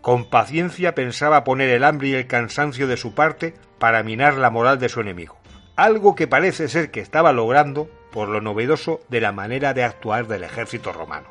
Con 0.00 0.30
paciencia 0.30 0.94
pensaba 0.94 1.42
poner 1.42 1.70
el 1.70 1.82
hambre 1.82 2.08
y 2.08 2.14
el 2.14 2.28
cansancio 2.28 2.86
de 2.86 2.96
su 2.96 3.14
parte 3.14 3.54
para 3.78 4.04
minar 4.04 4.34
la 4.34 4.50
moral 4.50 4.78
de 4.78 4.88
su 4.88 5.00
enemigo, 5.00 5.36
algo 5.74 6.14
que 6.14 6.28
parece 6.28 6.68
ser 6.68 6.92
que 6.92 7.00
estaba 7.00 7.32
logrando 7.32 7.90
por 8.12 8.28
lo 8.28 8.40
novedoso 8.40 9.00
de 9.08 9.20
la 9.20 9.32
manera 9.32 9.74
de 9.74 9.84
actuar 9.84 10.26
del 10.26 10.44
ejército 10.44 10.92
romano. 10.92 11.28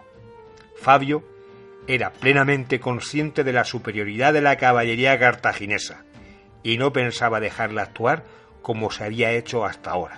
Fabio 0.75 1.23
era 1.88 2.12
plenamente 2.12 2.80
consciente 2.80 3.43
de 3.43 3.54
la 3.54 3.63
superioridad 3.63 4.34
de 4.34 4.41
la 4.41 4.58
caballería 4.58 5.17
cartaginesa 5.17 6.04
y 6.62 6.78
no 6.78 6.93
pensaba 6.93 7.39
dejarla 7.39 7.84
actuar 7.84 8.23
como 8.62 8.91
se 8.91 9.04
había 9.04 9.32
hecho 9.32 9.65
hasta 9.65 9.91
ahora. 9.91 10.17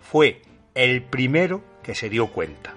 Fue 0.00 0.42
el 0.74 1.02
primero 1.02 1.62
que 1.82 1.94
se 1.94 2.08
dio 2.08 2.28
cuenta. 2.28 2.74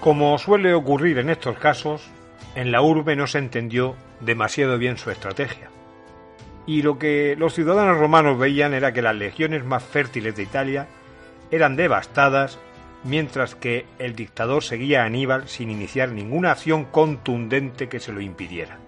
Como 0.00 0.38
suele 0.38 0.74
ocurrir 0.74 1.18
en 1.18 1.28
estos 1.28 1.58
casos, 1.58 2.08
en 2.54 2.70
la 2.70 2.82
urbe 2.82 3.16
no 3.16 3.26
se 3.26 3.38
entendió 3.38 3.96
demasiado 4.20 4.78
bien 4.78 4.96
su 4.96 5.10
estrategia. 5.10 5.70
Y 6.66 6.82
lo 6.82 6.98
que 6.98 7.34
los 7.36 7.54
ciudadanos 7.54 7.98
romanos 7.98 8.38
veían 8.38 8.74
era 8.74 8.92
que 8.92 9.02
las 9.02 9.16
legiones 9.16 9.64
más 9.64 9.82
fértiles 9.82 10.36
de 10.36 10.44
Italia 10.44 10.86
eran 11.50 11.74
devastadas, 11.74 12.60
mientras 13.02 13.56
que 13.56 13.86
el 13.98 14.14
dictador 14.14 14.62
seguía 14.62 15.02
a 15.02 15.06
Aníbal 15.06 15.48
sin 15.48 15.68
iniciar 15.68 16.10
ninguna 16.10 16.52
acción 16.52 16.84
contundente 16.84 17.88
que 17.88 17.98
se 17.98 18.12
lo 18.12 18.20
impidiera. 18.20 18.78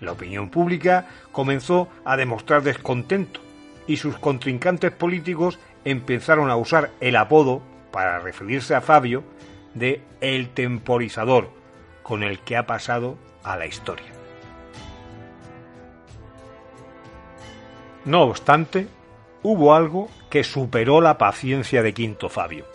La 0.00 0.12
opinión 0.12 0.48
pública 0.48 1.08
comenzó 1.30 1.88
a 2.04 2.16
demostrar 2.16 2.62
descontento 2.62 3.40
y 3.86 3.98
sus 3.98 4.18
contrincantes 4.18 4.92
políticos 4.92 5.58
empezaron 5.84 6.50
a 6.50 6.56
usar 6.56 6.90
el 7.00 7.16
apodo, 7.16 7.62
para 7.90 8.20
referirse 8.20 8.74
a 8.74 8.80
Fabio, 8.80 9.22
de 9.74 10.02
el 10.20 10.50
temporizador, 10.50 11.50
con 12.02 12.22
el 12.22 12.40
que 12.40 12.56
ha 12.56 12.66
pasado 12.66 13.16
a 13.42 13.56
la 13.56 13.66
historia. 13.66 14.12
No 18.04 18.22
obstante, 18.22 18.88
hubo 19.42 19.74
algo 19.74 20.08
que 20.28 20.44
superó 20.44 21.00
la 21.00 21.18
paciencia 21.18 21.82
de 21.82 21.94
Quinto 21.94 22.28
Fabio, 22.28 22.66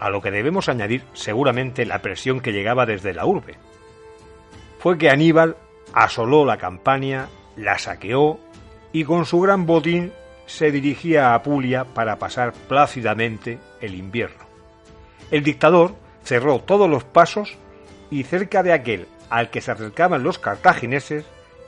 a 0.00 0.10
lo 0.10 0.22
que 0.22 0.30
debemos 0.30 0.68
añadir 0.68 1.02
seguramente 1.12 1.84
la 1.84 2.00
presión 2.00 2.40
que 2.40 2.52
llegaba 2.52 2.86
desde 2.86 3.12
la 3.12 3.26
urbe. 3.26 3.56
Fue 4.78 4.96
que 4.96 5.10
Aníbal 5.10 5.56
asoló 5.92 6.44
la 6.44 6.56
campaña, 6.56 7.28
la 7.56 7.78
saqueó 7.78 8.38
y 8.92 9.04
con 9.04 9.26
su 9.26 9.40
gran 9.40 9.66
botín 9.66 10.12
se 10.46 10.70
dirigía 10.70 11.30
a 11.30 11.34
Apulia 11.34 11.84
para 11.84 12.18
pasar 12.18 12.52
plácidamente 12.52 13.58
el 13.80 13.94
invierno. 13.94 14.46
El 15.30 15.42
dictador 15.42 15.94
cerró 16.28 16.58
todos 16.58 16.90
los 16.90 17.04
pasos 17.04 17.56
y 18.10 18.24
cerca 18.24 18.62
de 18.62 18.74
aquel 18.74 19.08
al 19.30 19.48
que 19.48 19.62
se 19.62 19.70
acercaban 19.70 20.22
los 20.22 20.38
cartagineses 20.38 21.24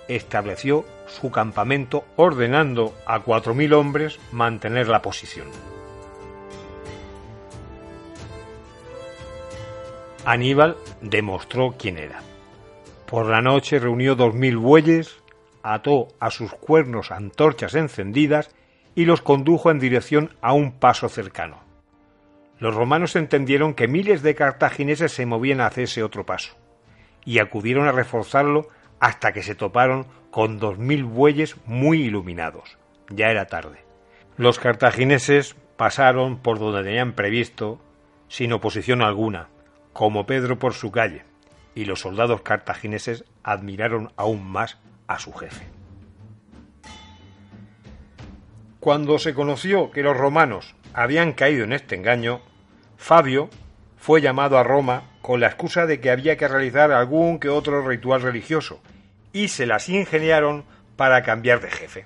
estableció 0.06 0.84
su 1.06 1.30
campamento 1.30 2.04
ordenando 2.16 2.94
a 3.06 3.20
cuatro 3.20 3.54
mil 3.54 3.72
hombres 3.72 4.20
mantener 4.32 4.88
la 4.88 5.00
posición. 5.00 5.46
Aníbal 10.26 10.76
demostró 11.00 11.74
quién 11.78 11.96
era. 11.96 12.20
Por 13.06 13.26
la 13.26 13.40
noche 13.40 13.78
reunió 13.78 14.14
dos 14.14 14.34
mil 14.34 14.58
bueyes, 14.58 15.22
ató 15.62 16.08
a 16.20 16.30
sus 16.30 16.52
cuernos 16.52 17.10
antorchas 17.10 17.74
encendidas 17.74 18.50
y 18.94 19.06
los 19.06 19.22
condujo 19.22 19.70
en 19.70 19.78
dirección 19.78 20.36
a 20.42 20.52
un 20.52 20.72
paso 20.72 21.08
cercano. 21.08 21.69
Los 22.60 22.74
romanos 22.74 23.16
entendieron 23.16 23.72
que 23.72 23.88
miles 23.88 24.22
de 24.22 24.34
cartagineses 24.34 25.12
se 25.12 25.24
movían 25.24 25.62
hacia 25.62 25.84
ese 25.84 26.02
otro 26.02 26.26
paso, 26.26 26.56
y 27.24 27.38
acudieron 27.38 27.88
a 27.88 27.92
reforzarlo 27.92 28.68
hasta 29.00 29.32
que 29.32 29.42
se 29.42 29.54
toparon 29.54 30.06
con 30.30 30.58
dos 30.58 30.78
mil 30.78 31.04
bueyes 31.04 31.56
muy 31.64 32.02
iluminados. 32.02 32.78
Ya 33.08 33.30
era 33.30 33.46
tarde. 33.46 33.82
Los 34.36 34.58
cartagineses 34.58 35.56
pasaron 35.76 36.38
por 36.38 36.58
donde 36.58 36.84
tenían 36.84 37.14
previsto, 37.14 37.80
sin 38.28 38.52
oposición 38.52 39.00
alguna, 39.00 39.48
como 39.94 40.26
Pedro 40.26 40.58
por 40.58 40.74
su 40.74 40.92
calle, 40.92 41.24
y 41.74 41.86
los 41.86 42.00
soldados 42.00 42.42
cartagineses 42.42 43.24
admiraron 43.42 44.12
aún 44.16 44.46
más 44.46 44.78
a 45.06 45.18
su 45.18 45.32
jefe. 45.32 45.66
Cuando 48.80 49.18
se 49.18 49.34
conoció 49.34 49.90
que 49.90 50.02
los 50.02 50.16
romanos 50.16 50.74
habían 50.92 51.32
caído 51.32 51.64
en 51.64 51.72
este 51.72 51.96
engaño, 51.96 52.40
Fabio 53.00 53.48
fue 53.96 54.20
llamado 54.20 54.58
a 54.58 54.62
Roma 54.62 55.04
con 55.22 55.40
la 55.40 55.46
excusa 55.46 55.86
de 55.86 56.00
que 56.00 56.10
había 56.10 56.36
que 56.36 56.46
realizar 56.46 56.92
algún 56.92 57.40
que 57.40 57.48
otro 57.48 57.80
ritual 57.88 58.20
religioso, 58.20 58.78
y 59.32 59.48
se 59.48 59.64
las 59.64 59.88
ingeniaron 59.88 60.64
para 60.96 61.22
cambiar 61.22 61.60
de 61.60 61.70
jefe, 61.70 62.04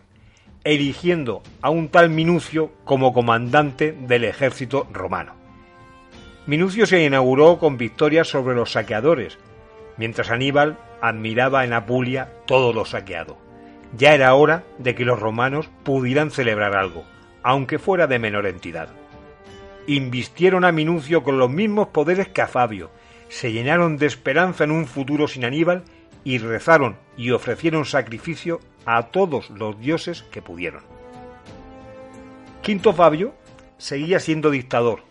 eligiendo 0.62 1.42
a 1.62 1.70
un 1.70 1.88
tal 1.88 2.10
Minucio 2.10 2.70
como 2.84 3.12
comandante 3.12 3.90
del 3.92 4.22
ejército 4.22 4.86
romano. 4.92 5.34
Minucio 6.46 6.86
se 6.86 7.04
inauguró 7.04 7.58
con 7.58 7.76
victorias 7.76 8.28
sobre 8.28 8.54
los 8.54 8.70
saqueadores, 8.70 9.36
mientras 9.96 10.30
Aníbal 10.30 10.78
admiraba 11.02 11.64
en 11.64 11.72
Apulia 11.72 12.30
todo 12.46 12.72
lo 12.72 12.84
saqueado. 12.84 13.36
Ya 13.96 14.14
era 14.14 14.32
hora 14.34 14.62
de 14.78 14.94
que 14.94 15.04
los 15.04 15.18
romanos 15.18 15.68
pudieran 15.82 16.30
celebrar 16.30 16.76
algo, 16.76 17.04
aunque 17.42 17.80
fuera 17.80 18.06
de 18.06 18.20
menor 18.20 18.46
entidad. 18.46 18.90
Invistieron 19.86 20.64
a 20.64 20.72
Minucio 20.72 21.22
con 21.22 21.38
los 21.38 21.50
mismos 21.50 21.88
poderes 21.88 22.28
que 22.28 22.42
a 22.42 22.46
Fabio, 22.46 22.90
se 23.28 23.52
llenaron 23.52 23.96
de 23.96 24.06
esperanza 24.06 24.64
en 24.64 24.70
un 24.70 24.86
futuro 24.86 25.28
sin 25.28 25.44
Aníbal 25.44 25.84
y 26.24 26.38
rezaron 26.38 26.96
y 27.16 27.32
ofrecieron 27.32 27.84
sacrificio 27.84 28.60
a 28.86 29.08
todos 29.08 29.50
los 29.50 29.78
dioses 29.78 30.22
que 30.30 30.40
pudieron. 30.42 30.82
Quinto 32.62 32.92
Fabio 32.94 33.34
seguía 33.76 34.20
siendo 34.20 34.50
dictador. 34.50 35.02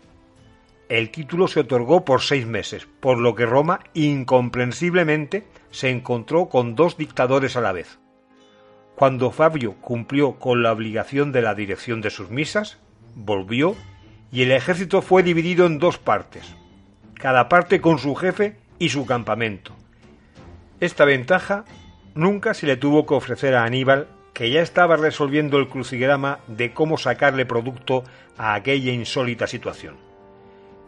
El 0.88 1.10
título 1.10 1.48
se 1.48 1.60
otorgó 1.60 2.04
por 2.04 2.20
seis 2.20 2.46
meses, 2.46 2.88
por 3.00 3.18
lo 3.18 3.34
que 3.34 3.46
Roma 3.46 3.80
incomprensiblemente 3.94 5.44
se 5.70 5.90
encontró 5.90 6.48
con 6.48 6.74
dos 6.74 6.96
dictadores 6.96 7.56
a 7.56 7.60
la 7.60 7.72
vez. 7.72 7.98
Cuando 8.96 9.30
Fabio 9.30 9.74
cumplió 9.80 10.38
con 10.38 10.62
la 10.62 10.72
obligación 10.72 11.32
de 11.32 11.42
la 11.42 11.54
dirección 11.54 12.00
de 12.00 12.10
sus 12.10 12.30
misas, 12.30 12.78
volvió 13.14 13.76
y 14.34 14.42
el 14.42 14.50
ejército 14.50 15.00
fue 15.00 15.22
dividido 15.22 15.64
en 15.64 15.78
dos 15.78 15.98
partes, 15.98 16.56
cada 17.14 17.48
parte 17.48 17.80
con 17.80 18.00
su 18.00 18.16
jefe 18.16 18.56
y 18.80 18.88
su 18.88 19.06
campamento. 19.06 19.76
Esta 20.80 21.04
ventaja 21.04 21.64
nunca 22.16 22.52
se 22.52 22.66
le 22.66 22.76
tuvo 22.76 23.06
que 23.06 23.14
ofrecer 23.14 23.54
a 23.54 23.62
Aníbal, 23.62 24.08
que 24.32 24.50
ya 24.50 24.60
estaba 24.60 24.96
resolviendo 24.96 25.56
el 25.58 25.68
crucigrama 25.68 26.40
de 26.48 26.72
cómo 26.72 26.98
sacarle 26.98 27.46
producto 27.46 28.02
a 28.36 28.54
aquella 28.54 28.90
insólita 28.90 29.46
situación. 29.46 29.98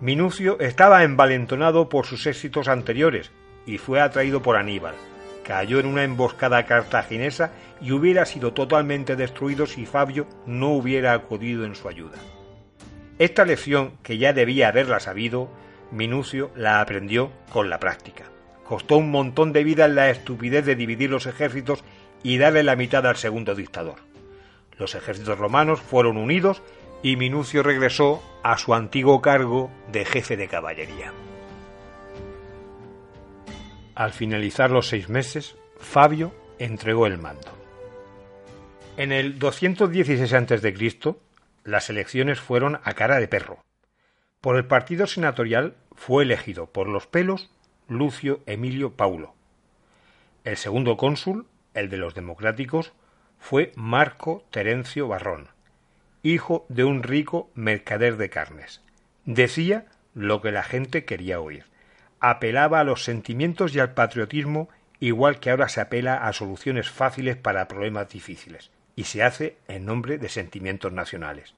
Minucio 0.01 0.59
estaba 0.59 1.05
envalentonado 1.05 1.89
por 1.89 2.05
sus 2.05 2.27
éxitos 2.27 2.67
anteriores 2.67 3.31
y 3.65 3.79
fue 3.79 4.01
atraído 4.01 4.43
por 4.43 4.57
Aníbal, 4.57 4.97
cayó 5.45 5.79
en 5.79 5.87
una 5.87 6.03
emboscada 6.03 6.67
cartaginesa 6.67 7.53
y 7.81 7.93
hubiera 7.93 8.27
sido 8.27 8.53
totalmente 8.53 9.15
destruido 9.15 9.67
si 9.67 9.87
Fabio 9.87 10.27
no 10.47 10.71
hubiera 10.71 11.13
acudido 11.13 11.65
en 11.65 11.77
su 11.77 11.89
ayuda. 11.89 12.19
Esta 13.19 13.45
lección, 13.45 13.97
que 14.03 14.19
ya 14.19 14.33
debía 14.33 14.69
haberla 14.69 15.01
sabido, 15.01 15.49
Minucio 15.91 16.51
la 16.55 16.81
aprendió 16.81 17.33
con 17.51 17.71
la 17.71 17.79
práctica. 17.79 18.25
Costó 18.65 18.97
un 18.97 19.11
montón 19.11 19.53
de 19.53 19.65
vida 19.65 19.89
la 19.89 20.11
estupidez 20.11 20.67
de 20.67 20.75
dividir 20.75 21.11
los 21.11 21.27
ejércitos 21.27 21.85
y 22.23 22.39
darle 22.39 22.63
la 22.63 22.77
mitad 22.77 23.07
al 23.07 23.17
segundo 23.17 23.55
dictador. 23.55 24.01
Los 24.79 24.95
ejércitos 24.95 25.39
romanos 25.39 25.81
fueron 25.81 26.17
unidos 26.17 26.63
y 27.03 27.17
Minucio 27.17 27.63
regresó 27.63 28.23
a 28.43 28.59
su 28.59 28.75
antiguo 28.75 29.23
cargo 29.23 29.71
de 29.93 30.05
jefe 30.05 30.37
de 30.37 30.49
caballería. 30.49 31.13
Al 33.95 34.13
finalizar 34.13 34.71
los 34.71 34.89
seis 34.89 35.09
meses, 35.09 35.57
Fabio 35.79 36.35
entregó 36.59 37.07
el 37.07 37.17
mando. 37.17 37.57
En 38.97 39.13
el 39.13 39.39
216 39.39 40.33
a.C., 40.33 41.17
las 41.67 41.91
elecciones 41.91 42.41
fueron 42.41 42.81
a 42.83 42.95
cara 42.95 43.21
de 43.21 43.29
perro. 43.29 43.63
Por 44.41 44.57
el 44.57 44.65
partido 44.65 45.07
senatorial 45.07 45.75
fue 45.95 46.23
elegido 46.23 46.67
por 46.73 46.89
los 46.89 47.07
pelos 47.07 47.51
Lucio 47.89 48.41
Emilio 48.47 48.93
Paulo. 48.93 49.35
El 50.45 50.57
segundo 50.57 50.97
cónsul, 50.97 51.47
el 51.75 51.91
de 51.91 51.99
los 51.99 52.15
democráticos, 52.15 52.93
fue 53.39 53.73
Marco 53.77 54.45
Terencio 54.51 55.09
Barrón, 55.09 55.49
hijo 56.23 56.65
de 56.69 56.85
un 56.85 57.03
rico 57.03 57.51
mercader 57.55 58.17
de 58.17 58.31
carnes. 58.31 58.83
Decía 59.25 59.87
lo 60.15 60.41
que 60.41 60.53
la 60.53 60.63
gente 60.63 61.05
quería 61.05 61.41
oír 61.41 61.67
apelaba 62.21 62.81
a 62.81 62.85
los 62.85 63.05
sentimientos 63.05 63.75
y 63.75 63.81
al 63.81 63.95
patriotismo 63.95 64.69
igual 64.99 65.39
que 65.39 65.51
ahora 65.51 65.69
se 65.69 65.81
apela 65.81 66.17
a 66.17 66.33
soluciones 66.33 66.91
fáciles 66.91 67.37
para 67.37 67.69
problemas 67.69 68.09
difíciles, 68.09 68.71
y 68.97 69.05
se 69.05 69.23
hace 69.23 69.59
en 69.69 69.85
nombre 69.85 70.19
de 70.19 70.29
sentimientos 70.29 70.93
nacionales. 70.93 71.55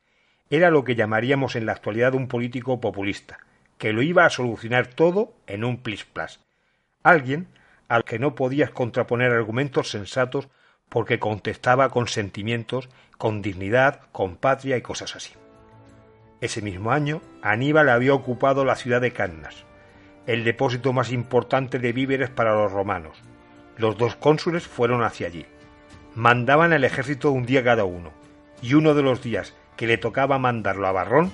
Era 0.51 0.71
lo 0.71 0.85
que 0.85 0.97
llamaríamos 0.97 1.57
en 1.57 1.67
la 1.67 1.73
actualidad 1.73 2.15
un 2.15 2.27
político 2.27 2.81
populista, 2.81 3.39
que 3.79 3.93
lo 3.93 4.03
iba 4.03 4.27
a 4.27 4.31
solucionar 4.31 4.89
todo 4.89 5.33
en 5.47 5.65
un 5.65 5.83
plis-plas. 5.83 6.41
Alguien 7.03 7.47
al 7.87 8.05
que 8.05 8.19
no 8.19 8.35
podías 8.35 8.71
contraponer 8.71 9.33
argumentos 9.33 9.91
sensatos 9.91 10.49
porque 10.89 11.19
contestaba 11.19 11.91
con 11.91 12.09
sentimientos, 12.09 12.89
con 13.17 13.41
dignidad, 13.41 14.03
con 14.13 14.37
patria 14.37 14.77
y 14.77 14.83
cosas 14.83 15.17
así. 15.17 15.33
Ese 16.41 16.61
mismo 16.61 16.93
año, 16.93 17.21
Aníbal 17.43 17.89
había 17.89 18.15
ocupado 18.15 18.65
la 18.65 18.77
ciudad 18.77 19.01
de 19.01 19.13
Cannas, 19.13 19.65
el 20.27 20.45
depósito 20.45 20.93
más 20.93 21.13
importante 21.13 21.79
de 21.79 21.93
víveres 21.93 22.31
para 22.31 22.55
los 22.55 22.73
romanos. 22.73 23.23
Los 23.77 23.97
dos 23.97 24.17
cónsules 24.17 24.67
fueron 24.67 25.03
hacia 25.03 25.29
allí. 25.29 25.47
Mandaban 26.19 26.73
el 26.73 26.83
ejército 26.83 27.31
un 27.31 27.47
día 27.47 27.63
cada 27.63 27.85
uno, 27.85 28.11
y 28.61 28.75
uno 28.75 28.95
de 28.95 29.05
los 29.05 29.23
días 29.23 29.55
que 29.77 29.87
le 29.87 29.99
tocaba 29.99 30.37
mandarlo 30.37 30.89
a 30.89 30.91
Barrón, 30.91 31.31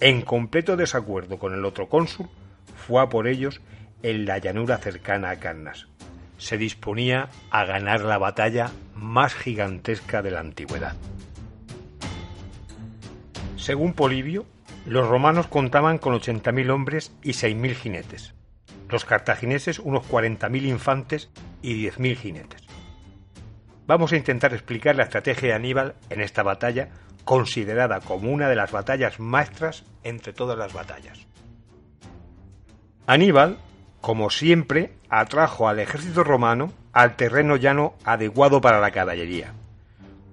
en 0.00 0.20
completo 0.20 0.76
desacuerdo 0.76 1.38
con 1.38 1.54
el 1.54 1.64
otro 1.64 1.88
cónsul, 1.88 2.28
fue 2.76 3.00
a 3.00 3.08
por 3.08 3.26
ellos 3.26 3.62
en 4.02 4.26
la 4.26 4.36
llanura 4.36 4.76
cercana 4.76 5.30
a 5.30 5.36
Cannas. 5.40 5.88
se 6.36 6.58
disponía 6.58 7.30
a 7.50 7.64
ganar 7.64 8.02
la 8.02 8.18
batalla 8.18 8.70
más 8.94 9.34
gigantesca 9.34 10.20
de 10.20 10.30
la 10.30 10.40
antigüedad. 10.40 10.94
Según 13.56 13.94
Polibio, 13.94 14.44
los 14.84 15.08
romanos 15.08 15.46
contaban 15.46 15.96
con 15.96 16.12
80.000 16.12 16.70
hombres 16.70 17.12
y 17.22 17.30
6.000 17.30 17.74
jinetes, 17.74 18.34
los 18.90 19.06
cartagineses 19.06 19.78
unos 19.78 20.06
40.000 20.06 20.66
infantes 20.66 21.30
y 21.62 21.82
10.000 21.82 22.16
jinetes. 22.16 22.67
Vamos 23.88 24.12
a 24.12 24.16
intentar 24.16 24.52
explicar 24.52 24.96
la 24.96 25.04
estrategia 25.04 25.48
de 25.48 25.54
Aníbal 25.54 25.94
en 26.10 26.20
esta 26.20 26.42
batalla, 26.42 26.90
considerada 27.24 28.00
como 28.00 28.30
una 28.30 28.46
de 28.46 28.54
las 28.54 28.70
batallas 28.70 29.18
maestras 29.18 29.82
entre 30.02 30.34
todas 30.34 30.58
las 30.58 30.74
batallas. 30.74 31.26
Aníbal, 33.06 33.56
como 34.02 34.28
siempre, 34.28 34.92
atrajo 35.08 35.70
al 35.70 35.78
ejército 35.78 36.22
romano 36.22 36.70
al 36.92 37.16
terreno 37.16 37.56
llano 37.56 37.94
adecuado 38.04 38.60
para 38.60 38.78
la 38.78 38.90
caballería. 38.90 39.54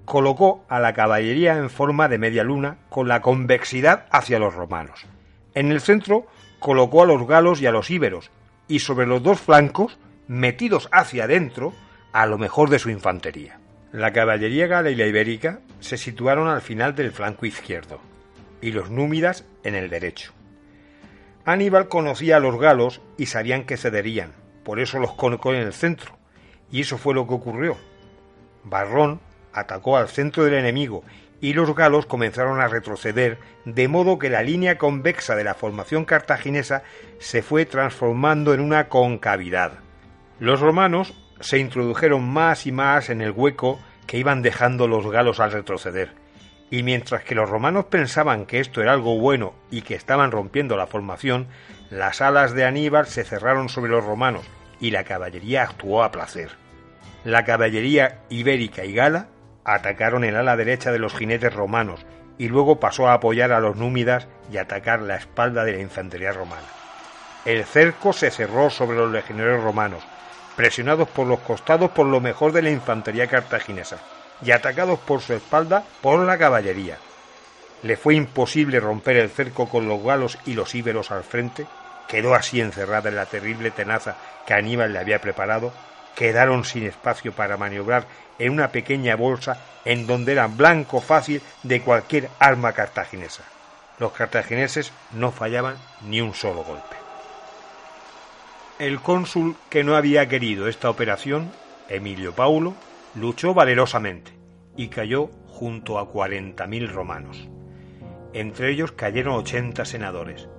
Colocó 0.04 0.66
a 0.68 0.82
la 0.82 0.92
caballería 0.92 1.56
en 1.56 1.70
forma 1.70 2.10
de 2.10 2.18
media 2.18 2.44
luna 2.44 2.80
con 2.90 3.08
la 3.08 3.22
convexidad 3.22 4.06
hacia 4.12 4.38
los 4.38 4.54
romanos. 4.54 5.06
En 5.54 5.72
el 5.72 5.80
centro 5.80 6.28
colocó 6.60 7.04
a 7.04 7.06
los 7.06 7.26
galos 7.26 7.62
y 7.62 7.68
a 7.68 7.72
los 7.72 7.90
íberos, 7.90 8.32
y 8.68 8.80
sobre 8.80 9.08
los 9.08 9.24
dos 9.24 9.40
flancos, 9.40 9.98
metidos 10.28 10.90
hacia 10.92 11.24
adentro, 11.24 11.74
a 12.16 12.28
lo 12.28 12.38
mejor 12.38 12.70
de 12.70 12.80
su 12.80 12.90
infantería. 12.90 13.60
La 13.92 14.14
caballería 14.14 14.68
gala 14.68 14.90
y 14.90 14.96
la 14.96 15.06
ibérica 15.06 15.60
se 15.82 15.98
situaron 15.98 16.48
al 16.48 16.62
final 16.62 16.96
del 16.96 17.12
flanco 17.12 17.46
izquierdo, 17.46 18.00
y 18.62 18.72
los 18.72 18.90
númidas 18.90 19.44
en 19.66 19.76
el 19.76 19.90
derecho. 19.90 20.32
Aníbal 21.44 21.90
conocía 21.90 22.38
a 22.38 22.40
los 22.40 22.58
galos 22.58 23.02
y 23.18 23.26
sabían 23.26 23.66
que 23.66 23.76
cederían, 23.76 24.32
por 24.64 24.80
eso 24.80 24.98
los 24.98 25.12
colocó 25.12 25.54
en 25.54 25.60
el 25.60 25.74
centro, 25.74 26.18
y 26.72 26.80
eso 26.80 26.98
fue 26.98 27.14
lo 27.14 27.28
que 27.28 27.34
ocurrió. 27.34 27.76
Barrón 28.64 29.20
atacó 29.52 29.98
al 29.98 30.08
centro 30.08 30.46
del 30.46 30.54
enemigo 30.54 31.04
y 31.42 31.52
los 31.52 31.76
galos 31.76 32.06
comenzaron 32.06 32.62
a 32.62 32.70
retroceder, 32.70 33.40
de 33.66 33.90
modo 33.90 34.20
que 34.20 34.30
la 34.30 34.42
línea 34.42 34.78
convexa 34.78 35.36
de 35.36 35.44
la 35.44 35.54
formación 35.54 36.06
cartaginesa 36.06 36.82
se 37.20 37.42
fue 37.42 37.66
transformando 37.66 38.54
en 38.54 38.62
una 38.62 38.88
concavidad. 38.88 39.80
Los 40.40 40.62
romanos 40.62 41.14
se 41.40 41.60
introdujeron 41.60 42.28
más 42.28 42.66
y 42.66 42.72
más 42.72 43.10
en 43.10 43.22
el 43.22 43.32
hueco 43.32 43.80
que 44.08 44.18
iban 44.18 44.42
dejando 44.42 44.88
los 44.88 45.10
galos 45.10 45.40
al 45.40 45.52
retroceder, 45.52 46.14
y 46.70 46.84
mientras 46.84 47.24
que 47.24 47.36
los 47.36 47.50
romanos 47.50 47.86
pensaban 47.86 48.46
que 48.46 48.60
esto 48.60 48.82
era 48.82 48.94
algo 48.94 49.20
bueno 49.20 49.54
y 49.72 49.82
que 49.82 49.96
estaban 49.96 50.32
rompiendo 50.32 50.78
la 50.78 50.88
formación, 50.88 51.48
las 51.90 52.22
alas 52.22 52.54
de 52.54 52.66
Aníbal 52.66 53.08
se 53.08 53.24
cerraron 53.24 53.70
sobre 53.70 53.92
los 53.92 54.04
romanos 54.04 54.46
y 54.80 54.92
la 54.92 55.04
caballería 55.04 55.64
actuó 55.64 56.04
a 56.04 56.12
placer. 56.12 56.52
La 57.24 57.46
caballería 57.46 58.20
ibérica 58.30 58.86
y 58.86 58.94
gala 58.94 59.28
atacaron 59.64 60.24
el 60.24 60.36
ala 60.36 60.56
derecha 60.56 60.92
de 60.92 61.00
los 61.00 61.16
jinetes 61.16 61.54
romanos 61.54 62.06
y 62.38 62.50
luego 62.50 62.80
pasó 62.80 63.08
a 63.08 63.14
apoyar 63.14 63.52
a 63.52 63.60
los 63.60 63.76
númidas 63.76 64.28
y 64.52 64.58
atacar 64.58 65.02
la 65.02 65.16
espalda 65.16 65.64
de 65.64 65.74
la 65.74 65.82
infantería 65.82 66.32
romana. 66.32 66.68
El 67.46 67.64
cerco 67.64 68.12
se 68.12 68.32
cerró 68.32 68.70
sobre 68.70 68.98
los 68.98 69.12
legionarios 69.12 69.64
romanos, 69.64 70.04
presionados 70.56 71.08
por 71.10 71.28
los 71.28 71.40
costados 71.40 71.92
por 71.92 72.06
lo 72.06 72.22
mejor 72.22 72.52
de 72.52 72.62
la 72.62 72.70
infantería 72.70 73.28
cartaginesa 73.28 73.98
y 74.42 74.52
atacados 74.52 75.00
por 75.00 75.22
su 75.22 75.34
espalda 75.34 75.84
por 76.02 76.20
la 76.20 76.38
caballería. 76.38 76.98
Le 77.84 77.98
fue 77.98 78.16
imposible 78.16 78.80
romper 78.80 79.18
el 79.18 79.30
cerco 79.30 79.70
con 79.70 79.88
los 79.88 80.02
galos 80.04 80.38
y 80.46 80.54
los 80.54 80.74
íberos 80.76 81.12
al 81.12 81.24
frente, 81.24 81.68
quedó 82.08 82.36
así 82.36 82.62
encerrada 82.62 83.10
en 83.10 83.16
la 83.16 83.26
terrible 83.26 83.72
tenaza 83.72 84.16
que 84.46 84.54
Aníbal 84.54 84.94
le 84.94 85.00
había 85.00 85.22
preparado, 85.22 85.72
quedaron 86.16 86.66
sin 86.66 86.86
espacio 86.86 87.34
para 87.34 87.58
maniobrar 87.58 88.06
en 88.40 88.52
una 88.52 88.70
pequeña 88.70 89.16
bolsa 89.16 89.58
en 89.84 90.08
donde 90.08 90.32
eran 90.32 90.58
blanco 90.58 91.02
fácil 91.02 91.42
de 91.64 91.82
cualquier 91.82 92.30
arma 92.40 92.74
cartaginesa. 92.74 93.44
Los 94.00 94.12
cartagineses 94.12 94.92
no 95.14 95.32
fallaban 95.32 95.76
ni 96.04 96.22
un 96.22 96.34
solo 96.34 96.64
golpe. 96.64 97.05
El 98.78 99.00
cónsul 99.00 99.56
que 99.70 99.86
no 99.86 99.96
había 99.96 100.28
querido 100.28 100.68
esta 100.68 100.90
operación, 100.90 101.50
Emilio 101.88 102.34
Paulo, 102.34 102.74
luchó 103.16 103.54
valerosamente 103.54 104.34
y 104.76 104.90
cayó 104.90 105.30
junto 105.48 105.98
a 105.98 106.10
cuarenta 106.10 106.68
mil 106.68 106.90
romanos. 106.90 107.48
Entre 108.34 108.70
ellos 108.72 108.92
cayeron 108.92 109.36
ochenta 109.36 109.86
senadores, 109.86 110.50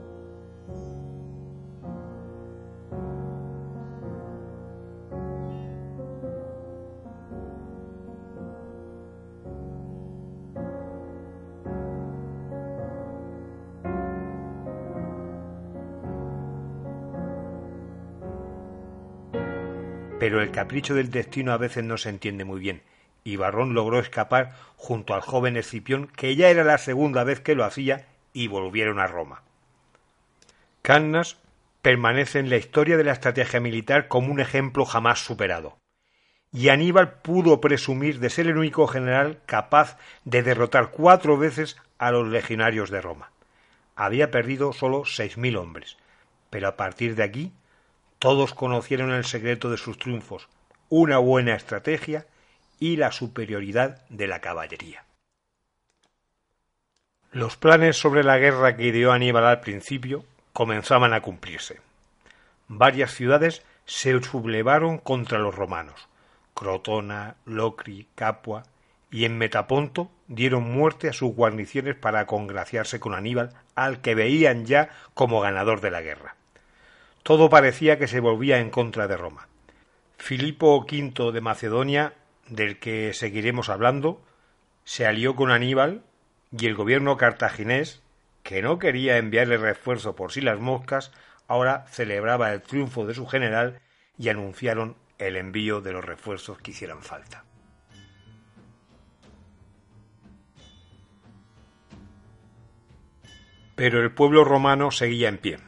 pero 20.27 20.43
el 20.43 20.51
capricho 20.51 20.93
del 20.97 21.13
destino 21.13 21.53
a 21.53 21.57
veces 21.57 21.85
no 21.85 21.99
se 21.99 22.09
entiende 22.09 22.45
muy 22.45 22.59
bien, 22.59 22.83
y 23.23 23.37
Barrón 23.37 23.75
logró 23.75 24.01
escapar 24.01 24.57
junto 24.75 25.15
al 25.15 25.21
joven 25.21 25.57
Escipión, 25.57 26.09
que 26.09 26.35
ya 26.35 26.49
era 26.49 26.65
la 26.65 26.79
segunda 26.79 27.23
vez 27.23 27.39
que 27.39 27.55
lo 27.55 27.65
hacía, 27.65 28.09
y 28.33 28.49
volvieron 28.49 28.99
a 28.99 29.07
Roma. 29.07 29.43
Cannas 30.83 31.37
permanece 31.81 32.41
en 32.41 32.51
la 32.51 32.57
historia 32.57 32.97
de 32.97 33.05
la 33.05 33.13
estrategia 33.13 33.61
militar 33.61 34.09
como 34.09 34.33
un 34.33 34.41
ejemplo 34.41 34.85
jamás 34.85 35.21
superado. 35.21 35.79
Y 36.53 36.71
Aníbal 36.71 37.21
pudo 37.21 37.61
presumir 37.61 38.19
de 38.19 38.29
ser 38.29 38.49
el 38.49 38.59
único 38.59 38.89
general 38.89 39.39
capaz 39.47 39.97
de 40.25 40.43
derrotar 40.43 40.91
cuatro 40.91 41.39
veces 41.39 41.77
a 41.99 42.11
los 42.11 42.27
legionarios 42.27 42.91
de 42.91 43.01
Roma. 43.01 43.31
Había 43.95 44.33
perdido 44.33 44.73
solo 44.73 45.05
seis 45.05 45.39
mil 45.39 45.57
hombres, 45.57 45.97
pero 46.51 46.67
a 46.67 46.77
partir 46.77 47.15
de 47.15 47.23
aquí 47.23 47.53
todos 48.27 48.55
conocieron 48.55 49.13
el 49.13 49.25
secreto 49.25 49.71
de 49.71 49.77
sus 49.77 50.01
triunfos, 50.01 50.49
una 50.89 51.19
buena 51.19 51.55
estrategia 51.55 52.27
y 52.81 52.97
la 52.97 53.13
superioridad 53.13 54.05
de 54.09 54.27
la 54.27 54.41
caballería. 54.41 55.05
Los 57.31 57.57
planes 57.57 57.97
sobre 57.97 58.25
la 58.25 58.39
guerra 58.39 58.77
que 58.77 58.87
ideó 58.87 59.13
Aníbal 59.13 59.47
al 59.47 59.61
principio 59.61 60.25
comenzaban 60.53 61.15
a 61.15 61.21
cumplirse. 61.21 61.81
Varias 62.67 63.13
ciudades 63.13 63.63
se 63.85 64.21
sublevaron 64.21 64.99
contra 64.99 65.39
los 65.39 65.55
romanos. 65.55 66.09
Crotona, 66.53 67.37
Locri, 67.45 68.09
Capua 68.17 68.65
y 69.09 69.25
en 69.25 69.39
Metaponto 69.39 70.11
dieron 70.27 70.65
muerte 70.65 71.09
a 71.09 71.13
sus 71.13 71.33
guarniciones 71.33 71.95
para 71.95 72.27
congraciarse 72.27 72.99
con 72.99 73.15
Aníbal, 73.15 73.55
al 73.77 74.01
que 74.01 74.17
veían 74.17 74.67
ya 74.67 74.91
como 75.15 75.41
ganador 75.41 75.81
de 75.81 75.93
la 75.93 76.03
guerra. 76.03 76.36
Todo 77.27 77.51
parecía 77.51 77.99
que 77.99 78.07
se 78.07 78.21
volvía 78.21 78.61
en 78.61 78.71
contra 78.71 79.09
de 79.09 79.17
Roma. 79.17 79.49
Filipo 80.17 80.77
V 80.77 81.33
de 81.33 81.41
Macedonia, 81.41 82.15
del 82.47 82.79
que 82.79 83.13
seguiremos 83.15 83.69
hablando, 83.69 84.23
se 84.85 85.07
alió 85.07 85.35
con 85.35 85.51
Aníbal 85.51 86.05
y 86.57 86.67
el 86.67 86.77
gobierno 86.77 87.17
cartaginés, 87.17 88.01
que 88.45 88.63
no 88.63 88.79
quería 88.79 89.19
enviarle 89.19 89.57
refuerzo 89.57 90.15
por 90.15 90.31
si 90.31 90.41
las 90.41 90.61
moscas, 90.61 91.11
ahora 91.49 91.85
celebraba 91.89 92.53
el 92.53 92.63
triunfo 92.63 93.07
de 93.07 93.15
su 93.15 93.27
general 93.27 93.81
y 94.17 94.29
anunciaron 94.29 94.97
el 95.19 95.35
envío 95.35 95.81
de 95.81 95.95
los 95.95 96.05
refuerzos 96.05 96.59
que 96.59 96.71
hicieran 96.71 97.03
falta. 97.03 97.45
Pero 103.75 104.01
el 104.01 104.13
pueblo 104.13 104.45
romano 104.45 104.93
seguía 104.93 105.29
en 105.29 105.39
pie. 105.39 105.59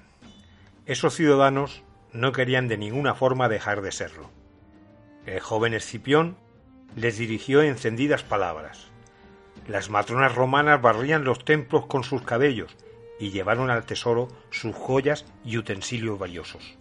Esos 0.89 1.15
ciudadanos 1.15 1.83
no 2.15 2.33
querían 2.33 2.67
de 2.67 2.79
ninguna 2.79 3.15
forma 3.15 3.51
dejar 3.51 3.83
de 3.83 3.93
serlo. 3.93 4.31
El 5.27 5.39
joven 5.39 5.75
Escipión 5.75 6.39
les 6.97 7.19
dirigió 7.19 7.61
encendidas 7.61 8.23
palabras. 8.23 8.87
Las 9.67 9.91
matronas 9.91 10.35
romanas 10.35 10.81
barrían 10.81 11.25
los 11.25 11.45
templos 11.45 11.85
con 11.85 12.05
sus 12.05 12.23
cabellos 12.23 12.75
y 13.21 13.33
llevaron 13.33 13.69
al 13.69 13.85
tesoro 13.85 14.29
sus 14.49 14.75
joyas 14.75 15.27
y 15.45 15.59
utensilios 15.59 16.19
valiosos. 16.19 16.79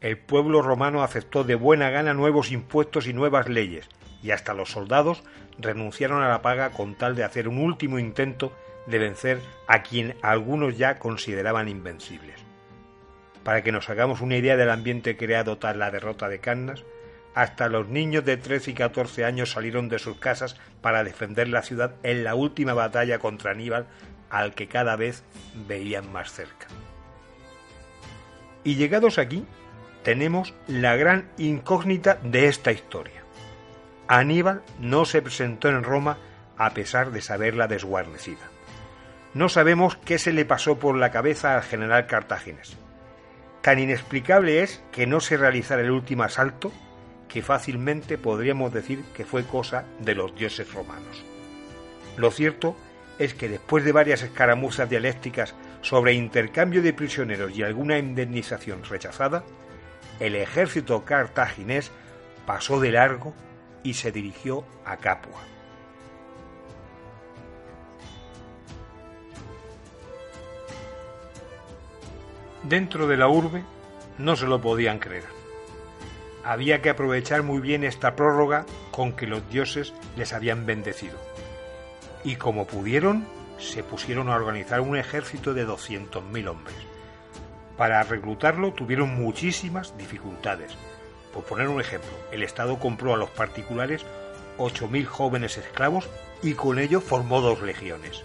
El 0.00 0.16
pueblo 0.16 0.62
romano 0.62 1.02
aceptó 1.02 1.42
de 1.42 1.56
buena 1.56 1.90
gana 1.90 2.14
nuevos 2.14 2.52
impuestos 2.52 3.08
y 3.08 3.14
nuevas 3.14 3.48
leyes, 3.48 3.88
y 4.22 4.30
hasta 4.30 4.54
los 4.54 4.70
soldados 4.70 5.24
renunciaron 5.58 6.22
a 6.22 6.28
la 6.28 6.40
paga 6.40 6.70
con 6.70 6.94
tal 6.94 7.16
de 7.16 7.24
hacer 7.24 7.48
un 7.48 7.58
último 7.58 7.98
intento 7.98 8.52
de 8.86 9.00
vencer 9.00 9.40
a 9.66 9.82
quien 9.82 10.14
algunos 10.22 10.78
ya 10.78 11.00
consideraban 11.00 11.68
invencibles. 11.68 12.43
Para 13.44 13.62
que 13.62 13.72
nos 13.72 13.88
hagamos 13.90 14.20
una 14.20 14.36
idea 14.36 14.56
del 14.56 14.70
ambiente 14.70 15.16
creado 15.16 15.58
tras 15.58 15.76
la 15.76 15.90
derrota 15.90 16.28
de 16.28 16.40
Cannas, 16.40 16.82
hasta 17.34 17.68
los 17.68 17.88
niños 17.88 18.24
de 18.24 18.36
13 18.36 18.70
y 18.70 18.74
14 18.74 19.24
años 19.24 19.50
salieron 19.50 19.88
de 19.88 19.98
sus 19.98 20.18
casas 20.18 20.56
para 20.80 21.04
defender 21.04 21.48
la 21.48 21.62
ciudad 21.62 21.96
en 22.02 22.24
la 22.24 22.34
última 22.34 22.74
batalla 22.74 23.18
contra 23.18 23.50
Aníbal, 23.50 23.86
al 24.30 24.54
que 24.54 24.68
cada 24.68 24.96
vez 24.96 25.24
veían 25.68 26.10
más 26.12 26.32
cerca. 26.32 26.66
Y 28.62 28.76
llegados 28.76 29.18
aquí, 29.18 29.44
tenemos 30.02 30.54
la 30.66 30.96
gran 30.96 31.28
incógnita 31.36 32.18
de 32.22 32.46
esta 32.46 32.72
historia. 32.72 33.24
Aníbal 34.06 34.62
no 34.78 35.04
se 35.04 35.22
presentó 35.22 35.68
en 35.68 35.82
Roma 35.82 36.18
a 36.56 36.70
pesar 36.70 37.10
de 37.10 37.20
saberla 37.20 37.66
desguarnecida. 37.66 38.50
No 39.34 39.48
sabemos 39.48 39.96
qué 39.96 40.18
se 40.18 40.32
le 40.32 40.44
pasó 40.44 40.78
por 40.78 40.96
la 40.96 41.10
cabeza 41.10 41.56
al 41.56 41.62
general 41.62 42.06
cartaginés. 42.06 42.76
Tan 43.64 43.78
inexplicable 43.78 44.62
es 44.62 44.82
que 44.92 45.06
no 45.06 45.20
se 45.20 45.38
realizara 45.38 45.80
el 45.80 45.90
último 45.90 46.22
asalto 46.22 46.70
que 47.28 47.40
fácilmente 47.40 48.18
podríamos 48.18 48.74
decir 48.74 49.02
que 49.16 49.24
fue 49.24 49.44
cosa 49.44 49.86
de 50.00 50.14
los 50.14 50.36
dioses 50.36 50.70
romanos. 50.74 51.24
Lo 52.18 52.30
cierto 52.30 52.76
es 53.18 53.32
que 53.32 53.48
después 53.48 53.82
de 53.82 53.92
varias 53.92 54.22
escaramuzas 54.22 54.90
dialécticas 54.90 55.54
sobre 55.80 56.12
intercambio 56.12 56.82
de 56.82 56.92
prisioneros 56.92 57.56
y 57.56 57.62
alguna 57.62 57.96
indemnización 57.96 58.84
rechazada, 58.84 59.44
el 60.20 60.36
ejército 60.36 61.06
cartaginés 61.06 61.90
pasó 62.44 62.80
de 62.80 62.92
largo 62.92 63.32
y 63.82 63.94
se 63.94 64.12
dirigió 64.12 64.66
a 64.84 64.98
Capua. 64.98 65.53
Dentro 72.64 73.06
de 73.06 73.18
la 73.18 73.28
urbe 73.28 73.62
no 74.16 74.36
se 74.36 74.46
lo 74.46 74.58
podían 74.62 74.98
creer. 74.98 75.26
Había 76.44 76.80
que 76.80 76.88
aprovechar 76.88 77.42
muy 77.42 77.60
bien 77.60 77.84
esta 77.84 78.16
prórroga 78.16 78.64
con 78.90 79.12
que 79.12 79.26
los 79.26 79.46
dioses 79.50 79.92
les 80.16 80.32
habían 80.32 80.64
bendecido. 80.64 81.18
Y 82.24 82.36
como 82.36 82.66
pudieron, 82.66 83.26
se 83.58 83.82
pusieron 83.82 84.30
a 84.30 84.36
organizar 84.36 84.80
un 84.80 84.96
ejército 84.96 85.52
de 85.52 85.66
200.000 85.66 86.48
hombres. 86.48 86.76
Para 87.76 88.02
reclutarlo 88.02 88.72
tuvieron 88.72 89.14
muchísimas 89.14 89.98
dificultades. 89.98 90.72
Por 91.34 91.44
poner 91.44 91.68
un 91.68 91.82
ejemplo, 91.82 92.12
el 92.32 92.42
Estado 92.42 92.78
compró 92.78 93.12
a 93.12 93.18
los 93.18 93.28
particulares 93.28 94.06
8.000 94.56 95.04
jóvenes 95.04 95.58
esclavos 95.58 96.08
y 96.42 96.54
con 96.54 96.78
ello 96.78 97.02
formó 97.02 97.42
dos 97.42 97.60
legiones. 97.60 98.22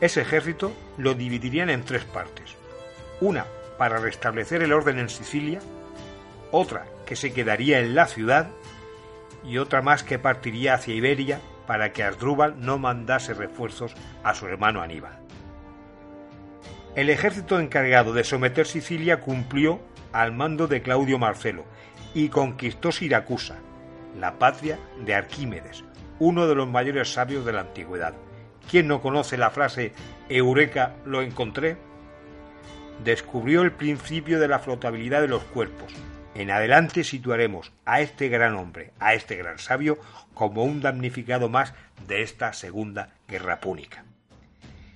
Ese 0.00 0.20
ejército 0.20 0.72
lo 0.96 1.14
dividirían 1.14 1.70
en 1.70 1.84
tres 1.84 2.04
partes 2.04 2.54
una 3.20 3.46
para 3.78 3.98
restablecer 3.98 4.62
el 4.62 4.72
orden 4.72 4.98
en 4.98 5.08
Sicilia, 5.08 5.60
otra 6.50 6.86
que 7.04 7.16
se 7.16 7.32
quedaría 7.32 7.80
en 7.80 7.94
la 7.94 8.06
ciudad 8.06 8.48
y 9.44 9.58
otra 9.58 9.82
más 9.82 10.02
que 10.02 10.18
partiría 10.18 10.74
hacia 10.74 10.94
Iberia 10.94 11.40
para 11.66 11.92
que 11.92 12.02
Asdrúbal 12.02 12.60
no 12.60 12.78
mandase 12.78 13.34
refuerzos 13.34 13.94
a 14.22 14.34
su 14.34 14.46
hermano 14.46 14.82
Aníbal. 14.82 15.18
El 16.94 17.10
ejército 17.10 17.60
encargado 17.60 18.12
de 18.12 18.24
someter 18.24 18.66
Sicilia 18.66 19.20
cumplió 19.20 19.80
al 20.12 20.32
mando 20.32 20.66
de 20.66 20.80
Claudio 20.80 21.18
Marcelo 21.18 21.64
y 22.14 22.30
conquistó 22.30 22.90
Siracusa, 22.90 23.56
la 24.18 24.38
patria 24.38 24.78
de 25.04 25.14
Arquímedes, 25.14 25.84
uno 26.18 26.46
de 26.46 26.54
los 26.54 26.68
mayores 26.68 27.12
sabios 27.12 27.44
de 27.44 27.52
la 27.52 27.60
antigüedad. 27.60 28.14
¿Quién 28.70 28.88
no 28.88 29.02
conoce 29.02 29.36
la 29.36 29.50
frase 29.50 29.92
Eureka 30.28 30.94
lo 31.04 31.20
encontré? 31.20 31.76
Descubrió 33.04 33.62
el 33.62 33.72
principio 33.72 34.40
de 34.40 34.48
la 34.48 34.58
flotabilidad 34.58 35.20
de 35.20 35.28
los 35.28 35.44
cuerpos. 35.44 35.92
En 36.34 36.50
adelante 36.50 37.04
situaremos 37.04 37.72
a 37.84 38.00
este 38.00 38.28
gran 38.28 38.54
hombre, 38.56 38.92
a 38.98 39.14
este 39.14 39.36
gran 39.36 39.58
sabio, 39.58 39.98
como 40.34 40.64
un 40.64 40.80
damnificado 40.82 41.48
más 41.48 41.72
de 42.06 42.22
esta 42.22 42.52
segunda 42.52 43.14
guerra 43.26 43.60
púnica. 43.60 44.04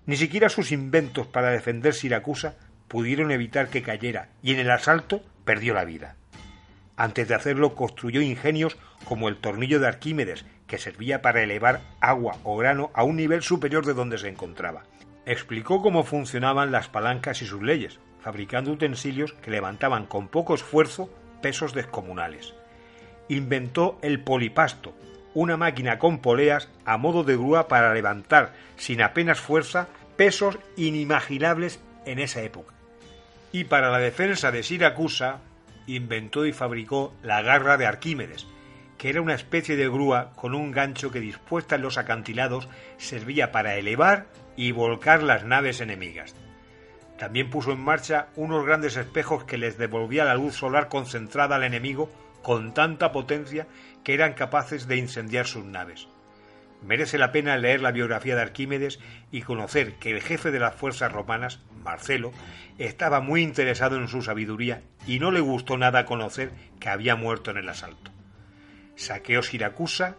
Ni 0.06 0.16
siquiera 0.16 0.48
sus 0.48 0.72
inventos 0.72 1.26
para 1.26 1.50
defender 1.50 1.94
Siracusa 1.94 2.56
pudieron 2.88 3.30
evitar 3.30 3.68
que 3.68 3.82
cayera 3.82 4.28
y 4.42 4.52
en 4.52 4.58
el 4.58 4.70
asalto 4.70 5.22
perdió 5.44 5.72
la 5.74 5.84
vida. 5.84 6.16
Antes 6.96 7.28
de 7.28 7.34
hacerlo 7.34 7.74
construyó 7.74 8.20
ingenios 8.20 8.76
como 9.04 9.28
el 9.28 9.38
tornillo 9.38 9.80
de 9.80 9.86
Arquímedes, 9.86 10.44
que 10.66 10.76
servía 10.76 11.22
para 11.22 11.42
elevar 11.42 11.80
agua 12.00 12.36
o 12.44 12.56
grano 12.56 12.90
a 12.92 13.04
un 13.04 13.16
nivel 13.16 13.42
superior 13.42 13.86
de 13.86 13.94
donde 13.94 14.18
se 14.18 14.28
encontraba, 14.28 14.82
explicó 15.26 15.82
cómo 15.82 16.04
funcionaban 16.04 16.72
las 16.72 16.88
palancas 16.88 17.42
y 17.42 17.46
sus 17.46 17.62
leyes, 17.62 17.98
fabricando 18.20 18.72
utensilios 18.72 19.32
que 19.34 19.50
levantaban 19.50 20.06
con 20.06 20.28
poco 20.28 20.54
esfuerzo 20.54 21.10
pesos 21.40 21.74
descomunales. 21.74 22.54
Inventó 23.28 23.98
el 24.02 24.20
polipasto, 24.20 24.94
una 25.34 25.56
máquina 25.56 25.98
con 25.98 26.18
poleas 26.18 26.68
a 26.84 26.96
modo 26.96 27.24
de 27.24 27.36
grúa 27.36 27.68
para 27.68 27.94
levantar 27.94 28.52
sin 28.76 29.02
apenas 29.02 29.40
fuerza 29.40 29.88
pesos 30.16 30.58
inimaginables 30.76 31.80
en 32.04 32.18
esa 32.18 32.42
época. 32.42 32.74
Y 33.52 33.64
para 33.64 33.90
la 33.90 33.98
defensa 33.98 34.50
de 34.50 34.62
Siracusa 34.62 35.38
inventó 35.86 36.46
y 36.46 36.52
fabricó 36.52 37.14
la 37.22 37.42
garra 37.42 37.76
de 37.76 37.86
Arquímedes, 37.86 38.46
que 38.98 39.08
era 39.08 39.22
una 39.22 39.34
especie 39.34 39.76
de 39.76 39.88
grúa 39.88 40.32
con 40.36 40.54
un 40.54 40.72
gancho 40.72 41.10
que 41.10 41.20
dispuesta 41.20 41.76
en 41.76 41.82
los 41.82 41.98
acantilados 41.98 42.68
servía 42.98 43.50
para 43.50 43.76
elevar 43.76 44.26
y 44.60 44.72
volcar 44.72 45.22
las 45.22 45.42
naves 45.42 45.80
enemigas. 45.80 46.34
También 47.18 47.48
puso 47.48 47.72
en 47.72 47.80
marcha 47.80 48.28
unos 48.36 48.66
grandes 48.66 48.98
espejos 48.98 49.44
que 49.44 49.56
les 49.56 49.78
devolvía 49.78 50.26
la 50.26 50.34
luz 50.34 50.54
solar 50.54 50.88
concentrada 50.88 51.56
al 51.56 51.64
enemigo 51.64 52.12
con 52.42 52.74
tanta 52.74 53.10
potencia 53.10 53.66
que 54.04 54.12
eran 54.12 54.34
capaces 54.34 54.86
de 54.86 54.98
incendiar 54.98 55.46
sus 55.46 55.64
naves. 55.64 56.08
Merece 56.82 57.16
la 57.16 57.32
pena 57.32 57.56
leer 57.56 57.80
la 57.80 57.90
biografía 57.90 58.36
de 58.36 58.42
Arquímedes 58.42 59.00
y 59.30 59.40
conocer 59.40 59.94
que 59.94 60.10
el 60.10 60.20
jefe 60.20 60.50
de 60.50 60.60
las 60.60 60.74
fuerzas 60.74 61.10
romanas, 61.10 61.60
Marcelo, 61.82 62.30
estaba 62.76 63.20
muy 63.20 63.40
interesado 63.40 63.96
en 63.96 64.08
su 64.08 64.20
sabiduría 64.20 64.82
y 65.06 65.20
no 65.20 65.30
le 65.30 65.40
gustó 65.40 65.78
nada 65.78 66.04
conocer 66.04 66.50
que 66.78 66.90
había 66.90 67.16
muerto 67.16 67.50
en 67.50 67.56
el 67.56 67.68
asalto. 67.70 68.10
Saqueó 68.94 69.42
Siracusa, 69.42 70.16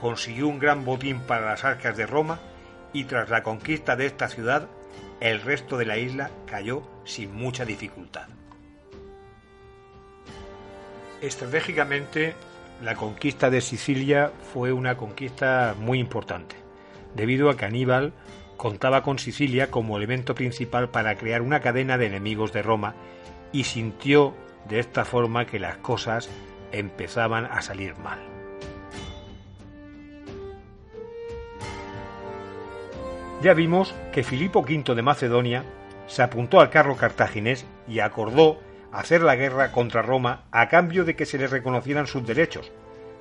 consiguió 0.00 0.48
un 0.48 0.58
gran 0.58 0.84
botín 0.84 1.20
para 1.20 1.46
las 1.46 1.64
arcas 1.64 1.96
de 1.96 2.06
Roma 2.06 2.40
y 2.92 3.04
tras 3.04 3.28
la 3.30 3.42
conquista 3.42 3.96
de 3.96 4.06
esta 4.06 4.28
ciudad, 4.28 4.68
el 5.20 5.40
resto 5.42 5.76
de 5.76 5.86
la 5.86 5.98
isla 5.98 6.30
cayó 6.46 6.82
sin 7.04 7.34
mucha 7.34 7.64
dificultad. 7.64 8.28
Estratégicamente, 11.20 12.34
la 12.82 12.94
conquista 12.94 13.48
de 13.48 13.60
Sicilia 13.60 14.32
fue 14.52 14.72
una 14.72 14.96
conquista 14.96 15.74
muy 15.78 15.98
importante, 15.98 16.56
debido 17.14 17.48
a 17.48 17.56
que 17.56 17.64
Aníbal 17.64 18.12
contaba 18.56 19.02
con 19.02 19.18
Sicilia 19.18 19.70
como 19.70 19.96
elemento 19.96 20.34
principal 20.34 20.90
para 20.90 21.16
crear 21.16 21.42
una 21.42 21.60
cadena 21.60 21.96
de 21.98 22.06
enemigos 22.06 22.52
de 22.52 22.62
Roma 22.62 22.94
y 23.52 23.64
sintió 23.64 24.34
de 24.68 24.80
esta 24.80 25.04
forma 25.04 25.46
que 25.46 25.58
las 25.58 25.78
cosas 25.78 26.28
empezaban 26.72 27.46
a 27.46 27.62
salir 27.62 27.96
mal. 27.96 28.35
Ya 33.42 33.52
vimos 33.52 33.94
que 34.12 34.24
Filipo 34.24 34.60
V 34.60 34.94
de 34.94 35.02
Macedonia 35.02 35.64
se 36.06 36.22
apuntó 36.22 36.58
al 36.60 36.70
carro 36.70 36.96
cartaginés 36.96 37.66
y 37.86 38.00
acordó 38.00 38.58
hacer 38.92 39.20
la 39.20 39.36
guerra 39.36 39.72
contra 39.72 40.00
Roma 40.00 40.44
a 40.52 40.68
cambio 40.68 41.04
de 41.04 41.14
que 41.16 41.26
se 41.26 41.36
le 41.36 41.46
reconocieran 41.46 42.06
sus 42.06 42.26
derechos. 42.26 42.72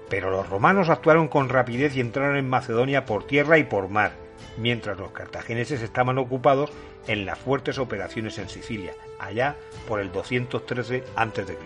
Pero 0.09 0.31
los 0.31 0.47
romanos 0.49 0.89
actuaron 0.89 1.27
con 1.27 1.49
rapidez 1.49 1.95
y 1.95 1.99
entraron 1.99 2.37
en 2.37 2.47
Macedonia 2.47 3.05
por 3.05 3.27
tierra 3.27 3.57
y 3.57 3.65
por 3.65 3.89
mar, 3.89 4.13
mientras 4.57 4.97
los 4.97 5.11
cartagineses 5.11 5.81
estaban 5.81 6.17
ocupados 6.17 6.71
en 7.07 7.25
las 7.25 7.37
fuertes 7.37 7.77
operaciones 7.77 8.37
en 8.37 8.47
Sicilia, 8.47 8.93
allá 9.19 9.55
por 9.87 9.99
el 9.99 10.11
213 10.11 11.03
a.C. 11.15 11.57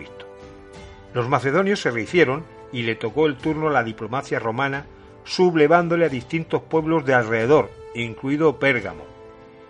Los 1.14 1.28
macedonios 1.28 1.80
se 1.80 1.90
rehicieron 1.90 2.44
y 2.72 2.82
le 2.82 2.96
tocó 2.96 3.26
el 3.26 3.36
turno 3.36 3.68
a 3.68 3.72
la 3.72 3.84
diplomacia 3.84 4.38
romana, 4.38 4.86
sublevándole 5.24 6.06
a 6.06 6.08
distintos 6.08 6.62
pueblos 6.62 7.04
de 7.04 7.14
alrededor, 7.14 7.70
incluido 7.94 8.58
Pérgamo. 8.58 9.04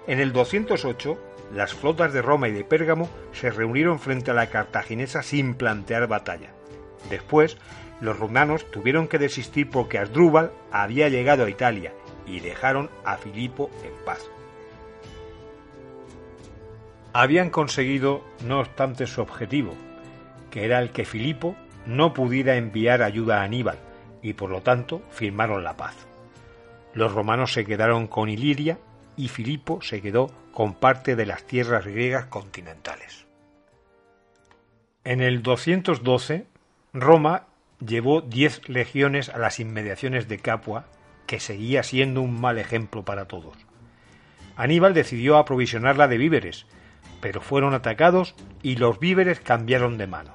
En 0.06 0.20
el 0.20 0.32
208, 0.32 1.18
las 1.54 1.74
flotas 1.74 2.12
de 2.12 2.22
Roma 2.22 2.48
y 2.48 2.52
de 2.52 2.64
Pérgamo 2.64 3.08
se 3.32 3.50
reunieron 3.50 3.98
frente 3.98 4.30
a 4.30 4.34
la 4.34 4.48
cartaginesa 4.48 5.22
sin 5.22 5.54
plantear 5.54 6.06
batalla. 6.06 6.52
Después, 7.08 7.56
los 8.00 8.18
romanos 8.18 8.70
tuvieron 8.70 9.08
que 9.08 9.18
desistir 9.18 9.68
porque 9.68 9.98
Asdrúbal 9.98 10.52
había 10.70 11.08
llegado 11.08 11.44
a 11.44 11.50
Italia 11.50 11.92
y 12.26 12.40
dejaron 12.40 12.90
a 13.04 13.16
Filipo 13.16 13.70
en 13.84 13.92
paz. 14.04 14.30
Habían 17.12 17.50
conseguido, 17.50 18.22
no 18.44 18.60
obstante, 18.60 19.06
su 19.06 19.20
objetivo, 19.20 19.74
que 20.50 20.64
era 20.64 20.80
el 20.80 20.90
que 20.90 21.04
Filipo 21.04 21.56
no 21.84 22.14
pudiera 22.14 22.56
enviar 22.56 23.02
ayuda 23.02 23.40
a 23.40 23.44
Aníbal, 23.44 23.78
y 24.22 24.34
por 24.34 24.50
lo 24.50 24.60
tanto 24.60 25.02
firmaron 25.10 25.64
la 25.64 25.76
paz. 25.76 26.09
Los 26.92 27.12
romanos 27.12 27.52
se 27.52 27.64
quedaron 27.64 28.06
con 28.06 28.28
Iliria 28.28 28.78
y 29.16 29.28
Filipo 29.28 29.80
se 29.82 30.00
quedó 30.00 30.28
con 30.52 30.74
parte 30.74 31.14
de 31.16 31.26
las 31.26 31.44
tierras 31.44 31.86
griegas 31.86 32.26
continentales. 32.26 33.26
En 35.04 35.20
el 35.20 35.42
212, 35.42 36.46
Roma 36.92 37.46
llevó 37.84 38.20
diez 38.20 38.68
legiones 38.68 39.28
a 39.28 39.38
las 39.38 39.60
inmediaciones 39.60 40.28
de 40.28 40.38
Capua, 40.38 40.86
que 41.26 41.40
seguía 41.40 41.82
siendo 41.82 42.20
un 42.22 42.40
mal 42.40 42.58
ejemplo 42.58 43.04
para 43.04 43.26
todos. 43.26 43.56
Aníbal 44.56 44.92
decidió 44.92 45.38
aprovisionarla 45.38 46.08
de 46.08 46.18
víveres, 46.18 46.66
pero 47.20 47.40
fueron 47.40 47.72
atacados 47.72 48.34
y 48.62 48.76
los 48.76 48.98
víveres 48.98 49.40
cambiaron 49.40 49.96
de 49.96 50.06
mano. 50.06 50.34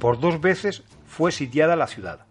Por 0.00 0.18
dos 0.18 0.40
veces 0.40 0.82
fue 1.06 1.32
sitiada 1.32 1.76
la 1.76 1.86
ciudad. 1.86 2.26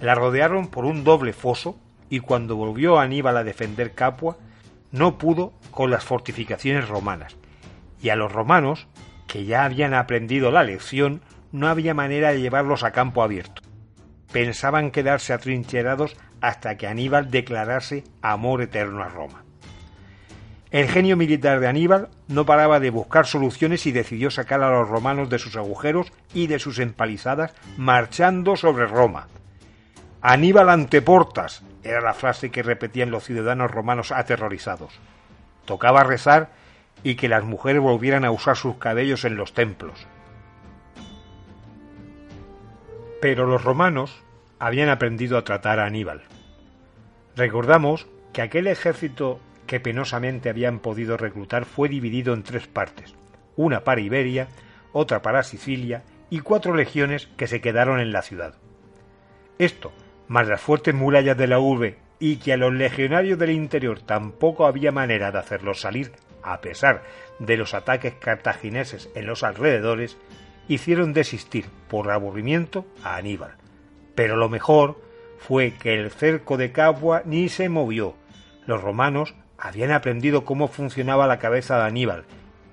La 0.00 0.14
rodearon 0.14 0.68
por 0.68 0.84
un 0.84 1.04
doble 1.04 1.32
foso 1.32 1.78
y 2.12 2.20
cuando 2.20 2.56
volvió 2.56 2.98
Aníbal 2.98 3.38
a 3.38 3.42
defender 3.42 3.94
Capua, 3.94 4.36
no 4.90 5.16
pudo 5.16 5.54
con 5.70 5.90
las 5.90 6.04
fortificaciones 6.04 6.86
romanas. 6.86 7.38
Y 8.02 8.10
a 8.10 8.16
los 8.16 8.30
romanos, 8.30 8.86
que 9.26 9.46
ya 9.46 9.64
habían 9.64 9.94
aprendido 9.94 10.50
la 10.50 10.62
lección, 10.62 11.22
no 11.52 11.68
había 11.68 11.94
manera 11.94 12.30
de 12.30 12.42
llevarlos 12.42 12.84
a 12.84 12.90
campo 12.90 13.22
abierto. 13.22 13.62
Pensaban 14.30 14.90
quedarse 14.90 15.32
atrincherados 15.32 16.14
hasta 16.42 16.76
que 16.76 16.86
Aníbal 16.86 17.30
declarase 17.30 18.04
amor 18.20 18.60
eterno 18.60 19.02
a 19.02 19.08
Roma. 19.08 19.44
El 20.70 20.88
genio 20.88 21.16
militar 21.16 21.60
de 21.60 21.68
Aníbal 21.68 22.10
no 22.28 22.44
paraba 22.44 22.78
de 22.78 22.90
buscar 22.90 23.24
soluciones 23.24 23.86
y 23.86 23.92
decidió 23.92 24.30
sacar 24.30 24.62
a 24.62 24.70
los 24.70 24.86
romanos 24.86 25.30
de 25.30 25.38
sus 25.38 25.56
agujeros 25.56 26.12
y 26.34 26.46
de 26.46 26.58
sus 26.58 26.78
empalizadas, 26.78 27.54
marchando 27.78 28.54
sobre 28.54 28.84
Roma. 28.84 29.28
Aníbal 30.20 30.68
ante 30.68 31.00
portas 31.00 31.62
era 31.84 32.00
la 32.00 32.14
frase 32.14 32.50
que 32.50 32.62
repetían 32.62 33.10
los 33.10 33.24
ciudadanos 33.24 33.70
romanos 33.70 34.12
aterrorizados. 34.12 34.92
Tocaba 35.64 36.04
rezar 36.04 36.50
y 37.02 37.16
que 37.16 37.28
las 37.28 37.44
mujeres 37.44 37.82
volvieran 37.82 38.24
a 38.24 38.30
usar 38.30 38.56
sus 38.56 38.76
cabellos 38.76 39.24
en 39.24 39.36
los 39.36 39.54
templos. 39.54 40.06
Pero 43.20 43.46
los 43.46 43.62
romanos 43.62 44.22
habían 44.58 44.88
aprendido 44.88 45.38
a 45.38 45.44
tratar 45.44 45.80
a 45.80 45.86
Aníbal. 45.86 46.22
Recordamos 47.36 48.06
que 48.32 48.42
aquel 48.42 48.66
ejército 48.66 49.40
que 49.66 49.80
penosamente 49.80 50.50
habían 50.50 50.80
podido 50.80 51.16
reclutar 51.16 51.64
fue 51.64 51.88
dividido 51.88 52.34
en 52.34 52.42
tres 52.42 52.66
partes, 52.66 53.14
una 53.56 53.84
para 53.84 54.00
Iberia, 54.00 54.48
otra 54.92 55.22
para 55.22 55.42
Sicilia 55.42 56.02
y 56.30 56.40
cuatro 56.40 56.74
legiones 56.74 57.28
que 57.36 57.46
se 57.46 57.60
quedaron 57.60 58.00
en 58.00 58.12
la 58.12 58.22
ciudad. 58.22 58.54
Esto, 59.58 59.92
más 60.28 60.48
las 60.48 60.60
fuertes 60.60 60.94
murallas 60.94 61.36
de 61.36 61.46
la 61.46 61.58
urbe 61.58 61.98
y 62.18 62.36
que 62.36 62.52
a 62.52 62.56
los 62.56 62.72
legionarios 62.72 63.38
del 63.38 63.50
interior 63.50 64.00
tampoco 64.00 64.66
había 64.66 64.92
manera 64.92 65.32
de 65.32 65.38
hacerlos 65.38 65.80
salir, 65.80 66.12
a 66.42 66.60
pesar 66.60 67.02
de 67.38 67.56
los 67.56 67.74
ataques 67.74 68.14
cartagineses 68.14 69.10
en 69.14 69.26
los 69.26 69.42
alrededores, 69.42 70.16
hicieron 70.68 71.12
desistir 71.12 71.66
por 71.88 72.10
aburrimiento 72.10 72.86
a 73.02 73.16
Aníbal. 73.16 73.56
Pero 74.14 74.36
lo 74.36 74.48
mejor 74.48 75.00
fue 75.38 75.72
que 75.74 75.94
el 75.94 76.10
cerco 76.10 76.56
de 76.56 76.70
Capua 76.70 77.22
ni 77.24 77.48
se 77.48 77.68
movió. 77.68 78.14
Los 78.66 78.80
romanos 78.82 79.34
habían 79.58 79.90
aprendido 79.90 80.44
cómo 80.44 80.68
funcionaba 80.68 81.26
la 81.26 81.38
cabeza 81.38 81.78
de 81.78 81.84
Aníbal, 81.84 82.24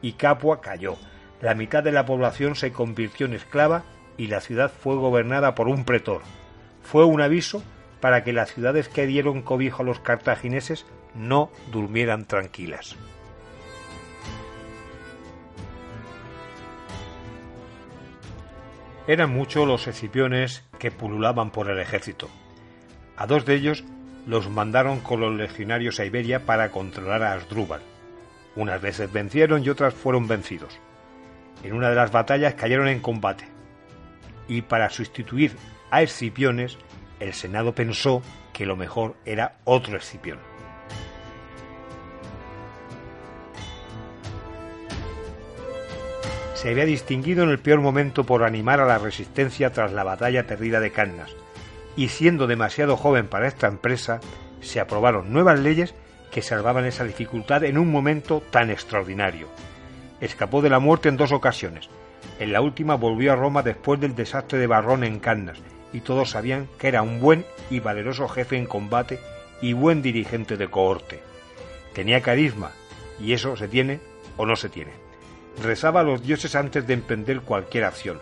y 0.02 0.14
Capua 0.14 0.62
cayó. 0.62 0.96
La 1.42 1.56
mitad 1.56 1.84
de 1.84 1.92
la 1.92 2.06
población 2.06 2.56
se 2.56 2.72
convirtió 2.72 3.26
en 3.26 3.34
esclava 3.34 3.84
y 4.18 4.28
la 4.28 4.42
ciudad 4.42 4.72
fue 4.72 4.96
gobernada 4.96 5.56
por 5.56 5.68
un 5.68 5.86
pretor. 5.86 6.22
Fue 6.92 7.06
un 7.06 7.22
aviso 7.22 7.62
para 8.02 8.24
que 8.24 8.34
las 8.34 8.52
ciudades 8.52 8.90
que 8.90 9.06
dieron 9.06 9.44
cobijo 9.44 9.84
a 9.84 9.86
los 9.86 10.00
cartagineses 10.00 10.88
no 11.14 11.52
durmieran 11.72 12.26
tranquilas. 12.26 12.96
Eran 19.06 19.30
muchos 19.30 19.68
los 19.68 19.86
escipiones 19.86 20.64
que 20.80 20.90
pululaban 20.90 21.52
por 21.52 21.70
el 21.70 21.78
ejército. 21.78 22.28
A 23.18 23.28
dos 23.28 23.46
de 23.46 23.54
ellos 23.54 23.84
los 24.26 24.50
mandaron 24.50 25.00
con 25.00 25.20
los 25.20 25.36
legionarios 25.36 26.00
a 26.00 26.06
Iberia 26.06 26.48
para 26.48 26.72
controlar 26.72 27.22
a 27.22 27.34
Asdrúbal. 27.34 27.82
Unas 28.56 28.82
veces 28.82 29.14
vencieron 29.14 29.64
y 29.64 29.70
otras 29.70 29.94
fueron 29.94 30.28
vencidos. 30.28 30.80
En 31.64 31.74
una 31.74 31.92
de 31.92 31.96
las 31.96 32.12
batallas 32.12 32.56
cayeron 32.56 32.88
en 32.88 33.00
combate. 33.00 33.46
Y 34.48 34.64
para 34.64 34.90
sustituir 34.90 35.56
a 35.92 36.02
Escipiones, 36.02 36.78
el 37.20 37.34
Senado 37.34 37.74
pensó 37.74 38.22
que 38.54 38.66
lo 38.66 38.76
mejor 38.76 39.16
era 39.26 39.56
otro 39.64 39.98
Escipión. 39.98 40.40
Se 46.54 46.70
había 46.70 46.86
distinguido 46.86 47.44
en 47.44 47.52
el 47.52 47.60
peor 47.60 47.80
momento 47.80 48.26
por 48.26 48.44
animar 48.44 48.82
a 48.82 48.86
la 48.86 48.98
resistencia 48.98 49.72
tras 49.72 49.94
la 49.94 50.04
batalla 50.04 50.46
perdida 50.46 50.82
de 50.82 50.92
Cannas, 50.92 51.32
y 51.96 52.10
siendo 52.10 52.48
demasiado 52.48 52.98
joven 52.98 53.28
para 53.28 53.48
esta 53.48 53.68
empresa, 53.68 54.20
se 54.60 54.82
aprobaron 54.82 55.32
nuevas 55.32 55.60
leyes 55.60 55.96
que 56.32 56.42
salvaban 56.42 56.86
esa 56.86 57.06
dificultad 57.06 57.64
en 57.64 57.78
un 57.78 57.90
momento 57.90 58.44
tan 58.52 58.70
extraordinario. 58.70 59.48
Escapó 60.20 60.62
de 60.62 60.70
la 60.70 60.80
muerte 60.80 61.08
en 61.08 61.18
dos 61.18 61.32
ocasiones. 61.32 61.90
En 62.40 62.52
la 62.52 62.62
última 62.62 62.96
volvió 62.96 63.32
a 63.32 63.36
Roma 63.36 63.64
después 63.64 64.00
del 64.00 64.16
desastre 64.16 64.60
de 64.60 64.68
Barrón 64.68 65.04
en 65.06 65.20
Cannas, 65.20 65.60
y 65.94 66.02
todos 66.02 66.32
sabían 66.32 66.68
que 66.78 66.88
era 66.88 67.02
un 67.02 67.20
buen 67.20 67.46
y 67.70 67.80
valeroso 67.80 68.28
jefe 68.28 68.58
en 68.58 68.66
combate 68.66 69.20
y 69.62 69.74
buen 69.74 70.02
dirigente 70.02 70.58
de 70.58 70.68
cohorte. 70.68 71.22
Tenía 71.94 72.22
carisma, 72.22 72.72
y 73.20 73.34
eso 73.34 73.56
se 73.56 73.68
tiene 73.68 74.00
o 74.38 74.46
no 74.46 74.56
se 74.56 74.70
tiene. 74.70 74.92
Rezaba 75.62 76.02
a 76.02 76.04
los 76.04 76.24
dioses 76.24 76.56
antes 76.56 76.88
de 76.88 76.94
emprender 76.94 77.42
cualquier 77.42 77.84
acción. 77.84 78.20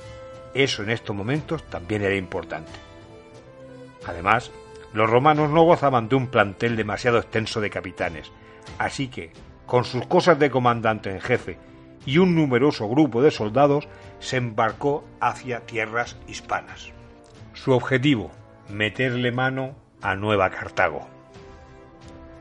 Eso 0.53 0.83
en 0.83 0.89
estos 0.89 1.15
momentos 1.15 1.63
también 1.63 2.01
era 2.01 2.15
importante. 2.15 2.71
Además, 4.05 4.51
los 4.93 5.09
romanos 5.09 5.49
no 5.51 5.63
gozaban 5.63 6.09
de 6.09 6.15
un 6.15 6.27
plantel 6.27 6.75
demasiado 6.75 7.17
extenso 7.17 7.61
de 7.61 7.69
capitanes, 7.69 8.31
así 8.79 9.09
que, 9.09 9.31
con 9.65 9.83
sus 9.83 10.07
cosas 10.07 10.39
de 10.39 10.49
comandante 10.49 11.11
en 11.11 11.19
jefe 11.19 11.57
y 12.05 12.17
un 12.19 12.33
numeroso 12.33 12.87
grupo 12.87 13.21
de 13.21 13.31
soldados, 13.31 13.87
se 14.19 14.37
embarcó 14.37 15.03
hacia 15.19 15.65
tierras 15.65 16.15
hispanas. 16.27 16.93
Su 17.63 17.73
objetivo, 17.73 18.31
meterle 18.69 19.31
mano 19.31 19.75
a 20.01 20.15
Nueva 20.15 20.51
Cartago. 20.51 21.07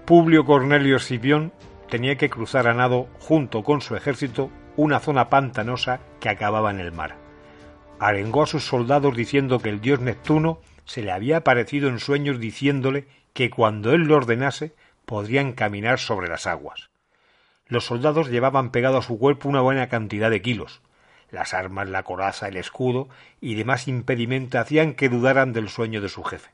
Publio 0.05 0.45
Cornelio 0.45 0.99
Escipión 0.99 1.53
tenía 1.89 2.17
que 2.17 2.29
cruzar 2.29 2.69
a 2.69 2.75
nado 2.75 3.09
junto 3.19 3.65
con 3.65 3.81
su 3.81 3.97
ejército 3.97 4.51
una 4.77 5.01
zona 5.01 5.31
pantanosa 5.31 6.01
que 6.21 6.29
acababa 6.29 6.71
en 6.71 6.81
el 6.81 6.93
mar. 6.93 7.17
Arengó 7.99 8.43
a 8.43 8.47
sus 8.47 8.67
soldados 8.67 9.17
diciendo 9.17 9.59
que 9.59 9.71
el 9.71 9.81
dios 9.81 10.01
Neptuno 10.01 10.61
se 10.85 11.03
le 11.03 11.13
había 11.13 11.39
aparecido 11.39 11.89
en 11.89 11.99
sueños 11.99 12.39
diciéndole 12.39 13.09
que 13.33 13.49
cuando 13.49 13.95
él 13.95 14.03
lo 14.03 14.17
ordenase 14.17 14.75
podrían 15.07 15.55
caminar 15.55 15.99
sobre 15.99 16.29
las 16.29 16.47
aguas. 16.47 16.91
Los 17.67 17.87
soldados 17.87 18.29
llevaban 18.29 18.71
pegado 18.71 18.99
a 18.99 19.03
su 19.03 19.19
cuerpo 19.19 19.49
una 19.49 19.63
buena 19.63 19.89
cantidad 19.89 20.31
de 20.31 20.43
kilos. 20.43 20.83
Las 21.31 21.55
armas, 21.55 21.89
la 21.89 22.03
coraza, 22.03 22.49
el 22.49 22.57
escudo 22.57 23.09
y 23.41 23.55
demás 23.55 23.89
impedimento 23.89 24.59
hacían 24.59 24.95
que 24.95 25.09
dudaran 25.09 25.53
del 25.53 25.69
sueño 25.69 26.01
de 26.01 26.09
su 26.09 26.23
jefe. 26.23 26.51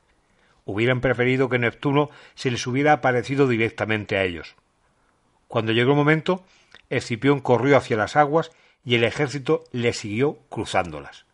Hubieran 0.65 1.01
preferido 1.01 1.49
que 1.49 1.59
Neptuno 1.59 2.09
se 2.35 2.51
les 2.51 2.65
hubiera 2.65 2.93
aparecido 2.93 3.47
directamente 3.47 4.17
a 4.17 4.23
ellos. 4.23 4.55
Cuando 5.47 5.71
llegó 5.71 5.91
el 5.91 5.97
momento, 5.97 6.43
Escipión 6.89 7.39
corrió 7.39 7.77
hacia 7.77 7.97
las 7.97 8.15
aguas 8.15 8.51
y 8.83 8.95
el 8.95 9.03
ejército 9.03 9.63
le 9.71 9.93
siguió 9.93 10.37
cruzándolas 10.49 11.25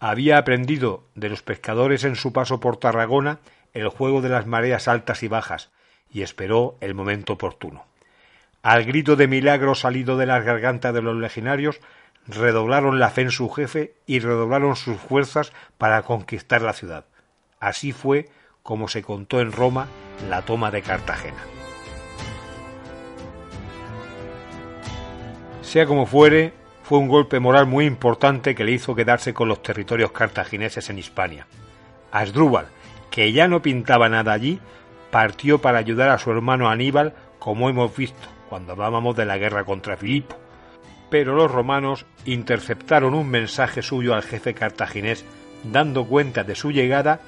había 0.00 0.38
aprendido 0.38 1.04
de 1.14 1.28
los 1.28 1.42
pescadores 1.42 2.04
en 2.04 2.16
su 2.16 2.32
paso 2.32 2.58
por 2.58 2.78
Tarragona 2.78 3.38
el 3.74 3.88
juego 3.88 4.22
de 4.22 4.30
las 4.30 4.46
mareas 4.46 4.88
altas 4.88 5.22
y 5.22 5.28
bajas, 5.28 5.70
y 6.10 6.22
esperó 6.22 6.76
el 6.80 6.94
momento 6.94 7.34
oportuno. 7.34 7.84
Al 8.62 8.84
grito 8.84 9.14
de 9.14 9.28
milagro 9.28 9.74
salido 9.74 10.16
de 10.16 10.26
las 10.26 10.44
gargantas 10.44 10.92
de 10.92 11.02
los 11.02 11.16
legionarios, 11.16 11.80
redoblaron 12.30 12.98
la 12.98 13.10
fe 13.10 13.22
en 13.22 13.30
su 13.30 13.48
jefe 13.50 13.94
y 14.06 14.20
redoblaron 14.20 14.76
sus 14.76 14.96
fuerzas 14.96 15.52
para 15.78 16.02
conquistar 16.02 16.62
la 16.62 16.72
ciudad. 16.72 17.04
Así 17.58 17.92
fue 17.92 18.28
como 18.62 18.88
se 18.88 19.02
contó 19.02 19.40
en 19.40 19.52
Roma 19.52 19.88
la 20.28 20.42
toma 20.42 20.70
de 20.70 20.82
Cartagena. 20.82 21.42
Sea 25.62 25.86
como 25.86 26.06
fuere, 26.06 26.52
fue 26.82 26.98
un 26.98 27.08
golpe 27.08 27.38
moral 27.38 27.66
muy 27.66 27.86
importante 27.86 28.54
que 28.54 28.64
le 28.64 28.72
hizo 28.72 28.94
quedarse 28.94 29.32
con 29.32 29.48
los 29.48 29.62
territorios 29.62 30.10
cartagineses 30.10 30.90
en 30.90 30.98
Hispania. 30.98 31.46
Asdrúbal, 32.10 32.66
que 33.10 33.32
ya 33.32 33.46
no 33.46 33.62
pintaba 33.62 34.08
nada 34.08 34.32
allí, 34.32 34.60
partió 35.10 35.60
para 35.60 35.78
ayudar 35.78 36.08
a 36.08 36.18
su 36.18 36.30
hermano 36.30 36.68
Aníbal, 36.68 37.14
como 37.38 37.70
hemos 37.70 37.96
visto 37.96 38.28
cuando 38.48 38.72
hablábamos 38.72 39.16
de 39.16 39.24
la 39.24 39.38
guerra 39.38 39.64
contra 39.64 39.96
Filipo. 39.96 40.36
Pero 41.10 41.34
los 41.34 41.50
romanos 41.50 42.06
interceptaron 42.24 43.14
un 43.14 43.28
mensaje 43.28 43.82
suyo 43.82 44.14
al 44.14 44.22
jefe 44.22 44.54
cartaginés 44.54 45.24
dando 45.64 46.06
cuenta 46.06 46.44
de 46.44 46.54
su 46.54 46.70
llegada 46.70 47.20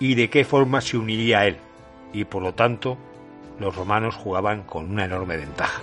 y 0.00 0.14
de 0.14 0.30
qué 0.30 0.44
forma 0.44 0.80
se 0.80 0.96
uniría 0.96 1.40
a 1.40 1.46
él, 1.46 1.58
y 2.12 2.24
por 2.24 2.42
lo 2.42 2.54
tanto 2.54 2.98
los 3.60 3.74
romanos 3.74 4.14
jugaban 4.14 4.62
con 4.62 4.90
una 4.90 5.04
enorme 5.04 5.36
ventaja. 5.36 5.82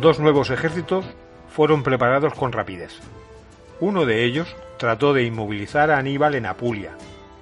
Dos 0.00 0.18
nuevos 0.18 0.50
ejércitos 0.50 1.04
fueron 1.48 1.82
preparados 1.82 2.32
con 2.34 2.52
rapidez. 2.52 3.00
Uno 3.80 4.06
de 4.06 4.24
ellos 4.24 4.56
trató 4.78 5.12
de 5.12 5.24
inmovilizar 5.24 5.90
a 5.90 5.98
Aníbal 5.98 6.36
en 6.36 6.46
Apulia, 6.46 6.92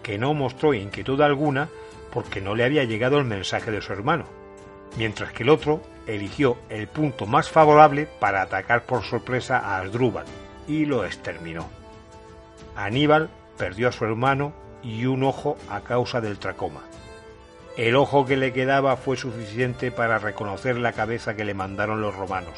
que 0.02 0.18
no 0.18 0.34
mostró 0.34 0.74
inquietud 0.74 1.20
alguna 1.20 1.68
porque 2.12 2.40
no 2.40 2.54
le 2.54 2.64
había 2.64 2.84
llegado 2.84 3.18
el 3.18 3.24
mensaje 3.24 3.70
de 3.70 3.80
su 3.80 3.92
hermano, 3.92 4.24
mientras 4.96 5.32
que 5.32 5.42
el 5.42 5.50
otro 5.50 5.82
eligió 6.06 6.56
el 6.68 6.88
punto 6.88 7.26
más 7.26 7.50
favorable 7.50 8.08
para 8.18 8.42
atacar 8.42 8.84
por 8.84 9.02
sorpresa 9.04 9.58
a 9.58 9.78
Asdrúbal 9.80 10.26
y 10.66 10.86
lo 10.86 11.04
exterminó. 11.04 11.68
Aníbal 12.76 13.28
perdió 13.56 13.88
a 13.88 13.92
su 13.92 14.04
hermano 14.04 14.52
y 14.82 15.06
un 15.06 15.24
ojo 15.24 15.56
a 15.68 15.80
causa 15.80 16.20
del 16.20 16.38
tracoma. 16.38 16.82
El 17.76 17.94
ojo 17.94 18.26
que 18.26 18.36
le 18.36 18.52
quedaba 18.52 18.96
fue 18.96 19.16
suficiente 19.16 19.90
para 19.90 20.18
reconocer 20.18 20.76
la 20.76 20.92
cabeza 20.92 21.36
que 21.36 21.44
le 21.44 21.54
mandaron 21.54 22.00
los 22.00 22.14
romanos. 22.14 22.54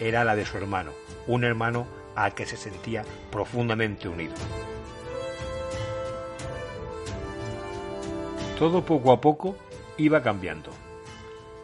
Era 0.00 0.24
la 0.24 0.34
de 0.34 0.46
su 0.46 0.56
hermano, 0.56 0.92
un 1.26 1.44
hermano 1.44 1.86
al 2.16 2.34
que 2.34 2.46
se 2.46 2.56
sentía 2.56 3.04
profundamente 3.30 4.08
unido. 4.08 4.34
Todo 8.58 8.84
poco 8.84 9.12
a 9.12 9.20
poco 9.20 9.56
iba 9.98 10.20
cambiando. 10.22 10.70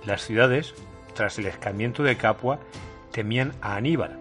Las 0.06 0.22
ciudades, 0.22 0.74
tras 1.14 1.38
el 1.40 1.46
escarmiento 1.46 2.04
de 2.04 2.16
Capua, 2.16 2.60
temían 3.10 3.52
a 3.60 3.74
Aníbal, 3.74 4.20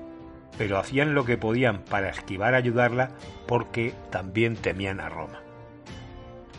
pero 0.57 0.79
hacían 0.79 1.13
lo 1.13 1.23
que 1.23 1.37
podían 1.37 1.83
para 1.83 2.09
esquivar 2.09 2.55
ayudarla 2.55 3.11
porque 3.47 3.93
también 4.09 4.55
temían 4.55 4.99
a 4.99 5.09
Roma. 5.09 5.41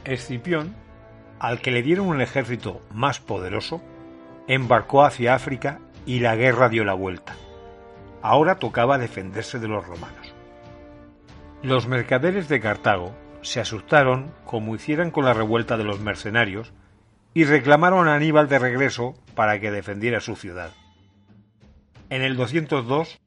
Escipión, 0.04 0.76
al 1.40 1.60
que 1.60 1.72
le 1.72 1.82
dieron 1.82 2.06
un 2.06 2.20
ejército 2.20 2.80
más 2.92 3.18
poderoso, 3.18 3.82
embarcó 4.46 5.04
hacia 5.04 5.34
África 5.34 5.80
y 6.06 6.20
la 6.20 6.36
guerra 6.36 6.68
dio 6.68 6.84
la 6.84 6.94
vuelta. 6.94 7.34
Ahora 8.22 8.60
tocaba 8.60 8.98
defenderse 8.98 9.58
de 9.58 9.66
los 9.66 9.84
romanos. 9.84 10.32
Los 11.62 11.88
mercaderes 11.88 12.48
de 12.48 12.60
Cartago 12.60 13.14
se 13.44 13.60
asustaron 13.60 14.32
como 14.46 14.74
hicieran 14.74 15.10
con 15.10 15.26
la 15.26 15.34
revuelta 15.34 15.76
de 15.76 15.84
los 15.84 16.00
mercenarios 16.00 16.72
y 17.34 17.44
reclamaron 17.44 18.08
a 18.08 18.14
Aníbal 18.14 18.48
de 18.48 18.58
regreso 18.58 19.14
para 19.34 19.60
que 19.60 19.70
defendiera 19.70 20.20
su 20.20 20.34
ciudad. 20.34 20.72
En 22.08 22.22
el 22.22 22.36
202, 22.36 23.20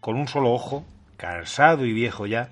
con 0.00 0.16
un 0.16 0.26
solo 0.26 0.52
ojo, 0.52 0.84
cansado 1.16 1.86
y 1.86 1.92
viejo 1.92 2.26
ya, 2.26 2.50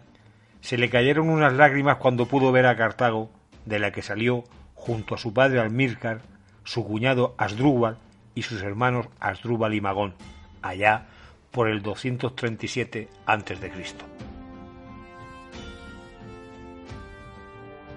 se 0.61 0.78
le 0.78 0.90
cayeron 0.90 1.28
unas 1.28 1.53
lágrimas 1.55 1.96
cuando 1.96 2.26
pudo 2.26 2.53
ver 2.53 2.66
a 2.66 2.76
Cartago, 2.76 3.30
de 3.66 3.80
la 3.80 3.90
que 3.90 4.03
salió 4.03 4.44
junto 4.74 5.16
a 5.16 5.18
su 5.18 5.34
padre 5.34 5.61
Almírcar, 5.61 6.20
su 6.62 6.86
cuñado 6.86 7.34
Asdrúbal 7.36 7.98
y 8.34 8.42
sus 8.42 8.62
hermanos 8.62 9.09
Asdrúbal 9.18 9.74
y 9.74 9.80
Magón, 9.80 10.14
allá 10.62 11.07
por 11.50 11.68
el 11.68 11.82
237 11.82 13.09
a.C. 13.26 13.72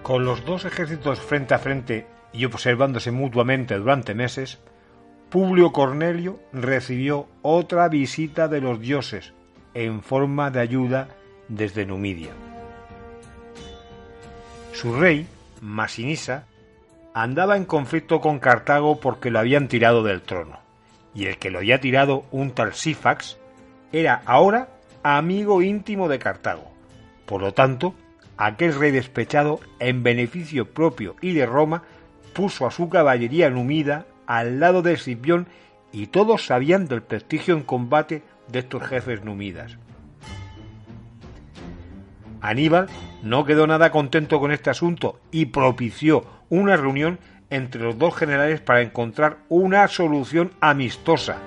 Con 0.05 0.23
los 0.23 0.45
dos 0.45 0.65
ejércitos 0.65 1.19
frente 1.19 1.55
a 1.55 1.57
frente 1.57 2.05
y 2.31 2.45
observándose 2.45 3.09
mutuamente 3.09 3.75
durante 3.75 4.13
meses, 4.13 4.59
Publio 5.31 5.71
Cornelio 5.71 6.39
recibió 6.53 7.27
otra 7.41 7.89
visita 7.89 8.47
de 8.47 8.61
los 8.61 8.79
dioses 8.79 9.33
en 9.73 10.03
forma 10.03 10.51
de 10.51 10.59
ayuda 10.59 11.07
desde 11.47 11.87
Numidia. 11.87 12.33
Su 14.73 14.93
rey, 14.93 15.25
Masinisa, 15.59 16.45
andaba 17.15 17.57
en 17.57 17.65
conflicto 17.65 18.21
con 18.21 18.37
Cartago 18.37 18.99
porque 18.99 19.31
lo 19.31 19.39
habían 19.39 19.67
tirado 19.67 20.03
del 20.03 20.21
trono, 20.21 20.59
y 21.15 21.25
el 21.25 21.39
que 21.39 21.49
lo 21.49 21.57
había 21.57 21.81
tirado, 21.81 22.25
un 22.29 22.51
tal 22.51 22.75
Sífax, 22.75 23.39
era 23.91 24.21
ahora 24.27 24.69
amigo 25.01 25.63
íntimo 25.63 26.07
de 26.09 26.19
Cartago. 26.19 26.71
Por 27.25 27.41
lo 27.41 27.55
tanto, 27.55 27.95
aquel 28.37 28.73
rey 28.77 28.91
despechado, 28.91 29.59
en 29.79 30.03
beneficio 30.03 30.73
propio 30.73 31.15
y 31.21 31.33
de 31.33 31.45
Roma, 31.45 31.83
puso 32.33 32.67
a 32.67 32.71
su 32.71 32.89
caballería 32.89 33.49
numida 33.49 34.05
al 34.27 34.59
lado 34.59 34.81
de 34.81 34.93
Escipión 34.93 35.47
y 35.91 36.07
todos 36.07 36.45
sabían 36.45 36.87
del 36.87 37.01
prestigio 37.01 37.55
en 37.55 37.63
combate 37.63 38.23
de 38.47 38.59
estos 38.59 38.83
jefes 38.83 39.23
numidas. 39.23 39.77
Aníbal 42.41 42.87
no 43.23 43.45
quedó 43.45 43.65
nada 43.65 43.91
contento 43.91 44.39
con 44.39 44.51
este 44.51 44.69
asunto 44.69 45.19
y 45.31 45.47
propició 45.47 46.25
una 46.49 46.75
reunión 46.77 47.19
entre 47.49 47.81
los 47.81 47.97
dos 47.97 48.15
generales 48.15 48.61
para 48.61 48.81
encontrar 48.81 49.37
una 49.49 49.87
solución 49.87 50.51
amistosa. 50.59 51.37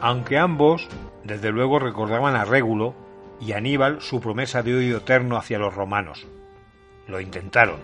Aunque 0.00 0.38
ambos, 0.38 0.88
desde 1.24 1.50
luego, 1.50 1.78
recordaban 1.78 2.36
a 2.36 2.44
Régulo, 2.44 2.94
y 3.40 3.52
Aníbal 3.52 4.00
su 4.00 4.20
promesa 4.20 4.62
de 4.62 4.74
odio 4.74 4.96
eterno 4.98 5.36
hacia 5.36 5.58
los 5.58 5.74
romanos. 5.74 6.26
Lo 7.06 7.20
intentaron. 7.20 7.80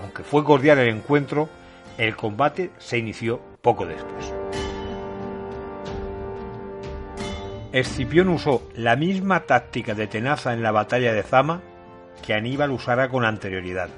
Aunque 0.00 0.22
fue 0.22 0.44
cordial 0.44 0.78
el 0.78 0.88
encuentro, 0.88 1.48
el 1.96 2.16
combate 2.16 2.70
se 2.78 2.98
inició 2.98 3.40
poco 3.62 3.86
después. 3.86 4.32
Escipión 7.72 8.28
usó 8.28 8.62
la 8.74 8.96
misma 8.96 9.40
táctica 9.40 9.94
de 9.94 10.06
tenaza 10.06 10.54
en 10.54 10.62
la 10.62 10.70
batalla 10.70 11.12
de 11.12 11.22
Zama 11.22 11.60
que 12.24 12.34
Aníbal 12.34 12.70
usara 12.70 13.08
con 13.08 13.24
anterioridad. 13.24 13.90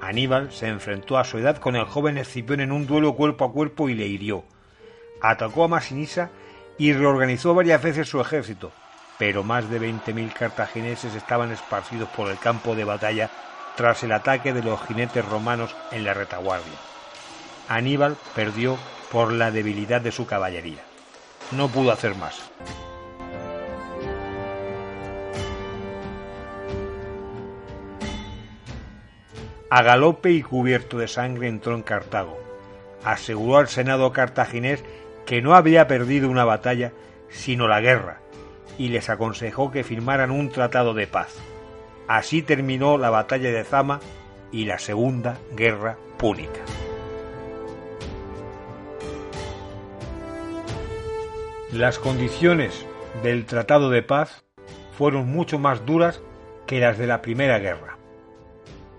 Aníbal 0.00 0.52
se 0.52 0.68
enfrentó 0.68 1.18
a 1.18 1.24
su 1.24 1.38
edad 1.38 1.58
con 1.58 1.76
el 1.76 1.84
joven 1.84 2.18
Escipión 2.18 2.60
en 2.60 2.72
un 2.72 2.86
duelo 2.86 3.14
cuerpo 3.14 3.44
a 3.44 3.52
cuerpo 3.52 3.88
y 3.88 3.94
le 3.94 4.06
hirió. 4.06 4.44
Atacó 5.20 5.64
a 5.64 5.68
Masinisa 5.68 6.30
y 6.78 6.92
reorganizó 6.92 7.54
varias 7.54 7.82
veces 7.82 8.08
su 8.08 8.20
ejército, 8.20 8.72
pero 9.22 9.44
más 9.44 9.70
de 9.70 9.80
20.000 9.80 10.32
cartagineses 10.32 11.14
estaban 11.14 11.52
esparcidos 11.52 12.08
por 12.08 12.28
el 12.28 12.40
campo 12.40 12.74
de 12.74 12.82
batalla 12.82 13.30
tras 13.76 14.02
el 14.02 14.10
ataque 14.10 14.52
de 14.52 14.64
los 14.64 14.82
jinetes 14.82 15.24
romanos 15.24 15.76
en 15.92 16.02
la 16.02 16.12
retaguardia. 16.12 16.72
Aníbal 17.68 18.16
perdió 18.34 18.76
por 19.12 19.30
la 19.30 19.52
debilidad 19.52 20.00
de 20.00 20.10
su 20.10 20.26
caballería. 20.26 20.82
No 21.52 21.68
pudo 21.68 21.92
hacer 21.92 22.16
más. 22.16 22.50
A 29.70 29.82
galope 29.82 30.32
y 30.32 30.42
cubierto 30.42 30.98
de 30.98 31.06
sangre 31.06 31.46
entró 31.46 31.76
en 31.76 31.82
Cartago. 31.82 32.40
Aseguró 33.04 33.58
al 33.58 33.68
Senado 33.68 34.12
cartaginés 34.12 34.82
que 35.26 35.42
no 35.42 35.54
había 35.54 35.86
perdido 35.86 36.28
una 36.28 36.44
batalla, 36.44 36.90
sino 37.28 37.68
la 37.68 37.80
guerra, 37.80 38.21
y 38.82 38.88
les 38.88 39.08
aconsejó 39.10 39.70
que 39.70 39.84
firmaran 39.84 40.32
un 40.32 40.50
tratado 40.50 40.92
de 40.92 41.06
paz. 41.06 41.36
Así 42.08 42.42
terminó 42.42 42.98
la 42.98 43.10
batalla 43.10 43.52
de 43.52 43.62
Zama 43.62 44.00
y 44.50 44.64
la 44.64 44.80
Segunda 44.80 45.38
Guerra 45.54 45.98
Púnica. 46.16 46.58
Las 51.70 52.00
condiciones 52.00 52.84
del 53.22 53.46
Tratado 53.46 53.88
de 53.88 54.02
Paz 54.02 54.42
fueron 54.98 55.28
mucho 55.28 55.60
más 55.60 55.86
duras 55.86 56.20
que 56.66 56.80
las 56.80 56.98
de 56.98 57.06
la 57.06 57.22
Primera 57.22 57.60
Guerra. 57.60 57.98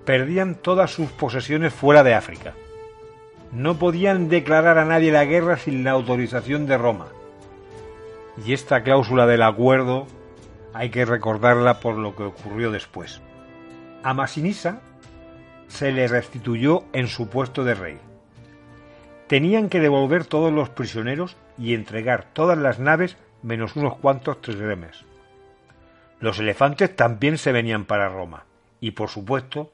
Perdían 0.05 0.55
todas 0.55 0.91
sus 0.91 1.09
posesiones 1.11 1.73
fuera 1.73 2.03
de 2.03 2.13
África. 2.13 2.53
No 3.51 3.77
podían 3.77 4.29
declarar 4.29 4.77
a 4.77 4.85
nadie 4.85 5.11
la 5.11 5.25
guerra 5.25 5.57
sin 5.57 5.83
la 5.83 5.91
autorización 5.91 6.67
de 6.67 6.77
Roma 6.77 7.07
y 8.37 8.53
esta 8.53 8.83
cláusula 8.83 9.25
del 9.27 9.43
acuerdo 9.43 10.07
hay 10.73 10.89
que 10.89 11.05
recordarla 11.05 11.79
por 11.79 11.95
lo 11.95 12.15
que 12.15 12.23
ocurrió 12.23 12.71
después. 12.71 13.21
A 14.01 14.13
Masinisa 14.13 14.81
se 15.67 15.91
le 15.91 16.07
restituyó 16.07 16.83
en 16.93 17.07
su 17.07 17.29
puesto 17.29 17.63
de 17.63 17.75
rey. 17.75 17.97
Tenían 19.27 19.69
que 19.69 19.79
devolver 19.79 20.25
todos 20.25 20.51
los 20.51 20.69
prisioneros 20.69 21.37
y 21.57 21.73
entregar 21.73 22.25
todas 22.33 22.57
las 22.57 22.79
naves 22.79 23.17
menos 23.41 23.75
unos 23.75 23.97
cuantos 23.97 24.41
trirremes. 24.41 25.05
Los 26.19 26.39
elefantes 26.39 26.95
también 26.95 27.37
se 27.37 27.51
venían 27.51 27.85
para 27.85 28.09
Roma 28.09 28.45
y, 28.79 28.91
por 28.91 29.09
supuesto, 29.09 29.71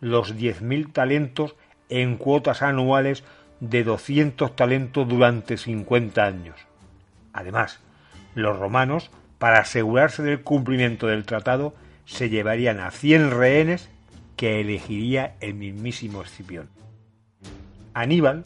los 0.00 0.36
diez 0.36 0.62
mil 0.62 0.92
talentos 0.92 1.56
en 1.88 2.16
cuotas 2.16 2.62
anuales 2.62 3.24
de 3.60 3.84
doscientos 3.84 4.54
talentos 4.54 5.08
durante 5.08 5.56
cincuenta 5.56 6.24
años. 6.24 6.56
Además, 7.32 7.80
los 8.38 8.58
romanos, 8.58 9.10
para 9.38 9.60
asegurarse 9.60 10.22
del 10.22 10.42
cumplimiento 10.42 11.06
del 11.06 11.24
tratado, 11.24 11.74
se 12.04 12.28
llevarían 12.28 12.80
a 12.80 12.90
cien 12.90 13.30
rehenes 13.30 13.90
que 14.36 14.60
elegiría 14.60 15.36
el 15.40 15.54
mismísimo 15.54 16.22
Escipión. 16.22 16.68
Aníbal, 17.92 18.44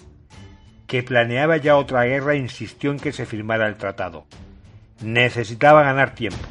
que 0.86 1.03
planeaba 1.03 1.57
ya 1.59 1.76
otra 1.76 2.05
guerra, 2.05 2.34
insistió 2.34 2.90
en 2.90 2.99
que 2.99 3.12
se 3.12 3.26
firmara 3.26 3.68
el 3.68 3.76
tratado. 3.76 4.26
Necesitaba 5.03 5.82
ganar 5.82 6.14
tiempo. 6.14 6.47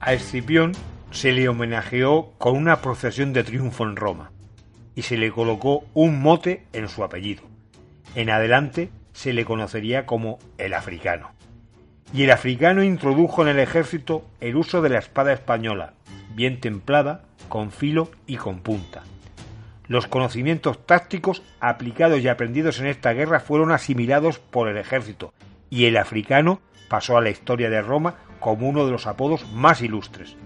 A 0.00 0.12
Escipión 0.12 0.72
se 1.10 1.32
le 1.32 1.48
homenajeó 1.48 2.32
con 2.38 2.56
una 2.56 2.80
procesión 2.80 3.32
de 3.32 3.44
triunfo 3.44 3.84
en 3.84 3.96
Roma 3.96 4.30
y 4.94 5.02
se 5.02 5.16
le 5.16 5.30
colocó 5.30 5.84
un 5.94 6.20
mote 6.22 6.66
en 6.72 6.88
su 6.88 7.04
apellido. 7.04 7.49
En 8.14 8.28
adelante 8.30 8.90
se 9.12 9.32
le 9.32 9.44
conocería 9.44 10.06
como 10.06 10.38
el 10.58 10.74
africano. 10.74 11.30
y 12.12 12.24
el 12.24 12.32
africano 12.32 12.82
introdujo 12.82 13.42
en 13.42 13.48
el 13.48 13.60
ejército 13.60 14.24
el 14.40 14.56
uso 14.56 14.82
de 14.82 14.88
la 14.88 14.98
espada 14.98 15.32
española, 15.32 15.94
bien 16.34 16.60
templada, 16.60 17.22
con 17.48 17.70
filo 17.70 18.10
y 18.26 18.36
con 18.36 18.60
punta. 18.60 19.02
Los 19.86 20.06
conocimientos 20.06 20.84
tácticos 20.86 21.42
aplicados 21.60 22.20
y 22.20 22.28
aprendidos 22.28 22.80
en 22.80 22.86
esta 22.86 23.12
guerra 23.12 23.40
fueron 23.40 23.72
asimilados 23.72 24.38
por 24.38 24.68
el 24.68 24.76
ejército, 24.76 25.32
y 25.68 25.86
el 25.86 25.96
africano 25.96 26.60
pasó 26.88 27.16
a 27.16 27.20
la 27.20 27.30
historia 27.30 27.70
de 27.70 27.82
Roma 27.82 28.16
como 28.40 28.68
uno 28.68 28.84
de 28.86 28.92
los 28.92 29.06
apodos 29.06 29.46
más 29.52 29.82
ilustres. 29.82 30.36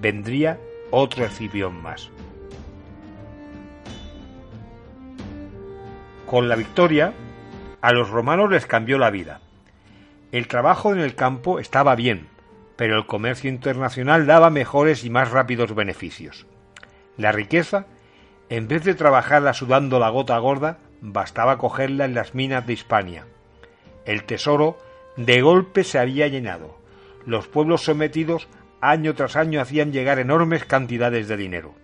Vendría 0.00 0.58
otro 0.90 1.24
Escipión 1.24 1.80
más. 1.82 2.10
Con 6.32 6.48
la 6.48 6.56
victoria, 6.56 7.12
a 7.82 7.92
los 7.92 8.08
romanos 8.08 8.50
les 8.50 8.64
cambió 8.64 8.96
la 8.96 9.10
vida. 9.10 9.42
El 10.30 10.48
trabajo 10.48 10.90
en 10.90 10.98
el 10.98 11.14
campo 11.14 11.58
estaba 11.58 11.94
bien, 11.94 12.26
pero 12.74 12.96
el 12.96 13.04
comercio 13.04 13.50
internacional 13.50 14.24
daba 14.24 14.48
mejores 14.48 15.04
y 15.04 15.10
más 15.10 15.30
rápidos 15.30 15.74
beneficios. 15.74 16.46
La 17.18 17.32
riqueza, 17.32 17.84
en 18.48 18.66
vez 18.66 18.82
de 18.82 18.94
trabajarla 18.94 19.52
sudando 19.52 19.98
la 19.98 20.08
gota 20.08 20.38
gorda, 20.38 20.78
bastaba 21.02 21.58
cogerla 21.58 22.06
en 22.06 22.14
las 22.14 22.34
minas 22.34 22.66
de 22.66 22.72
Hispania. 22.72 23.26
El 24.06 24.24
tesoro 24.24 24.78
de 25.18 25.42
golpe 25.42 25.84
se 25.84 25.98
había 25.98 26.28
llenado. 26.28 26.78
Los 27.26 27.46
pueblos 27.46 27.84
sometidos 27.84 28.48
año 28.80 29.14
tras 29.14 29.36
año 29.36 29.60
hacían 29.60 29.92
llegar 29.92 30.18
enormes 30.18 30.64
cantidades 30.64 31.28
de 31.28 31.36
dinero. 31.36 31.74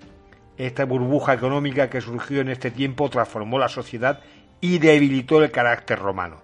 Esta 0.57 0.84
burbuja 0.86 1.34
económica 1.34 1.88
que 1.88 2.01
surgió 2.01 2.40
en 2.40 2.49
este 2.49 2.72
tiempo 2.72 3.09
transformó 3.11 3.61
la 3.61 3.68
sociedad 3.68 4.22
y 4.61 4.79
debilitó 4.79 5.43
el 5.43 5.51
carácter 5.51 5.99
romano. 5.99 6.41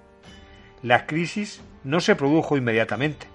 La 0.82 1.06
crisis 1.06 1.62
no 1.82 2.00
se 2.00 2.16
produjo 2.16 2.56
inmediatamente, 2.56 3.26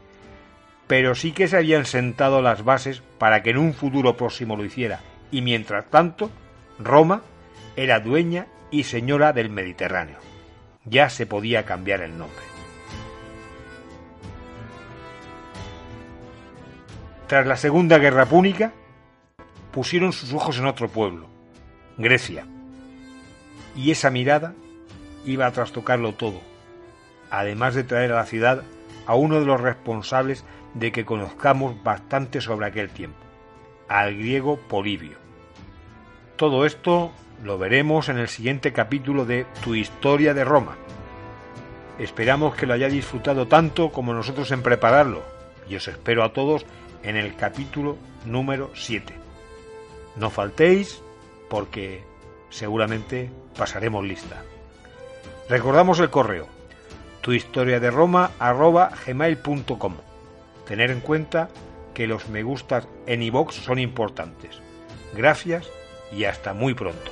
pero 0.88 1.16
sí 1.16 1.32
que 1.32 1.48
se 1.48 1.58
habían 1.58 1.86
sentado 1.86 2.42
las 2.42 2.64
bases 2.64 3.02
para 3.18 3.44
que 3.44 3.52
en 3.52 3.58
un 3.58 3.74
futuro 3.74 4.18
próximo 4.18 4.56
lo 4.56 4.66
hiciera, 4.66 5.02
y 5.32 5.42
mientras 5.42 5.90
tanto, 5.90 6.32
Roma 6.80 7.22
era 7.76 8.00
dueña 8.00 8.48
y 8.72 8.84
señora 8.84 9.34
del 9.34 9.50
Mediterráneo. 9.50 10.18
Ya 10.86 11.10
se 11.10 11.26
podía 11.26 11.66
cambiar 11.66 12.02
el 12.02 12.18
nombre. 12.18 12.44
Tras 17.28 17.46
la 17.46 17.58
Segunda 17.58 18.00
Guerra 18.00 18.26
Púnica, 18.26 18.74
pusieron 19.72 20.14
sus 20.14 20.34
ojos 20.34 20.58
en 20.58 20.66
otro 20.66 20.90
pueblo, 20.90 21.28
Grecia, 21.98 22.48
y 23.76 23.92
esa 23.92 24.10
mirada 24.10 24.56
iba 25.30 25.46
a 25.46 25.52
trastocarlo 25.52 26.14
todo, 26.14 26.42
además 27.30 27.76
de 27.76 27.84
traer 27.84 28.12
a 28.12 28.18
la 28.18 28.26
ciudad 28.26 28.64
a 29.06 29.16
uno 29.16 29.40
de 29.40 29.46
los 29.46 29.62
responsables 29.62 30.44
de 30.74 30.92
que 30.92 31.06
conozcamos 31.06 31.82
bastante 31.84 32.42
sobre 32.42 32.68
aquel 32.68 32.90
tiempo, 32.90 33.20
al 33.88 34.16
griego 34.16 34.58
Polibio. 34.58 35.18
Todo 36.36 36.66
esto 36.66 37.12
lo 37.44 37.58
veremos 37.58 38.10
en 38.10 38.18
el 38.18 38.28
siguiente 38.28 38.74
capítulo 38.74 39.26
de 39.26 39.46
Tu 39.64 39.76
historia 39.76 40.34
de 40.34 40.44
Roma. 40.44 40.78
Esperamos 41.98 42.56
que 42.56 42.66
lo 42.66 42.74
haya 42.74 42.88
disfrutado 42.88 43.48
tanto 43.48 43.92
como 43.92 44.14
nosotros 44.14 44.52
en 44.52 44.64
prepararlo 44.64 45.24
y 45.70 45.76
os 45.76 45.88
espero 45.88 46.24
a 46.24 46.34
todos 46.34 46.66
en 47.04 47.16
el 47.16 47.36
capítulo 47.36 47.98
número 48.26 48.72
7. 48.74 49.14
No 50.16 50.30
faltéis 50.30 51.02
porque 51.50 52.04
seguramente 52.50 53.30
pasaremos 53.58 54.04
lista. 54.06 54.44
Recordamos 55.50 56.00
el 56.00 56.10
correo 56.10 56.60
tu 57.22 57.34
historia 57.34 57.80
de 57.80 57.92
Roma 57.92 58.32
gmail.com. 59.06 59.96
Tener 60.68 60.92
en 60.92 61.02
cuenta 61.02 61.50
que 61.94 62.08
los 62.08 62.30
me 62.30 62.44
gustas 62.44 62.88
en 63.08 63.24
iVox 63.24 63.56
son 63.56 63.80
importantes. 63.80 64.62
Gracias 65.14 65.70
y 66.12 66.24
hasta 66.26 66.54
muy 66.54 66.74
pronto. 66.74 67.12